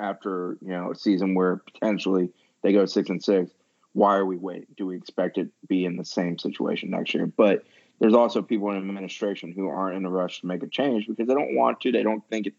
after 0.00 0.56
you 0.60 0.70
know 0.70 0.92
a 0.92 0.94
season 0.94 1.34
where 1.34 1.56
potentially 1.56 2.30
they 2.62 2.72
go 2.72 2.86
six 2.86 3.10
and 3.10 3.22
six, 3.22 3.50
why 3.92 4.16
are 4.16 4.24
we 4.24 4.36
waiting? 4.36 4.66
Do 4.76 4.86
we 4.86 4.96
expect 4.96 5.38
it 5.38 5.44
to 5.44 5.66
be 5.68 5.84
in 5.84 5.96
the 5.96 6.04
same 6.04 6.38
situation 6.38 6.90
next 6.90 7.14
year? 7.14 7.26
But 7.26 7.64
there's 8.00 8.14
also 8.14 8.42
people 8.42 8.70
in 8.70 8.78
administration 8.78 9.52
who 9.52 9.68
aren't 9.68 9.96
in 9.96 10.04
a 10.04 10.10
rush 10.10 10.40
to 10.40 10.46
make 10.46 10.62
a 10.62 10.68
change 10.68 11.06
because 11.06 11.28
they 11.28 11.34
don't 11.34 11.54
want 11.54 11.80
to. 11.82 11.92
They 11.92 12.02
don't 12.02 12.26
think 12.28 12.46
it 12.46 12.54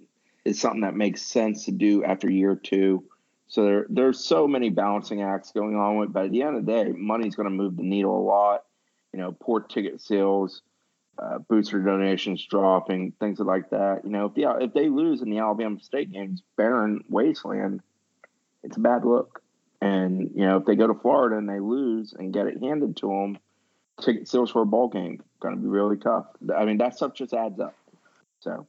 is 0.46 0.60
something 0.60 0.82
that 0.82 0.96
makes 0.96 1.22
sense 1.22 1.66
to 1.66 1.72
do 1.72 2.04
after 2.04 2.30
year 2.30 2.56
two. 2.56 3.04
So 3.48 3.64
there, 3.64 3.86
there's 3.90 4.20
so 4.20 4.48
many 4.48 4.70
balancing 4.70 5.22
acts 5.22 5.52
going 5.52 5.76
on 5.76 5.98
with. 5.98 6.14
But 6.14 6.26
at 6.26 6.32
the 6.32 6.44
end 6.44 6.58
of 6.58 6.66
the 6.66 6.72
day, 6.72 6.92
money's 6.92 7.36
going 7.36 7.50
to 7.50 7.56
move 7.56 7.76
the 7.76 7.84
needle 7.84 8.18
a 8.18 8.24
lot. 8.24 8.64
You 9.14 9.20
know, 9.20 9.36
poor 9.38 9.60
ticket 9.60 10.00
sales, 10.00 10.62
uh, 11.22 11.38
booster 11.38 11.80
donations 11.80 12.46
dropping, 12.46 13.12
things 13.20 13.40
like 13.40 13.70
that. 13.70 14.02
You 14.04 14.10
know, 14.10 14.26
if 14.26 14.34
the 14.34 14.64
if 14.64 14.74
they 14.74 14.90
lose 14.90 15.22
in 15.22 15.30
the 15.30 15.38
Alabama 15.38 15.80
State 15.80 16.12
games, 16.12 16.42
barren 16.58 17.04
wasteland, 17.10 17.82
it's 18.64 18.78
a 18.78 18.80
bad 18.80 19.06
look. 19.06 19.42
And 19.82 20.32
you 20.36 20.46
know, 20.46 20.58
if 20.58 20.66
they 20.66 20.76
go 20.76 20.88
to 20.88 20.96
Florida 20.96 21.38
and 21.38 21.48
they 21.48 21.60
lose 21.60 22.14
and 22.14 22.34
get 22.34 22.48
it 22.48 22.60
handed 22.60 22.98
to 22.98 23.08
them, 23.08 23.38
ticket 24.02 24.28
sales 24.28 24.52
for 24.52 24.64
a 24.64 24.66
ball 24.66 24.88
game 24.88 25.22
going 25.40 25.56
to 25.56 25.62
be 25.62 25.68
really 25.68 25.98
tough. 25.98 26.26
I 26.56 26.66
mean, 26.66 26.78
that 26.80 26.96
stuff 26.96 27.14
just 27.14 27.34
adds 27.34 27.60
up. 27.60 27.76
So 28.40 28.68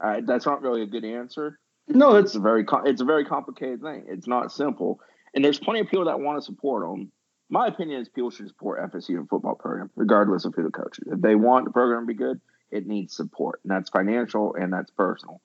uh, 0.00 0.20
that's 0.24 0.46
not 0.46 0.62
really 0.62 0.82
a 0.82 0.86
good 0.86 1.04
answer. 1.04 1.58
No, 1.88 2.14
it's 2.14 2.34
a 2.36 2.40
very 2.40 2.64
it's 2.84 3.00
a 3.00 3.04
very 3.04 3.24
complicated 3.24 3.82
thing. 3.82 4.04
It's 4.06 4.28
not 4.28 4.52
simple, 4.52 5.00
and 5.34 5.44
there's 5.44 5.58
plenty 5.58 5.80
of 5.80 5.88
people 5.88 6.04
that 6.04 6.20
want 6.20 6.38
to 6.38 6.44
support 6.44 6.82
them 6.82 7.10
my 7.52 7.66
opinion 7.66 8.00
is 8.00 8.08
people 8.08 8.30
should 8.30 8.48
support 8.48 8.80
FSU 8.90 9.18
and 9.18 9.28
football 9.28 9.54
program, 9.54 9.90
regardless 9.94 10.46
of 10.46 10.54
who 10.54 10.62
the 10.62 10.70
coach 10.70 10.98
is. 10.98 11.12
If 11.12 11.20
they 11.20 11.34
want 11.34 11.66
the 11.66 11.70
program 11.70 12.04
to 12.04 12.06
be 12.06 12.14
good, 12.14 12.40
it 12.70 12.86
needs 12.86 13.14
support, 13.14 13.60
and 13.62 13.70
that's 13.70 13.90
financial 13.90 14.54
and 14.54 14.72
that's 14.72 14.90
personal. 14.90 15.42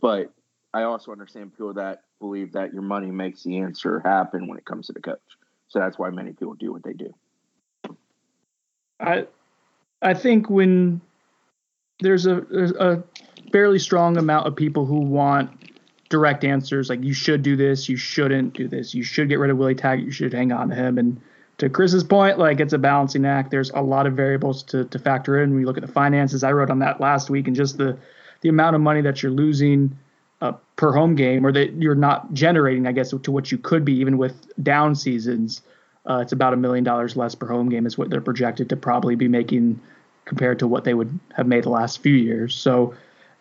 But 0.00 0.32
I 0.72 0.84
also 0.84 1.12
understand 1.12 1.52
people 1.52 1.74
that 1.74 2.04
believe 2.18 2.52
that 2.52 2.72
your 2.72 2.80
money 2.80 3.10
makes 3.10 3.42
the 3.42 3.58
answer 3.58 4.00
happen 4.00 4.48
when 4.48 4.56
it 4.56 4.64
comes 4.64 4.86
to 4.86 4.94
the 4.94 5.02
coach. 5.02 5.20
So 5.68 5.80
that's 5.80 5.98
why 5.98 6.08
many 6.08 6.32
people 6.32 6.54
do 6.54 6.72
what 6.72 6.82
they 6.82 6.94
do. 6.94 7.14
I 8.98 9.26
I 10.00 10.14
think 10.14 10.48
when 10.48 11.02
there's 12.00 12.24
a, 12.24 12.38
a 12.80 13.02
fairly 13.52 13.78
strong 13.78 14.16
amount 14.16 14.46
of 14.46 14.56
people 14.56 14.86
who 14.86 15.00
want 15.00 15.50
direct 16.08 16.42
answers 16.42 16.88
like 16.88 17.04
you 17.04 17.12
should 17.12 17.42
do 17.42 17.54
this, 17.54 17.86
you 17.86 17.98
shouldn't 17.98 18.54
do 18.54 18.66
this, 18.66 18.94
you 18.94 19.02
should 19.02 19.28
get 19.28 19.38
rid 19.38 19.50
of 19.50 19.58
Willie 19.58 19.74
Taggart, 19.74 20.06
you 20.06 20.10
should 20.10 20.32
hang 20.32 20.50
on 20.50 20.70
to 20.70 20.74
him, 20.74 20.96
and 20.96 21.20
to 21.58 21.68
Chris's 21.68 22.04
point, 22.04 22.38
like 22.38 22.60
it's 22.60 22.72
a 22.72 22.78
balancing 22.78 23.24
act. 23.24 23.50
There's 23.50 23.70
a 23.70 23.80
lot 23.80 24.06
of 24.06 24.14
variables 24.14 24.62
to, 24.64 24.84
to 24.86 24.98
factor 24.98 25.42
in. 25.42 25.50
When 25.50 25.60
you 25.60 25.66
look 25.66 25.76
at 25.76 25.86
the 25.86 25.92
finances, 25.92 26.42
I 26.42 26.52
wrote 26.52 26.70
on 26.70 26.80
that 26.80 27.00
last 27.00 27.30
week, 27.30 27.46
and 27.46 27.54
just 27.54 27.78
the 27.78 27.96
the 28.40 28.48
amount 28.48 28.76
of 28.76 28.82
money 28.82 29.00
that 29.00 29.22
you're 29.22 29.32
losing 29.32 29.96
uh, 30.40 30.52
per 30.76 30.92
home 30.92 31.14
game, 31.14 31.46
or 31.46 31.52
that 31.52 31.72
you're 31.74 31.94
not 31.94 32.32
generating, 32.34 32.86
I 32.86 32.92
guess, 32.92 33.10
to 33.10 33.30
what 33.30 33.52
you 33.52 33.58
could 33.58 33.84
be, 33.84 33.94
even 33.94 34.18
with 34.18 34.46
down 34.62 34.94
seasons. 34.94 35.62
Uh, 36.06 36.18
it's 36.18 36.32
about 36.32 36.52
a 36.52 36.56
million 36.56 36.84
dollars 36.84 37.16
less 37.16 37.34
per 37.34 37.46
home 37.46 37.70
game 37.70 37.86
is 37.86 37.96
what 37.96 38.10
they're 38.10 38.20
projected 38.20 38.68
to 38.68 38.76
probably 38.76 39.14
be 39.14 39.26
making 39.26 39.80
compared 40.26 40.58
to 40.58 40.66
what 40.66 40.84
they 40.84 40.92
would 40.92 41.18
have 41.34 41.46
made 41.46 41.64
the 41.64 41.70
last 41.70 42.02
few 42.02 42.14
years. 42.14 42.54
So 42.54 42.94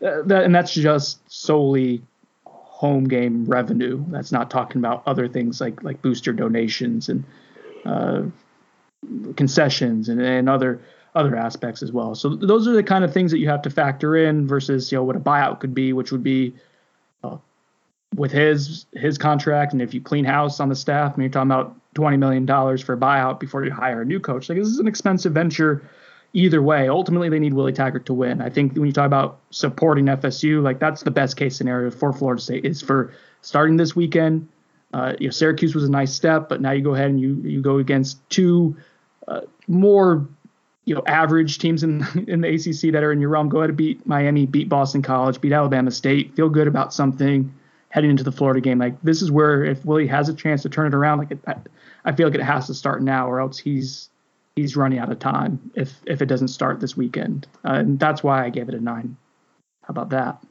uh, 0.06 0.22
that 0.26 0.44
and 0.44 0.54
that's 0.54 0.74
just 0.74 1.20
solely 1.32 2.02
home 2.46 3.06
game 3.06 3.46
revenue. 3.46 4.04
That's 4.10 4.32
not 4.32 4.50
talking 4.50 4.80
about 4.80 5.04
other 5.06 5.28
things 5.28 5.60
like 5.60 5.84
like 5.84 6.02
booster 6.02 6.32
donations 6.32 7.10
and 7.10 7.24
uh, 7.86 8.24
concessions 9.36 10.10
and, 10.10 10.22
and 10.22 10.50
other 10.50 10.82
other 11.16 11.36
aspects 11.36 11.84
as 11.84 11.92
well. 11.92 12.16
So 12.16 12.30
those 12.30 12.68
are 12.68 12.74
the 12.74 12.84
kind 12.84 13.04
of 13.04 13.14
things 13.14 13.30
that 13.32 13.38
you 13.38 13.48
have 13.48 13.62
to 13.64 13.70
factor 13.70 14.16
in 14.16 14.48
versus 14.48 14.92
you 14.92 14.98
know 14.98 15.04
what 15.04 15.16
a 15.16 15.20
buyout 15.20 15.60
could 15.60 15.74
be, 15.74 15.94
which 15.94 16.12
would 16.12 16.24
be 16.24 16.56
uh, 17.24 17.38
with 18.16 18.32
his 18.32 18.86
his 18.94 19.18
contract 19.18 19.74
and 19.74 19.82
if 19.82 19.94
you 19.94 20.02
clean 20.02 20.26
house 20.26 20.60
on 20.60 20.70
the 20.70 20.76
staff, 20.76 21.14
I 21.14 21.18
mean 21.18 21.26
you're 21.26 21.32
talking 21.32 21.52
about 21.52 21.76
twenty 21.94 22.18
million 22.18 22.46
dollars 22.46 22.82
for 22.82 22.94
a 22.94 22.98
buyout 22.98 23.40
before 23.40 23.64
you 23.64 23.72
hire 23.72 24.02
a 24.02 24.06
new 24.06 24.20
coach. 24.20 24.50
Like 24.50 24.58
this 24.58 24.68
is 24.68 24.80
an 24.80 24.88
expensive 24.88 25.34
venture 25.34 25.88
either 26.34 26.62
way. 26.64 26.90
Ultimately, 26.90 27.30
they 27.30 27.40
need 27.40 27.54
Willie 27.54 27.74
Taggart 27.74 28.08
to 28.08 28.14
win. 28.14 28.42
I 28.42 28.50
think 28.50 28.74
when 28.74 28.88
you 28.88 28.92
talk 28.92 29.06
about 29.06 29.40
supporting 29.52 30.06
FSU, 30.06 30.64
like 30.64 30.80
that's 30.80 31.04
the 31.04 31.12
best 31.12 31.38
case 31.38 31.56
scenario 31.56 31.92
for 31.92 32.12
Florida 32.12 32.42
State 32.42 32.66
is 32.66 32.82
for 32.82 33.14
starting 33.42 33.78
this 33.78 33.96
weekend 33.96 34.48
uh, 34.94 35.14
you 35.20 35.28
know, 35.28 35.32
Syracuse 35.32 35.74
was 35.74 35.84
a 35.84 35.92
nice 35.92 36.14
step, 36.14 36.48
but 36.48 36.62
now 36.62 36.72
you 36.72 36.82
go 36.82 36.94
ahead 36.94 37.10
and 37.10 37.20
you 37.20 37.36
you 37.44 37.62
go 37.62 37.80
against 37.80 38.18
two 38.30 38.78
uh, 39.28 39.42
more 39.68 40.28
you 40.86 40.94
know 40.94 41.04
average 41.08 41.58
teams 41.60 41.84
in 41.84 42.06
in 42.28 42.42
the 42.42 42.48
ACC 42.48 42.94
that 42.94 43.04
are 43.04 43.12
in 43.12 43.20
your 43.20 43.30
realm. 43.30 43.50
Go 43.50 43.60
ahead 43.60 43.72
and 43.72 43.78
beat 43.78 44.06
Miami, 44.06 44.46
beat 44.46 44.70
Boston 44.70 45.02
College, 45.02 45.42
beat 45.42 45.52
Alabama 45.52 45.92
State. 45.92 46.36
Feel 46.36 46.50
good 46.50 46.68
about 46.68 46.94
something 46.94 47.54
heading 47.90 48.10
into 48.10 48.24
the 48.24 48.32
Florida 48.32 48.62
game. 48.62 48.80
Like 48.80 49.02
this 49.02 49.22
is 49.22 49.32
where 49.32 49.64
if 49.64 49.84
Willie 49.86 50.08
has 50.08 50.30
a 50.30 50.34
chance 50.34 50.62
to 50.64 50.70
turn 50.70 50.88
it 50.88 50.94
around, 50.94 51.20
like 51.20 51.32
it, 51.32 51.40
I, 51.48 51.56
I 52.06 52.12
feel 52.12 52.28
like 52.28 52.36
it 52.36 52.44
has 52.44 52.68
to 52.68 52.74
start 52.74 53.02
now, 53.02 53.30
or 53.30 53.40
else 53.40 53.58
he's 53.58 54.10
he's 54.56 54.76
running 54.76 55.00
out 55.00 55.12
of 55.12 55.20
time 55.20 55.72
if 55.76 56.02
if 56.06 56.22
it 56.22 56.28
doesn't 56.28 56.50
start 56.50 56.80
this 56.80 56.96
weekend. 56.96 57.48
Uh, 57.66 57.74
and 57.74 58.00
that's 58.00 58.24
why 58.24 58.46
I 58.46 58.50
gave 58.50 58.70
it 58.70 58.76
a 58.76 58.80
nine. 58.80 59.18
How 59.84 59.90
about 59.90 60.10
that? 60.10 60.44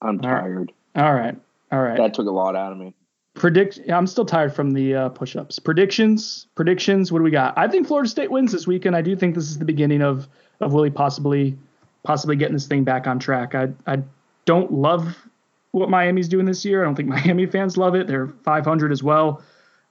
I'm 0.00 0.18
tired. 0.18 0.72
All 0.94 1.02
right. 1.02 1.06
All 1.06 1.14
right. 1.14 1.36
That 1.96 2.14
took 2.14 2.26
a 2.26 2.30
lot 2.30 2.56
out 2.56 2.72
of 2.72 2.78
me. 2.78 2.94
Predict. 3.34 3.80
I'm 3.88 4.06
still 4.06 4.24
tired 4.24 4.54
from 4.54 4.70
the 4.70 4.94
uh, 4.94 5.08
push-ups. 5.08 5.58
Predictions. 5.58 6.46
Predictions. 6.54 7.10
What 7.10 7.18
do 7.18 7.24
we 7.24 7.32
got? 7.32 7.56
I 7.58 7.66
think 7.66 7.86
Florida 7.86 8.08
State 8.08 8.30
wins 8.30 8.52
this 8.52 8.66
weekend. 8.66 8.94
I 8.94 9.02
do 9.02 9.16
think 9.16 9.34
this 9.34 9.44
is 9.44 9.58
the 9.58 9.64
beginning 9.64 10.02
of 10.02 10.28
of 10.60 10.72
Willie 10.72 10.90
possibly 10.90 11.56
possibly 12.04 12.36
getting 12.36 12.54
this 12.54 12.66
thing 12.66 12.84
back 12.84 13.06
on 13.06 13.18
track. 13.18 13.54
I 13.54 13.70
I 13.86 14.02
don't 14.44 14.72
love 14.72 15.16
what 15.72 15.90
Miami's 15.90 16.28
doing 16.28 16.46
this 16.46 16.64
year. 16.64 16.82
I 16.82 16.84
don't 16.84 16.94
think 16.94 17.08
Miami 17.26 17.46
fans 17.46 17.76
love 17.76 17.96
it. 17.96 18.06
They're 18.06 18.28
500 18.44 18.92
as 18.92 19.02
well. 19.02 19.42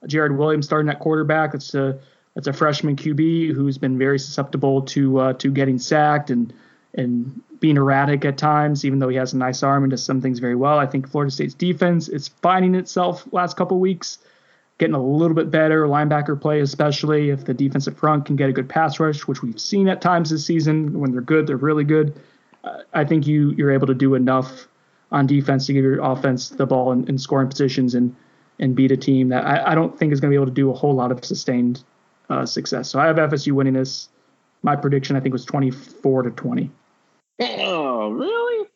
Jarren 0.06 0.36
Williams 0.36 0.66
starting 0.66 0.90
at 0.90 1.00
quarterback. 1.00 1.52
That's 1.52 1.74
a 1.74 1.98
that's 2.34 2.46
a 2.46 2.52
freshman 2.52 2.96
QB 2.96 3.52
who's 3.54 3.78
been 3.78 3.98
very 3.98 4.18
susceptible 4.18 4.82
to 4.82 5.18
uh, 5.18 5.32
to 5.34 5.50
getting 5.50 5.78
sacked 5.78 6.30
and 6.30 6.52
and 6.94 7.42
being 7.64 7.78
erratic 7.78 8.26
at 8.26 8.36
times, 8.36 8.84
even 8.84 8.98
though 8.98 9.08
he 9.08 9.16
has 9.16 9.32
a 9.32 9.38
nice 9.38 9.62
arm 9.62 9.84
and 9.84 9.90
does 9.90 10.04
some 10.04 10.20
things 10.20 10.38
very 10.38 10.54
well. 10.54 10.78
I 10.78 10.84
think 10.84 11.08
Florida 11.08 11.30
State's 11.30 11.54
defense 11.54 12.08
is 12.10 12.28
finding 12.28 12.74
itself 12.74 13.26
last 13.32 13.56
couple 13.56 13.80
weeks, 13.80 14.18
getting 14.76 14.94
a 14.94 15.02
little 15.02 15.34
bit 15.34 15.50
better. 15.50 15.86
Linebacker 15.86 16.38
play, 16.38 16.60
especially 16.60 17.30
if 17.30 17.46
the 17.46 17.54
defensive 17.54 17.96
front 17.96 18.26
can 18.26 18.36
get 18.36 18.50
a 18.50 18.52
good 18.52 18.68
pass 18.68 19.00
rush, 19.00 19.26
which 19.26 19.42
we've 19.42 19.58
seen 19.58 19.88
at 19.88 20.02
times 20.02 20.28
this 20.28 20.44
season. 20.44 21.00
When 21.00 21.12
they're 21.12 21.22
good, 21.22 21.46
they're 21.46 21.56
really 21.56 21.84
good. 21.84 22.12
Uh, 22.64 22.80
I 22.92 23.06
think 23.06 23.26
you 23.26 23.52
you're 23.52 23.72
able 23.72 23.86
to 23.86 23.94
do 23.94 24.14
enough 24.14 24.68
on 25.10 25.26
defense 25.26 25.64
to 25.68 25.72
give 25.72 25.84
your 25.84 26.02
offense 26.02 26.50
the 26.50 26.66
ball 26.66 26.92
in, 26.92 27.08
in 27.08 27.16
scoring 27.16 27.48
positions 27.48 27.94
and 27.94 28.14
and 28.58 28.76
beat 28.76 28.92
a 28.92 28.96
team 28.98 29.30
that 29.30 29.46
I, 29.46 29.72
I 29.72 29.74
don't 29.74 29.98
think 29.98 30.12
is 30.12 30.20
going 30.20 30.30
to 30.30 30.36
be 30.36 30.42
able 30.42 30.52
to 30.52 30.60
do 30.60 30.70
a 30.70 30.74
whole 30.74 30.94
lot 30.94 31.10
of 31.10 31.24
sustained 31.24 31.82
uh, 32.28 32.44
success. 32.44 32.90
So 32.90 32.98
I 33.00 33.06
have 33.06 33.16
FSU 33.16 33.52
winning 33.52 33.72
this. 33.72 34.10
My 34.60 34.76
prediction 34.76 35.16
I 35.16 35.20
think 35.20 35.32
was 35.32 35.46
24 35.46 36.24
to 36.24 36.30
20. 36.30 36.70
Oh, 37.40 38.10
really? 38.10 38.68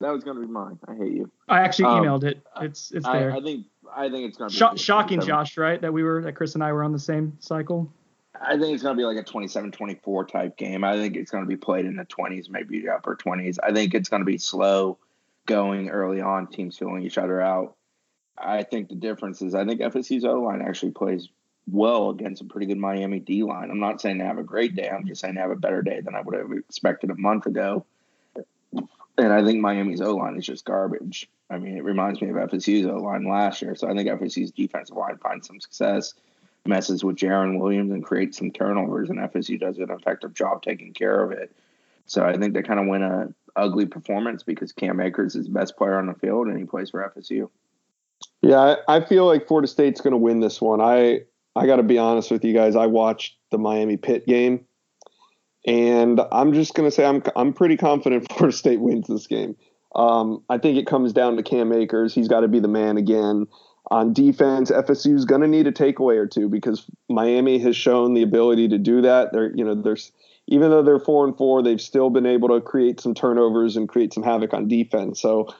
That 0.00 0.10
was 0.10 0.24
gonna 0.24 0.40
be 0.40 0.46
mine. 0.46 0.78
I 0.86 0.94
hate 0.96 1.12
you. 1.12 1.30
I 1.48 1.60
actually 1.60 1.86
um, 1.86 2.02
emailed 2.02 2.24
um, 2.24 2.28
it. 2.28 2.42
It's 2.60 2.90
it's 2.90 3.06
there. 3.06 3.32
I, 3.32 3.38
I, 3.38 3.40
think 3.40 3.66
I 3.94 4.10
think 4.10 4.28
it's 4.28 4.36
gonna 4.36 4.50
be 4.50 4.78
Sh- 4.78 4.82
shocking, 4.82 5.20
Josh. 5.20 5.56
Right? 5.56 5.80
That 5.80 5.92
we 5.92 6.02
were 6.02 6.22
that 6.22 6.34
Chris 6.34 6.54
and 6.54 6.64
I 6.64 6.72
were 6.72 6.82
on 6.82 6.92
the 6.92 6.98
same 6.98 7.36
cycle. 7.40 7.90
I 8.40 8.58
think 8.58 8.74
it's 8.74 8.82
going 8.82 8.96
to 8.96 9.00
be 9.00 9.04
like 9.04 9.16
a 9.16 9.22
27-24 9.22 10.28
type 10.28 10.56
game. 10.56 10.82
I 10.82 10.96
think 10.96 11.16
it's 11.16 11.30
going 11.30 11.44
to 11.44 11.48
be 11.48 11.56
played 11.56 11.84
in 11.84 11.94
the 11.96 12.04
20s, 12.04 12.50
maybe 12.50 12.80
the 12.80 12.92
upper 12.92 13.16
20s. 13.16 13.58
I 13.62 13.72
think 13.72 13.94
it's 13.94 14.08
going 14.08 14.22
to 14.22 14.26
be 14.26 14.38
slow 14.38 14.98
going 15.46 15.88
early 15.88 16.20
on, 16.20 16.48
teams 16.48 16.76
filling 16.76 17.04
each 17.04 17.16
other 17.16 17.40
out. 17.40 17.76
I 18.36 18.64
think 18.64 18.88
the 18.88 18.96
difference 18.96 19.40
is 19.42 19.54
I 19.54 19.64
think 19.64 19.80
FSU's 19.80 20.24
O 20.24 20.40
line 20.40 20.62
actually 20.62 20.92
plays 20.92 21.28
well 21.70 22.10
against 22.10 22.42
a 22.42 22.44
pretty 22.44 22.66
good 22.66 22.78
Miami 22.78 23.20
D 23.20 23.42
line. 23.42 23.70
I'm 23.70 23.80
not 23.80 24.00
saying 24.00 24.18
they 24.18 24.24
have 24.24 24.38
a 24.38 24.42
great 24.42 24.76
day. 24.76 24.88
I'm 24.88 25.06
just 25.06 25.20
saying 25.20 25.34
they 25.34 25.40
have 25.40 25.50
a 25.50 25.56
better 25.56 25.82
day 25.82 26.00
than 26.00 26.14
I 26.14 26.20
would 26.20 26.36
have 26.36 26.52
expected 26.52 27.10
a 27.10 27.16
month 27.16 27.46
ago. 27.46 27.84
And 29.16 29.32
I 29.32 29.44
think 29.44 29.60
Miami's 29.60 30.00
O 30.00 30.16
line 30.16 30.36
is 30.36 30.46
just 30.46 30.64
garbage. 30.64 31.28
I 31.48 31.58
mean, 31.58 31.76
it 31.76 31.84
reminds 31.84 32.20
me 32.20 32.30
of 32.30 32.36
FSU's 32.36 32.86
O 32.86 32.96
line 32.96 33.28
last 33.28 33.62
year. 33.62 33.76
So 33.76 33.88
I 33.88 33.94
think 33.94 34.08
FSU's 34.08 34.50
defensive 34.50 34.96
line 34.96 35.18
finds 35.18 35.46
some 35.46 35.60
success, 35.60 36.14
messes 36.66 37.04
with 37.04 37.16
Jarren 37.16 37.60
Williams, 37.60 37.92
and 37.92 38.04
creates 38.04 38.38
some 38.38 38.50
turnovers. 38.50 39.10
And 39.10 39.20
FSU 39.20 39.60
does 39.60 39.78
an 39.78 39.90
effective 39.90 40.34
job 40.34 40.62
taking 40.62 40.92
care 40.92 41.22
of 41.22 41.30
it. 41.30 41.52
So 42.06 42.24
I 42.24 42.36
think 42.36 42.54
they 42.54 42.62
kind 42.62 42.80
of 42.80 42.86
win 42.86 43.02
a 43.02 43.28
ugly 43.56 43.86
performance 43.86 44.42
because 44.42 44.72
Cam 44.72 45.00
Akers 45.00 45.36
is 45.36 45.46
the 45.46 45.52
best 45.52 45.76
player 45.76 45.96
on 45.96 46.06
the 46.06 46.14
field 46.14 46.48
and 46.48 46.58
he 46.58 46.64
plays 46.64 46.90
for 46.90 47.12
FSU. 47.16 47.48
Yeah, 48.42 48.76
I 48.88 49.00
feel 49.00 49.26
like 49.26 49.46
Florida 49.46 49.68
State's 49.68 50.00
going 50.00 50.12
to 50.12 50.18
win 50.18 50.40
this 50.40 50.60
one. 50.60 50.80
I 50.80 51.22
I 51.56 51.66
got 51.66 51.76
to 51.76 51.82
be 51.82 51.98
honest 51.98 52.30
with 52.30 52.44
you 52.44 52.52
guys. 52.52 52.76
I 52.76 52.86
watched 52.86 53.36
the 53.50 53.58
Miami 53.58 53.96
Pitt 53.96 54.26
game, 54.26 54.66
and 55.66 56.20
I'm 56.32 56.52
just 56.52 56.74
going 56.74 56.88
to 56.88 56.94
say 56.94 57.04
I'm 57.04 57.22
I'm 57.36 57.52
pretty 57.52 57.76
confident 57.76 58.30
Florida 58.32 58.56
State 58.56 58.80
wins 58.80 59.06
this 59.06 59.26
game. 59.26 59.56
Um, 59.94 60.42
I 60.48 60.58
think 60.58 60.76
it 60.76 60.86
comes 60.86 61.12
down 61.12 61.36
to 61.36 61.42
Cam 61.42 61.72
Akers. 61.72 62.14
He's 62.14 62.28
got 62.28 62.40
to 62.40 62.48
be 62.48 62.60
the 62.60 62.68
man 62.68 62.96
again. 62.96 63.46
On 63.90 64.12
defense, 64.12 64.70
FSU 64.70 65.14
is 65.14 65.26
going 65.26 65.42
to 65.42 65.46
need 65.46 65.66
a 65.66 65.72
takeaway 65.72 66.16
or 66.16 66.26
two 66.26 66.48
because 66.48 66.90
Miami 67.08 67.58
has 67.58 67.76
shown 67.76 68.14
the 68.14 68.22
ability 68.22 68.68
to 68.68 68.78
do 68.78 69.02
that. 69.02 69.32
They're 69.32 69.54
you 69.54 69.64
know 69.64 69.74
there's 69.74 70.10
even 70.46 70.70
though 70.70 70.82
they're 70.82 70.98
four 70.98 71.24
and 71.24 71.36
four, 71.36 71.62
they've 71.62 71.80
still 71.80 72.10
been 72.10 72.26
able 72.26 72.48
to 72.48 72.60
create 72.60 73.00
some 73.00 73.14
turnovers 73.14 73.76
and 73.76 73.88
create 73.88 74.12
some 74.12 74.22
havoc 74.22 74.52
on 74.52 74.68
defense. 74.68 75.20
So 75.20 75.54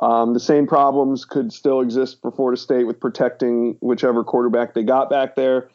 um, 0.00 0.32
the 0.32 0.40
same 0.40 0.66
problems 0.66 1.24
could 1.26 1.52
still 1.52 1.80
exist 1.80 2.20
for 2.22 2.30
Florida 2.32 2.58
State 2.58 2.86
with 2.86 2.98
protecting 2.98 3.76
whichever 3.80 4.24
quarterback 4.24 4.74
they 4.74 4.82
got 4.82 5.10
back 5.10 5.36
there. 5.36 5.70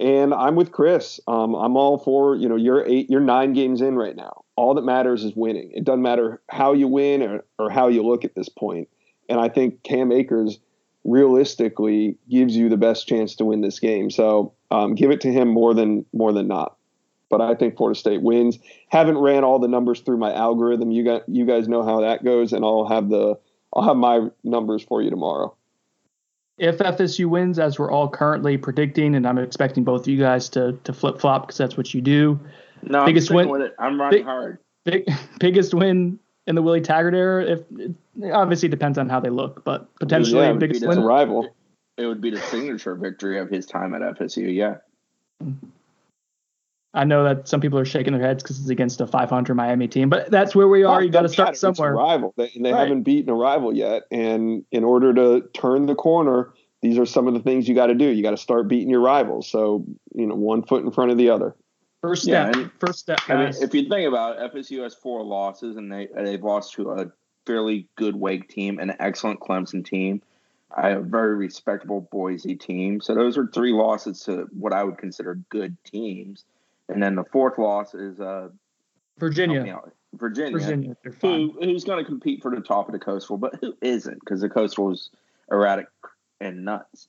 And 0.00 0.34
I'm 0.34 0.56
with 0.56 0.72
Chris. 0.72 1.20
Um, 1.26 1.54
I'm 1.54 1.76
all 1.76 1.98
for 1.98 2.36
you 2.36 2.48
know 2.48 2.56
you're 2.56 2.84
eight, 2.86 3.08
you're 3.08 3.20
nine 3.20 3.52
games 3.52 3.80
in 3.80 3.96
right 3.96 4.14
now. 4.14 4.44
All 4.56 4.74
that 4.74 4.84
matters 4.84 5.24
is 5.24 5.34
winning. 5.34 5.70
It 5.72 5.84
doesn't 5.84 6.02
matter 6.02 6.42
how 6.50 6.72
you 6.72 6.88
win 6.88 7.22
or, 7.22 7.44
or 7.58 7.70
how 7.70 7.88
you 7.88 8.02
look 8.02 8.24
at 8.24 8.34
this 8.34 8.48
point. 8.48 8.88
And 9.28 9.40
I 9.40 9.48
think 9.48 9.82
Cam 9.84 10.10
Akers 10.10 10.58
realistically 11.04 12.16
gives 12.28 12.56
you 12.56 12.68
the 12.68 12.76
best 12.76 13.06
chance 13.06 13.36
to 13.36 13.44
win 13.44 13.60
this 13.60 13.78
game. 13.78 14.10
So 14.10 14.54
um, 14.70 14.94
give 14.94 15.10
it 15.10 15.20
to 15.22 15.32
him 15.32 15.48
more 15.48 15.74
than 15.74 16.04
more 16.12 16.32
than 16.32 16.48
not. 16.48 16.76
But 17.30 17.40
I 17.40 17.54
think 17.54 17.76
Florida 17.76 17.98
State 17.98 18.22
wins. 18.22 18.58
Haven't 18.88 19.18
ran 19.18 19.44
all 19.44 19.58
the 19.58 19.68
numbers 19.68 20.00
through 20.00 20.16
my 20.16 20.32
algorithm. 20.32 20.90
You 20.90 21.04
got 21.04 21.28
you 21.28 21.46
guys 21.46 21.68
know 21.68 21.84
how 21.84 22.00
that 22.00 22.24
goes, 22.24 22.52
and 22.52 22.64
I'll 22.64 22.88
have 22.88 23.08
the 23.08 23.38
I'll 23.78 23.84
have 23.84 23.96
my 23.96 24.28
numbers 24.42 24.82
for 24.82 25.02
you 25.02 25.10
tomorrow. 25.10 25.54
If 26.58 26.78
FSU 26.78 27.26
wins, 27.26 27.60
as 27.60 27.78
we're 27.78 27.90
all 27.92 28.08
currently 28.08 28.58
predicting, 28.58 29.14
and 29.14 29.26
I'm 29.26 29.38
expecting 29.38 29.84
both 29.84 30.02
of 30.02 30.08
you 30.08 30.18
guys 30.18 30.48
to 30.50 30.72
to 30.82 30.92
flip 30.92 31.20
flop 31.20 31.46
because 31.46 31.58
that's 31.58 31.76
what 31.76 31.94
you 31.94 32.00
do. 32.00 32.40
No, 32.82 33.06
biggest 33.06 33.30
I'm 33.30 33.36
win. 33.36 33.48
With 33.48 33.62
it. 33.62 33.74
I'm 33.78 34.00
running 34.00 34.18
big, 34.18 34.24
hard. 34.24 34.58
Big, 34.84 35.08
biggest 35.38 35.72
win 35.72 36.18
in 36.48 36.56
the 36.56 36.62
Willie 36.62 36.80
Taggart 36.80 37.14
era. 37.14 37.44
If 37.44 37.60
it 37.70 37.94
obviously 38.32 38.68
depends 38.68 38.98
on 38.98 39.08
how 39.08 39.20
they 39.20 39.30
look, 39.30 39.62
but 39.62 39.94
potentially 39.96 40.42
yeah, 40.42 40.52
biggest 40.54 40.84
win. 40.84 41.00
rival. 41.00 41.54
It 41.96 42.06
would 42.06 42.20
be 42.20 42.30
the 42.30 42.40
signature 42.40 42.96
victory 42.96 43.38
of 43.38 43.48
his 43.48 43.66
time 43.66 43.94
at 43.94 44.02
FSU. 44.02 44.52
Yeah. 44.52 44.76
Mm. 45.42 45.56
I 46.94 47.04
know 47.04 47.24
that 47.24 47.48
some 47.48 47.60
people 47.60 47.78
are 47.78 47.84
shaking 47.84 48.14
their 48.14 48.22
heads 48.22 48.42
because 48.42 48.58
it's 48.60 48.70
against 48.70 49.00
a 49.00 49.06
500 49.06 49.54
Miami 49.54 49.88
team, 49.88 50.08
but 50.08 50.30
that's 50.30 50.54
where 50.54 50.68
we 50.68 50.84
are. 50.84 51.02
you 51.02 51.10
got 51.10 51.22
to 51.22 51.28
start 51.28 51.56
somewhere. 51.56 51.92
It's 51.92 51.98
a 51.98 52.02
rival. 52.02 52.34
They, 52.36 52.50
they 52.58 52.72
right. 52.72 52.80
haven't 52.80 53.02
beaten 53.02 53.28
a 53.28 53.34
rival 53.34 53.76
yet, 53.76 54.04
and 54.10 54.64
in 54.72 54.84
order 54.84 55.12
to 55.12 55.46
turn 55.52 55.86
the 55.86 55.94
corner, 55.94 56.52
these 56.80 56.98
are 56.98 57.04
some 57.04 57.28
of 57.28 57.34
the 57.34 57.40
things 57.40 57.68
you 57.68 57.74
got 57.74 57.86
to 57.86 57.94
do. 57.94 58.06
You 58.06 58.22
got 58.22 58.30
to 58.30 58.38
start 58.38 58.68
beating 58.68 58.88
your 58.88 59.00
rivals. 59.00 59.48
So 59.50 59.84
you 60.14 60.26
know, 60.26 60.34
one 60.34 60.62
foot 60.62 60.82
in 60.82 60.90
front 60.90 61.10
of 61.10 61.18
the 61.18 61.30
other. 61.30 61.54
First 62.00 62.22
step. 62.22 62.54
Yeah, 62.54 62.68
first 62.78 63.00
step. 63.00 63.18
Guys. 63.26 63.56
I 63.56 63.60
mean, 63.60 63.68
if 63.68 63.74
you 63.74 63.88
think 63.88 64.08
about 64.08 64.40
it, 64.40 64.54
FSU 64.54 64.82
has 64.82 64.94
four 64.94 65.22
losses, 65.24 65.76
and 65.76 65.92
they 65.92 66.08
they've 66.14 66.42
lost 66.42 66.72
to 66.74 66.92
a 66.92 67.12
fairly 67.44 67.86
good 67.96 68.16
Wake 68.16 68.48
team, 68.48 68.78
an 68.78 68.94
excellent 69.00 69.40
Clemson 69.40 69.84
team, 69.84 70.22
a 70.76 71.00
very 71.00 71.34
respectable 71.34 72.08
Boise 72.12 72.54
team. 72.54 73.00
So 73.00 73.14
those 73.14 73.36
are 73.36 73.46
three 73.46 73.72
losses 73.72 74.20
to 74.20 74.48
what 74.52 74.72
I 74.72 74.84
would 74.84 74.98
consider 74.98 75.40
good 75.50 75.76
teams. 75.84 76.44
And 76.88 77.02
then 77.02 77.14
the 77.14 77.24
fourth 77.24 77.58
loss 77.58 77.94
is 77.94 78.18
uh, 78.20 78.48
Virginia. 79.18 79.80
Virginia, 80.14 80.60
Virginia 80.60 80.96
who, 81.20 81.54
who's 81.60 81.84
going 81.84 82.02
to 82.02 82.04
compete 82.04 82.40
for 82.40 82.54
the 82.54 82.62
top 82.62 82.88
of 82.88 82.92
the 82.92 82.98
coastal, 82.98 83.36
but 83.36 83.56
who 83.60 83.76
isn't? 83.82 84.18
Because 84.20 84.40
the 84.40 84.48
coastal 84.48 84.90
is 84.90 85.10
erratic 85.50 85.86
and 86.40 86.64
nuts. 86.64 87.08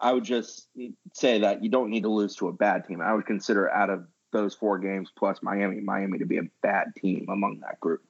I 0.00 0.12
would 0.12 0.24
just 0.24 0.68
say 1.12 1.40
that 1.40 1.62
you 1.62 1.68
don't 1.68 1.90
need 1.90 2.04
to 2.04 2.08
lose 2.08 2.36
to 2.36 2.48
a 2.48 2.52
bad 2.52 2.86
team. 2.86 3.02
I 3.02 3.12
would 3.12 3.26
consider 3.26 3.70
out 3.70 3.90
of 3.90 4.06
those 4.32 4.54
four 4.54 4.78
games 4.78 5.10
plus 5.16 5.42
Miami, 5.42 5.80
Miami 5.80 6.18
to 6.18 6.24
be 6.24 6.38
a 6.38 6.42
bad 6.62 6.94
team 6.96 7.26
among 7.28 7.60
that 7.60 7.80
group. 7.80 8.02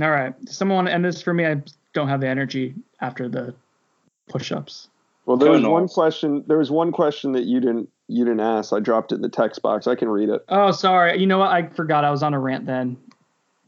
All 0.00 0.10
right. 0.10 0.38
Does 0.44 0.56
someone 0.56 0.76
want 0.76 0.88
to 0.88 0.94
end 0.94 1.04
this 1.04 1.22
for 1.22 1.32
me? 1.32 1.46
I 1.46 1.62
don't 1.92 2.08
have 2.08 2.20
the 2.20 2.28
energy 2.28 2.74
after 3.00 3.28
the 3.28 3.54
push-ups. 4.28 4.88
Well, 5.26 5.36
there 5.36 5.50
was 5.50 5.62
one 5.62 5.88
question. 5.88 6.42
There 6.46 6.58
was 6.58 6.70
one 6.70 6.90
question 6.90 7.32
that 7.32 7.44
you 7.44 7.60
didn't 7.60 7.88
you 8.12 8.24
didn't 8.24 8.40
ask. 8.40 8.72
I 8.72 8.80
dropped 8.80 9.12
it 9.12 9.16
in 9.16 9.22
the 9.22 9.28
text 9.28 9.62
box. 9.62 9.86
I 9.86 9.94
can 9.94 10.08
read 10.08 10.28
it. 10.28 10.44
Oh, 10.48 10.70
sorry. 10.70 11.18
You 11.18 11.26
know 11.26 11.38
what? 11.38 11.50
I 11.50 11.68
forgot. 11.68 12.04
I 12.04 12.10
was 12.10 12.22
on 12.22 12.34
a 12.34 12.38
rant 12.38 12.66
then. 12.66 12.96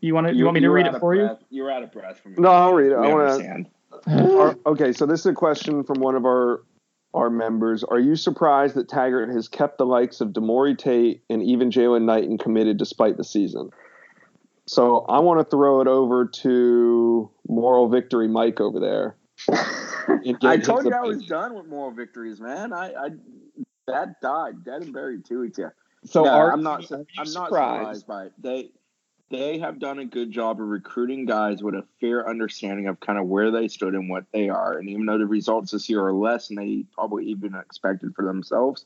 You 0.00 0.14
want 0.14 0.26
to? 0.26 0.32
You, 0.32 0.40
you 0.40 0.44
want 0.44 0.54
me 0.54 0.60
to 0.60 0.70
read 0.70 0.86
it 0.86 0.92
for 0.98 1.14
breath. 1.14 1.38
you? 1.50 1.58
You're 1.58 1.70
out 1.70 1.82
of 1.82 1.92
breath 1.92 2.20
from. 2.20 2.34
No, 2.36 2.50
I'll 2.50 2.74
read 2.74 2.92
it. 2.92 3.00
We 3.00 3.06
I 3.06 3.14
want 3.14 3.68
to. 4.06 4.58
okay, 4.66 4.92
so 4.92 5.06
this 5.06 5.20
is 5.20 5.26
a 5.26 5.32
question 5.32 5.82
from 5.84 6.00
one 6.00 6.14
of 6.14 6.24
our 6.24 6.62
our 7.14 7.30
members. 7.30 7.84
Are 7.84 7.98
you 7.98 8.16
surprised 8.16 8.74
that 8.74 8.88
Taggart 8.88 9.30
has 9.30 9.48
kept 9.48 9.78
the 9.78 9.86
likes 9.86 10.20
of 10.20 10.28
Demore 10.30 10.76
Tate 10.76 11.22
and 11.30 11.42
even 11.42 11.70
Jalen 11.70 12.02
Knighton 12.02 12.38
committed 12.38 12.76
despite 12.76 13.16
the 13.16 13.24
season? 13.24 13.70
So 14.66 15.00
I 15.08 15.20
want 15.20 15.40
to 15.40 15.44
throw 15.44 15.80
it 15.80 15.86
over 15.86 16.26
to 16.26 17.30
Moral 17.48 17.88
Victory 17.88 18.28
Mike 18.28 18.60
over 18.60 18.80
there. 18.80 19.16
I 20.42 20.56
told 20.58 20.84
you 20.84 20.92
I 20.92 21.00
was 21.00 21.24
done 21.26 21.54
with 21.54 21.66
moral 21.66 21.90
victories, 21.90 22.40
man. 22.40 22.72
I, 22.72 22.92
I 22.92 23.08
that 23.86 24.20
died 24.20 24.64
dead 24.64 24.82
and 24.82 24.92
buried 24.92 25.24
two 25.24 25.40
weeks 25.40 25.58
ago. 25.58 25.70
So 26.04 26.24
no, 26.24 26.30
are, 26.30 26.52
I'm 26.52 26.62
not. 26.62 26.90
I'm 26.90 27.06
not 27.16 27.48
surprised 27.48 28.06
by 28.06 28.26
it. 28.26 28.32
They 28.38 28.70
they 29.30 29.58
have 29.58 29.78
done 29.78 29.98
a 29.98 30.04
good 30.04 30.30
job 30.30 30.60
of 30.60 30.68
recruiting 30.68 31.24
guys 31.24 31.62
with 31.62 31.74
a 31.74 31.84
fair 32.00 32.28
understanding 32.28 32.88
of 32.88 33.00
kind 33.00 33.18
of 33.18 33.26
where 33.26 33.50
they 33.50 33.68
stood 33.68 33.94
and 33.94 34.08
what 34.08 34.24
they 34.32 34.48
are. 34.48 34.78
And 34.78 34.88
even 34.88 35.06
though 35.06 35.18
the 35.18 35.26
results 35.26 35.72
this 35.72 35.88
year 35.88 36.04
are 36.06 36.12
less 36.12 36.48
than 36.48 36.56
they 36.56 36.84
probably 36.92 37.26
even 37.26 37.54
expected 37.54 38.14
for 38.14 38.24
themselves, 38.24 38.84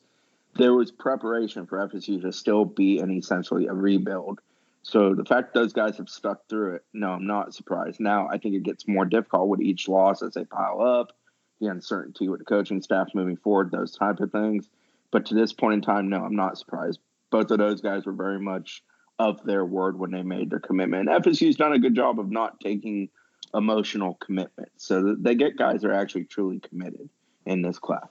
there 0.56 0.74
was 0.74 0.90
preparation 0.90 1.66
for 1.66 1.86
FSU 1.88 2.22
to 2.22 2.32
still 2.32 2.64
be 2.64 2.98
an 2.98 3.10
essentially 3.10 3.66
a 3.66 3.74
rebuild. 3.74 4.40
So 4.82 5.14
the 5.14 5.24
fact 5.24 5.54
those 5.54 5.72
guys 5.72 5.98
have 5.98 6.08
stuck 6.08 6.48
through 6.48 6.76
it, 6.76 6.84
no, 6.94 7.10
I'm 7.10 7.26
not 7.26 7.52
surprised. 7.52 8.00
Now 8.00 8.28
I 8.28 8.38
think 8.38 8.54
it 8.54 8.62
gets 8.62 8.86
more 8.88 9.04
difficult 9.04 9.48
with 9.48 9.60
each 9.60 9.88
loss 9.88 10.22
as 10.22 10.34
they 10.34 10.44
pile 10.44 10.80
up, 10.80 11.12
the 11.60 11.66
uncertainty 11.66 12.28
with 12.28 12.38
the 12.38 12.46
coaching 12.46 12.80
staff 12.80 13.08
moving 13.12 13.36
forward, 13.36 13.70
those 13.70 13.96
type 13.96 14.20
of 14.20 14.30
things. 14.30 14.68
But 15.10 15.26
to 15.26 15.34
this 15.34 15.52
point 15.52 15.74
in 15.74 15.82
time, 15.82 16.08
no, 16.08 16.24
I'm 16.24 16.36
not 16.36 16.58
surprised. 16.58 17.00
Both 17.30 17.50
of 17.50 17.58
those 17.58 17.80
guys 17.80 18.06
were 18.06 18.12
very 18.12 18.40
much 18.40 18.82
of 19.18 19.42
their 19.44 19.64
word 19.64 19.98
when 19.98 20.10
they 20.10 20.22
made 20.22 20.50
their 20.50 20.60
commitment. 20.60 21.08
FSU's 21.08 21.56
done 21.56 21.72
a 21.72 21.78
good 21.78 21.94
job 21.94 22.20
of 22.20 22.30
not 22.30 22.60
taking 22.60 23.08
emotional 23.54 24.14
commitment. 24.14 24.70
So 24.76 25.16
they 25.18 25.34
get 25.34 25.56
guys 25.56 25.82
that 25.82 25.88
are 25.88 25.94
actually 25.94 26.24
truly 26.24 26.60
committed 26.60 27.08
in 27.46 27.62
this 27.62 27.78
class. 27.78 28.08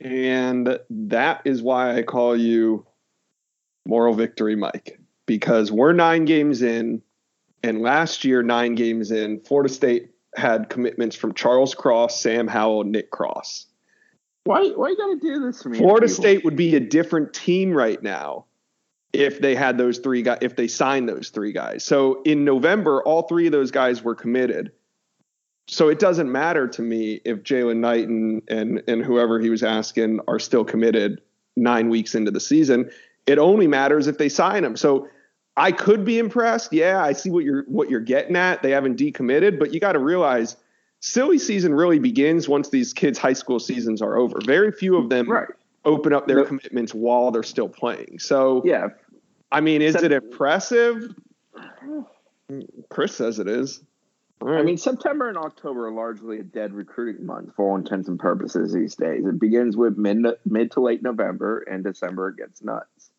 And 0.00 0.78
that 0.90 1.42
is 1.44 1.62
why 1.62 1.96
I 1.96 2.02
call 2.02 2.36
you 2.36 2.86
Moral 3.86 4.14
Victory 4.14 4.56
Mike, 4.56 4.98
because 5.26 5.70
we're 5.70 5.92
nine 5.92 6.24
games 6.24 6.62
in. 6.62 7.02
And 7.62 7.80
last 7.80 8.24
year, 8.24 8.42
nine 8.42 8.74
games 8.74 9.10
in, 9.10 9.40
Florida 9.40 9.72
State 9.72 10.10
had 10.36 10.68
commitments 10.68 11.16
from 11.16 11.34
Charles 11.34 11.74
Cross, 11.74 12.20
Sam 12.20 12.46
Howell, 12.46 12.84
Nick 12.84 13.10
Cross. 13.10 13.66
Why, 14.46 14.68
why 14.70 14.90
you 14.90 14.96
got 14.96 15.08
to 15.08 15.18
do 15.20 15.40
this 15.44 15.60
to 15.62 15.68
me? 15.68 15.78
Florida 15.78 16.08
State 16.08 16.44
would 16.44 16.56
be 16.56 16.74
a 16.76 16.80
different 16.80 17.34
team 17.34 17.72
right 17.72 18.02
now 18.02 18.46
if 19.12 19.40
they 19.40 19.54
had 19.54 19.78
those 19.78 19.98
three 19.98 20.22
guys, 20.22 20.38
if 20.40 20.56
they 20.56 20.68
signed 20.68 21.08
those 21.08 21.30
three 21.30 21.52
guys. 21.52 21.84
So 21.84 22.22
in 22.22 22.44
November, 22.44 23.02
all 23.02 23.22
three 23.22 23.46
of 23.46 23.52
those 23.52 23.70
guys 23.70 24.02
were 24.02 24.14
committed. 24.14 24.72
So 25.68 25.88
it 25.88 25.98
doesn't 25.98 26.30
matter 26.30 26.68
to 26.68 26.82
me 26.82 27.20
if 27.24 27.42
Jalen 27.42 27.78
Knighton, 27.78 28.42
and, 28.48 28.82
and 28.86 29.04
whoever 29.04 29.40
he 29.40 29.50
was 29.50 29.62
asking 29.62 30.20
are 30.28 30.38
still 30.38 30.64
committed 30.64 31.20
nine 31.56 31.88
weeks 31.88 32.14
into 32.14 32.30
the 32.30 32.40
season. 32.40 32.90
It 33.26 33.38
only 33.38 33.66
matters 33.66 34.06
if 34.06 34.18
they 34.18 34.28
sign 34.28 34.62
them. 34.62 34.76
So 34.76 35.08
I 35.56 35.72
could 35.72 36.04
be 36.04 36.18
impressed. 36.18 36.72
Yeah, 36.72 37.02
I 37.02 37.12
see 37.12 37.30
what 37.30 37.42
you're 37.42 37.64
what 37.64 37.90
you're 37.90 38.00
getting 38.00 38.36
at. 38.36 38.62
They 38.62 38.70
haven't 38.70 38.98
decommitted, 38.98 39.58
but 39.58 39.72
you 39.72 39.80
got 39.80 39.92
to 39.92 39.98
realize 39.98 40.56
silly 41.06 41.38
season 41.38 41.72
really 41.72 41.98
begins 41.98 42.48
once 42.48 42.68
these 42.70 42.92
kids' 42.92 43.18
high 43.18 43.32
school 43.32 43.60
seasons 43.60 44.02
are 44.02 44.16
over. 44.16 44.38
Very 44.44 44.72
few 44.72 44.96
of 44.96 45.08
them 45.08 45.30
right. 45.30 45.48
open 45.84 46.12
up 46.12 46.26
their 46.26 46.44
commitments 46.44 46.92
while 46.92 47.30
they're 47.30 47.42
still 47.42 47.68
playing. 47.68 48.18
So 48.18 48.62
yeah, 48.64 48.88
I 49.52 49.60
mean, 49.60 49.82
is 49.82 49.94
it 49.94 50.12
impressive? 50.12 51.14
Chris 52.90 53.14
says 53.14 53.38
it 53.38 53.48
is. 53.48 53.82
Right. 54.40 54.58
I 54.58 54.62
mean, 54.62 54.76
September 54.76 55.28
and 55.28 55.38
October 55.38 55.86
are 55.86 55.92
largely 55.92 56.40
a 56.40 56.42
dead 56.42 56.74
recruiting 56.74 57.24
month 57.24 57.54
for 57.56 57.70
all 57.70 57.76
intents 57.76 58.08
and 58.08 58.18
purposes 58.18 58.72
these 58.72 58.94
days. 58.94 59.24
It 59.24 59.40
begins 59.40 59.76
with 59.76 59.96
mid 59.96 60.18
mid 60.44 60.72
to 60.72 60.80
late 60.80 61.02
November, 61.02 61.60
and 61.60 61.82
December 61.82 62.30
it 62.30 62.36
gets 62.36 62.62
nuts. 62.62 63.10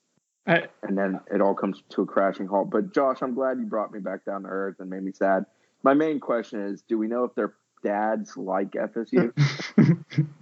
I, 0.46 0.68
and 0.84 0.98
then 0.98 1.20
it 1.34 1.42
all 1.42 1.56
comes 1.56 1.82
to 1.90 2.04
a 2.04 2.06
crashing 2.06 2.48
halt. 2.48 2.70
But 2.70 2.94
Josh, 2.94 3.18
I'm 3.22 3.34
glad 3.34 3.60
you 3.60 3.66
brought 3.66 3.92
me 3.92 4.00
back 4.00 4.26
down 4.26 4.44
to 4.44 4.50
earth 4.50 4.76
and 4.80 4.90
made 4.90 5.04
me 5.04 5.12
sad. 5.12 5.46
My 5.84 5.94
main 5.94 6.20
question 6.20 6.62
is: 6.62 6.84
Do 6.84 6.98
we 6.98 7.08
know 7.08 7.24
if 7.24 7.34
their 7.34 7.54
dads 7.84 8.36
like 8.38 8.72
FSU? 8.72 9.34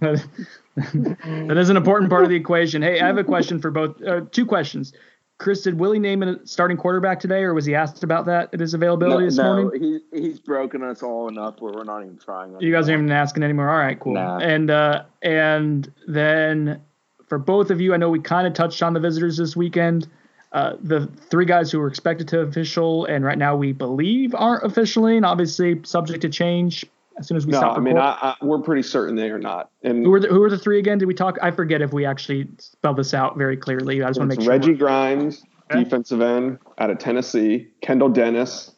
that 0.00 1.56
is 1.56 1.68
an 1.68 1.76
important 1.76 2.10
part 2.10 2.24
of 2.24 2.30
the 2.30 2.36
equation. 2.36 2.82
Hey, 2.82 3.00
I 3.00 3.06
have 3.06 3.18
a 3.18 3.24
question 3.24 3.60
for 3.60 3.70
both. 3.70 4.02
Uh, 4.02 4.22
two 4.30 4.46
questions. 4.46 4.92
Chris, 5.38 5.62
did 5.62 5.78
Willie 5.78 5.98
name 5.98 6.22
a 6.22 6.46
starting 6.46 6.78
quarterback 6.78 7.20
today, 7.20 7.42
or 7.42 7.52
was 7.52 7.66
he 7.66 7.74
asked 7.74 8.02
about 8.02 8.24
that 8.24 8.54
at 8.54 8.60
his 8.60 8.72
availability 8.72 9.24
no, 9.24 9.26
this 9.26 9.36
no, 9.36 9.62
morning? 9.62 10.00
he, 10.12 10.18
he's 10.18 10.40
broken 10.40 10.82
us 10.82 11.02
all 11.02 11.28
enough 11.28 11.60
where 11.60 11.74
we're 11.74 11.84
not 11.84 12.02
even 12.02 12.16
trying. 12.16 12.44
Anymore. 12.44 12.62
You 12.62 12.72
guys 12.72 12.88
aren't 12.88 13.02
even 13.02 13.12
asking 13.12 13.42
anymore. 13.42 13.68
All 13.68 13.78
right, 13.78 14.00
cool. 14.00 14.14
Nah. 14.14 14.38
And 14.38 14.70
uh, 14.70 15.04
and 15.22 15.92
then 16.06 16.80
for 17.28 17.38
both 17.38 17.70
of 17.70 17.80
you, 17.82 17.92
I 17.92 17.98
know 17.98 18.08
we 18.08 18.20
kind 18.20 18.46
of 18.46 18.54
touched 18.54 18.82
on 18.82 18.94
the 18.94 19.00
visitors 19.00 19.36
this 19.36 19.54
weekend. 19.54 20.08
Uh, 20.52 20.76
the 20.80 21.06
three 21.28 21.44
guys 21.44 21.70
who 21.70 21.80
were 21.80 21.88
expected 21.88 22.28
to 22.28 22.40
official 22.40 23.04
and 23.04 23.24
right 23.24 23.36
now 23.36 23.54
we 23.54 23.72
believe 23.72 24.34
aren't 24.34 24.64
officially, 24.64 25.18
and 25.18 25.26
obviously 25.26 25.78
subject 25.84 26.22
to 26.22 26.30
change 26.30 26.86
as 27.18 27.26
soon 27.26 27.36
as 27.36 27.46
we 27.46 27.52
no, 27.52 27.58
stop. 27.58 27.76
I 27.76 27.80
mean, 27.80 27.98
I, 27.98 28.10
I, 28.20 28.34
we're 28.42 28.60
pretty 28.60 28.82
certain 28.82 29.16
they 29.16 29.30
are 29.30 29.38
not. 29.38 29.70
And 29.82 30.04
who 30.04 30.12
are 30.12 30.20
the, 30.20 30.28
who 30.28 30.40
were 30.40 30.50
the 30.50 30.58
three 30.58 30.78
again? 30.78 30.98
Did 30.98 31.06
we 31.06 31.14
talk? 31.14 31.38
I 31.42 31.50
forget 31.50 31.80
if 31.80 31.92
we 31.92 32.04
actually 32.04 32.48
spelled 32.58 32.96
this 32.96 33.14
out 33.14 33.36
very 33.36 33.56
clearly. 33.56 34.02
I 34.02 34.08
just 34.08 34.18
want 34.18 34.30
to 34.30 34.36
make 34.36 34.44
sure. 34.44 34.52
Reggie 34.52 34.74
Grimes, 34.74 35.42
Okay. 35.70 35.82
defensive 35.82 36.20
end 36.20 36.58
out 36.78 36.90
of 36.90 36.98
Tennessee, 36.98 37.68
Kendall 37.80 38.08
Dennis, 38.08 38.72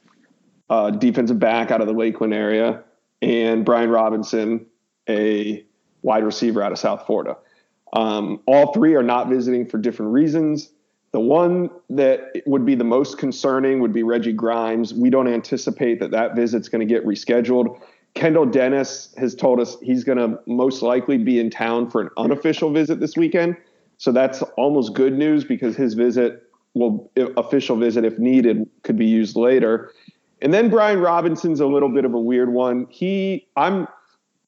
uh, 0.70 0.91
defensive 0.91 1.39
back 1.39 1.70
out 1.70 1.80
of 1.80 1.86
the 1.86 1.93
Lakeland 1.93 2.32
area, 2.32 2.82
and 3.20 3.64
Brian 3.64 3.91
Robinson, 3.91 4.64
a 5.09 5.64
wide 6.03 6.24
receiver 6.24 6.62
out 6.62 6.72
of 6.72 6.78
South 6.78 7.05
Florida. 7.07 7.36
Um, 7.93 8.41
all 8.47 8.72
three 8.72 8.95
are 8.95 9.03
not 9.03 9.28
visiting 9.28 9.66
for 9.66 9.78
different 9.78 10.12
reasons. 10.12 10.70
The 11.12 11.20
one 11.20 11.70
that 11.91 12.43
would 12.47 12.66
be 12.66 12.74
the 12.74 12.84
most 12.84 13.18
concerning 13.18 13.80
would 13.80 13.93
be 13.93 14.03
Reggie 14.03 14.32
Grimes. 14.32 14.93
We 14.93 15.11
don't 15.11 15.28
anticipate 15.28 16.01
that 16.01 16.11
that 16.11 16.36
visit's 16.36 16.68
going 16.68 16.86
to 16.86 16.95
get 16.95 17.05
rescheduled. 17.07 17.80
Kendall 18.19 18.47
Dennis 18.47 19.14
has 19.16 19.33
told 19.33 19.61
us 19.61 19.77
he's 19.81 20.03
going 20.03 20.19
to 20.19 20.41
most 20.47 20.83
likely 20.83 21.19
be 21.19 21.39
in 21.39 21.51
town 21.51 21.89
for 21.89 22.01
an 22.01 22.11
unofficial 22.16 22.73
visit 22.73 22.99
this 22.99 23.16
weekend. 23.16 23.57
So 23.97 24.11
that's 24.11 24.43
almost 24.57 24.93
good 24.93 25.16
news 25.16 25.45
because 25.45 25.77
his 25.77 25.95
visit 25.95 26.43
will 26.75 27.12
official 27.37 27.77
visit 27.77 28.05
if 28.05 28.19
needed 28.19 28.69
could 28.83 28.99
be 28.99 29.07
used 29.07 29.37
later. 29.37 29.93
And 30.43 30.53
then 30.53 30.69
Brian 30.69 30.99
Robinson's 30.99 31.61
a 31.61 31.66
little 31.66 31.89
bit 31.89 32.05
of 32.05 32.12
a 32.12 32.19
weird 32.19 32.53
one. 32.53 32.89
He 32.91 33.47
I'm 33.57 33.87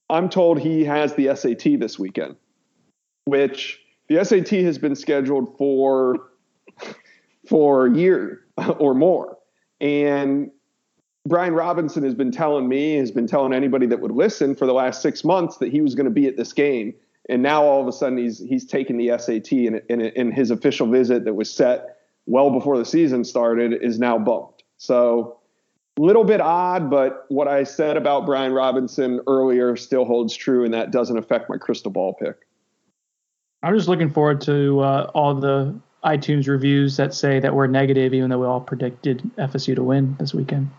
I'm 0.09 0.29
told 0.29 0.59
he 0.59 0.85
has 0.85 1.15
the 1.15 1.33
SAT 1.35 1.79
this 1.79 1.97
weekend, 1.97 2.35
which 3.27 3.81
the 4.09 4.25
SAT 4.25 4.49
has 4.65 4.79
been 4.79 4.97
scheduled 4.97 5.57
for 5.57 6.17
for 7.49 7.87
a 7.87 7.95
year 7.95 8.41
or 8.79 8.95
more. 8.95 9.39
And 9.81 10.51
Brian 11.27 11.55
Robinson 11.55 12.03
has 12.03 12.15
been 12.15 12.31
telling 12.31 12.69
me, 12.69 12.97
has 12.97 13.11
been 13.11 13.27
telling 13.27 13.53
anybody 13.53 13.87
that 13.87 14.01
would 14.01 14.13
listen 14.13 14.55
for 14.55 14.67
the 14.67 14.73
last 14.73 15.03
six 15.03 15.23
months 15.23 15.59
that 15.59 15.71
he 15.71 15.81
was 15.81 15.95
going 15.95 16.07
to 16.07 16.11
be 16.11 16.27
at 16.27 16.37
this 16.37 16.53
game. 16.53 16.95
And 17.29 17.43
now 17.43 17.63
all 17.63 17.81
of 17.81 17.87
a 17.87 17.93
sudden 17.93 18.19
he's 18.19 18.39
he's 18.39 18.65
taken 18.65 18.97
the 18.97 19.17
SAT 19.19 19.53
and, 19.53 20.03
and 20.17 20.35
his 20.35 20.51
official 20.51 20.87
visit 20.87 21.25
that 21.25 21.35
was 21.35 21.53
set 21.53 21.99
well 22.27 22.51
before 22.51 22.79
the 22.79 22.85
season 22.85 23.25
started 23.25 23.73
is 23.83 23.99
now 23.99 24.19
bumped. 24.19 24.65
So 24.79 25.39
a 25.99 26.03
little 26.03 26.25
bit 26.25 26.41
odd, 26.41 26.91
but 26.91 27.27
what 27.29 27.47
I 27.47 27.65
said 27.65 27.97
about 27.97 28.25
Brian 28.25 28.53
Robinson 28.53 29.21
earlier 29.27 29.77
still 29.77 30.05
holds 30.05 30.35
true, 30.35 30.65
and 30.65 30.73
that 30.73 30.91
doesn't 30.91 31.19
affect 31.19 31.51
my 31.51 31.59
crystal 31.59 31.91
ball 31.91 32.15
pick. 32.15 32.37
I'm 33.63 33.77
just 33.77 33.89
looking 33.89 34.11
forward 34.11 34.41
to 34.43 34.81
uh, 34.81 35.11
all 35.15 35.35
the 35.35 35.79
iTunes 36.03 36.49
reviews 36.49 36.97
that 36.97 37.13
say 37.13 37.41
that 37.41 37.55
we're 37.55 37.67
negative, 37.67 38.15
even 38.15 38.31
though 38.31 38.39
we 38.39 38.47
all 38.47 38.61
predicted 38.61 39.31
FSU 39.37 39.75
to 39.75 39.83
win 39.83 40.17
this 40.19 40.33
weekend. 40.33 40.71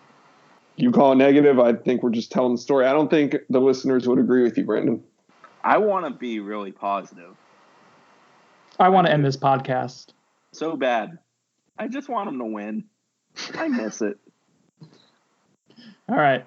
You 0.76 0.92
call 0.92 1.12
it 1.12 1.16
negative. 1.16 1.60
I 1.60 1.74
think 1.74 2.02
we're 2.02 2.12
just 2.12 2.32
telling 2.32 2.54
the 2.54 2.62
story. 2.62 2.86
I 2.86 2.94
don't 2.94 3.10
think 3.10 3.36
the 3.50 3.60
listeners 3.60 4.08
would 4.08 4.20
agree 4.20 4.44
with 4.44 4.58
you, 4.58 4.66
Brandon. 4.66 5.04
I 5.64 5.78
want 5.78 6.06
to 6.06 6.12
be 6.12 6.40
really 6.40 6.72
positive. 6.72 7.36
I 8.80 8.90
want 8.90 9.08
to 9.08 9.14
end 9.14 9.24
this 9.24 9.38
podcast. 9.38 10.08
So 10.54 10.76
bad. 10.76 11.20
I 11.78 11.88
just 11.88 12.10
want 12.10 12.28
them 12.28 12.40
to 12.40 12.46
win. 12.46 12.86
I 13.54 13.68
miss 13.68 14.02
it. 14.02 14.18
All 16.10 16.16
right. 16.16 16.46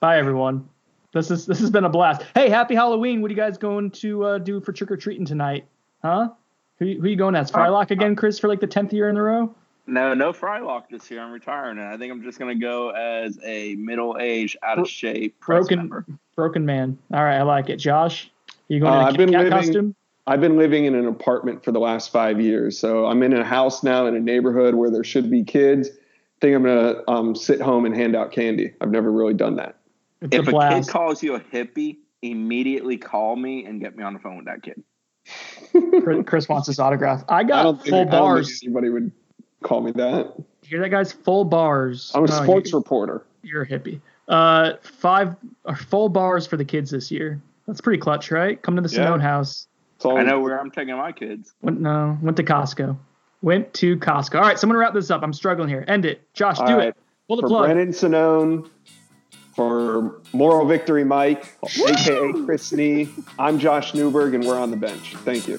Bye, 0.00 0.18
everyone. 0.18 0.68
This 1.12 1.30
is 1.30 1.46
this 1.46 1.60
has 1.60 1.70
been 1.70 1.84
a 1.84 1.90
blast. 1.90 2.22
Hey, 2.34 2.48
happy 2.48 2.74
Halloween! 2.74 3.20
What 3.20 3.30
are 3.30 3.34
you 3.34 3.36
guys 3.36 3.58
going 3.58 3.90
to 3.92 4.24
uh, 4.24 4.38
do 4.38 4.60
for 4.60 4.72
trick 4.72 4.90
or 4.90 4.96
treating 4.96 5.26
tonight? 5.26 5.66
Huh? 6.02 6.30
Who, 6.78 6.86
who 7.00 7.08
you 7.08 7.16
going 7.16 7.36
as? 7.36 7.50
Frylock 7.50 7.90
again, 7.90 8.16
Chris, 8.16 8.38
for 8.38 8.48
like 8.48 8.60
the 8.60 8.66
tenth 8.66 8.92
year 8.92 9.08
in 9.08 9.16
a 9.16 9.22
row? 9.22 9.54
No, 9.92 10.14
no 10.14 10.32
Frylock 10.32 10.84
this 10.90 11.10
year. 11.10 11.20
I'm 11.20 11.30
retiring, 11.32 11.76
and 11.78 11.86
I 11.86 11.98
think 11.98 12.10
I'm 12.10 12.22
just 12.22 12.38
gonna 12.38 12.54
go 12.54 12.90
as 12.90 13.38
a 13.44 13.74
middle-aged, 13.76 14.56
out 14.62 14.78
of 14.78 14.88
shape, 14.88 15.38
press 15.38 15.58
Broken, 15.66 15.78
member. 15.80 16.06
broken 16.34 16.64
man. 16.64 16.96
All 17.12 17.22
right, 17.22 17.36
I 17.36 17.42
like 17.42 17.68
it. 17.68 17.76
Josh, 17.76 18.30
you 18.68 18.80
going 18.80 18.90
Uh, 18.90 18.96
in 18.96 19.02
a 19.02 19.06
I've 19.08 19.16
cat 19.16 19.28
living- 19.30 19.50
costume? 19.50 19.94
I've 20.26 20.40
been 20.40 20.56
living 20.56 20.86
in 20.86 20.94
an 20.94 21.06
apartment 21.06 21.62
for 21.62 21.72
the 21.72 21.80
last 21.80 22.10
five 22.10 22.40
years, 22.40 22.78
so 22.78 23.04
I'm 23.06 23.22
in 23.22 23.34
a 23.34 23.44
house 23.44 23.82
now 23.82 24.06
in 24.06 24.14
a 24.14 24.20
neighborhood 24.20 24.74
where 24.76 24.88
there 24.88 25.04
should 25.04 25.30
be 25.30 25.44
kids. 25.44 25.90
I 25.90 26.40
think 26.40 26.56
I'm 26.56 26.62
gonna 26.62 27.02
um, 27.08 27.34
sit 27.34 27.60
home 27.60 27.84
and 27.84 27.94
hand 27.94 28.16
out 28.16 28.32
candy. 28.32 28.72
I've 28.80 28.90
never 28.90 29.12
really 29.12 29.34
done 29.34 29.56
that. 29.56 29.76
It's 30.22 30.34
If 30.34 30.48
a 30.48 30.56
a 30.56 30.68
kid 30.70 30.88
calls 30.88 31.22
you 31.22 31.34
a 31.34 31.40
hippie, 31.40 31.98
immediately 32.22 32.96
call 32.96 33.36
me 33.36 33.66
and 33.66 33.78
get 33.78 33.94
me 33.94 34.04
on 34.04 34.14
the 34.14 34.20
phone 34.20 34.36
with 34.36 34.46
that 34.46 34.62
kid. 34.62 34.82
Chris- 36.02 36.24
Chris 36.26 36.48
wants 36.48 36.66
his 36.66 36.78
autograph. 36.78 37.24
I 37.28 37.38
I 37.40 37.44
got 37.44 37.62
don't 37.64 37.76
think, 37.82 37.88
full 37.90 37.98
I 38.00 38.04
don't 38.04 38.10
think 38.10 38.20
bars. 38.22 38.60
anybody 38.64 38.88
would 38.88 39.12
call 39.62 39.80
me 39.80 39.92
that. 39.92 40.32
Hear 40.62 40.80
that, 40.80 40.88
guys? 40.90 41.12
Full 41.12 41.44
bars. 41.44 42.12
I'm 42.14 42.22
a 42.24 42.24
Oh, 42.24 42.42
sports 42.44 42.72
you- 42.72 42.78
reporter. 42.78 43.22
You're 43.42 43.62
a 43.62 43.66
hippie. 43.68 44.00
Uh, 44.28 44.74
five 44.82 45.34
or 45.64 45.74
full 45.76 46.08
bars 46.08 46.46
for 46.46 46.56
the 46.56 46.64
kids 46.64 46.90
this 46.90 47.10
year. 47.10 47.40
That's 47.66 47.80
pretty 47.80 47.98
clutch, 48.00 48.30
right? 48.30 48.60
Come 48.62 48.76
to 48.76 48.82
the 48.82 48.88
Yeah. 48.88 49.06
Sonnone 49.06 49.20
house. 49.20 49.66
All- 50.04 50.16
I 50.18 50.22
know 50.22 50.40
where 50.40 50.58
I'm 50.60 50.70
taking 50.70 50.96
my 50.96 51.12
kids. 51.12 51.52
Went 51.62 51.80
no, 51.80 52.18
went 52.22 52.36
to 52.36 52.42
Costco. 52.44 52.96
Went 53.42 53.72
to 53.74 53.96
Costco. 53.98 54.36
All 54.36 54.42
right, 54.42 54.58
someone 54.58 54.76
wrap 54.78 54.94
this 54.94 55.10
up. 55.10 55.22
I'm 55.22 55.32
struggling 55.32 55.68
here. 55.68 55.84
End 55.88 56.04
it. 56.04 56.20
Josh, 56.34 56.58
All 56.60 56.66
do 56.66 56.76
right. 56.76 56.88
it. 56.88 56.96
Pull 57.28 57.36
the 57.36 57.42
for 57.42 57.48
plug. 57.48 57.64
Brendan 57.66 57.88
Sonnone, 57.90 58.68
for 59.54 60.20
Moral 60.32 60.66
Victory 60.66 61.04
Mike, 61.04 61.56
aka 61.86 62.32
Chris 62.44 62.72
Nee. 62.72 63.08
I'm 63.38 63.58
Josh 63.58 63.94
Newberg, 63.94 64.34
and 64.34 64.44
we're 64.44 64.58
on 64.58 64.70
the 64.70 64.76
bench. 64.76 65.14
Thank 65.18 65.46
you. 65.48 65.58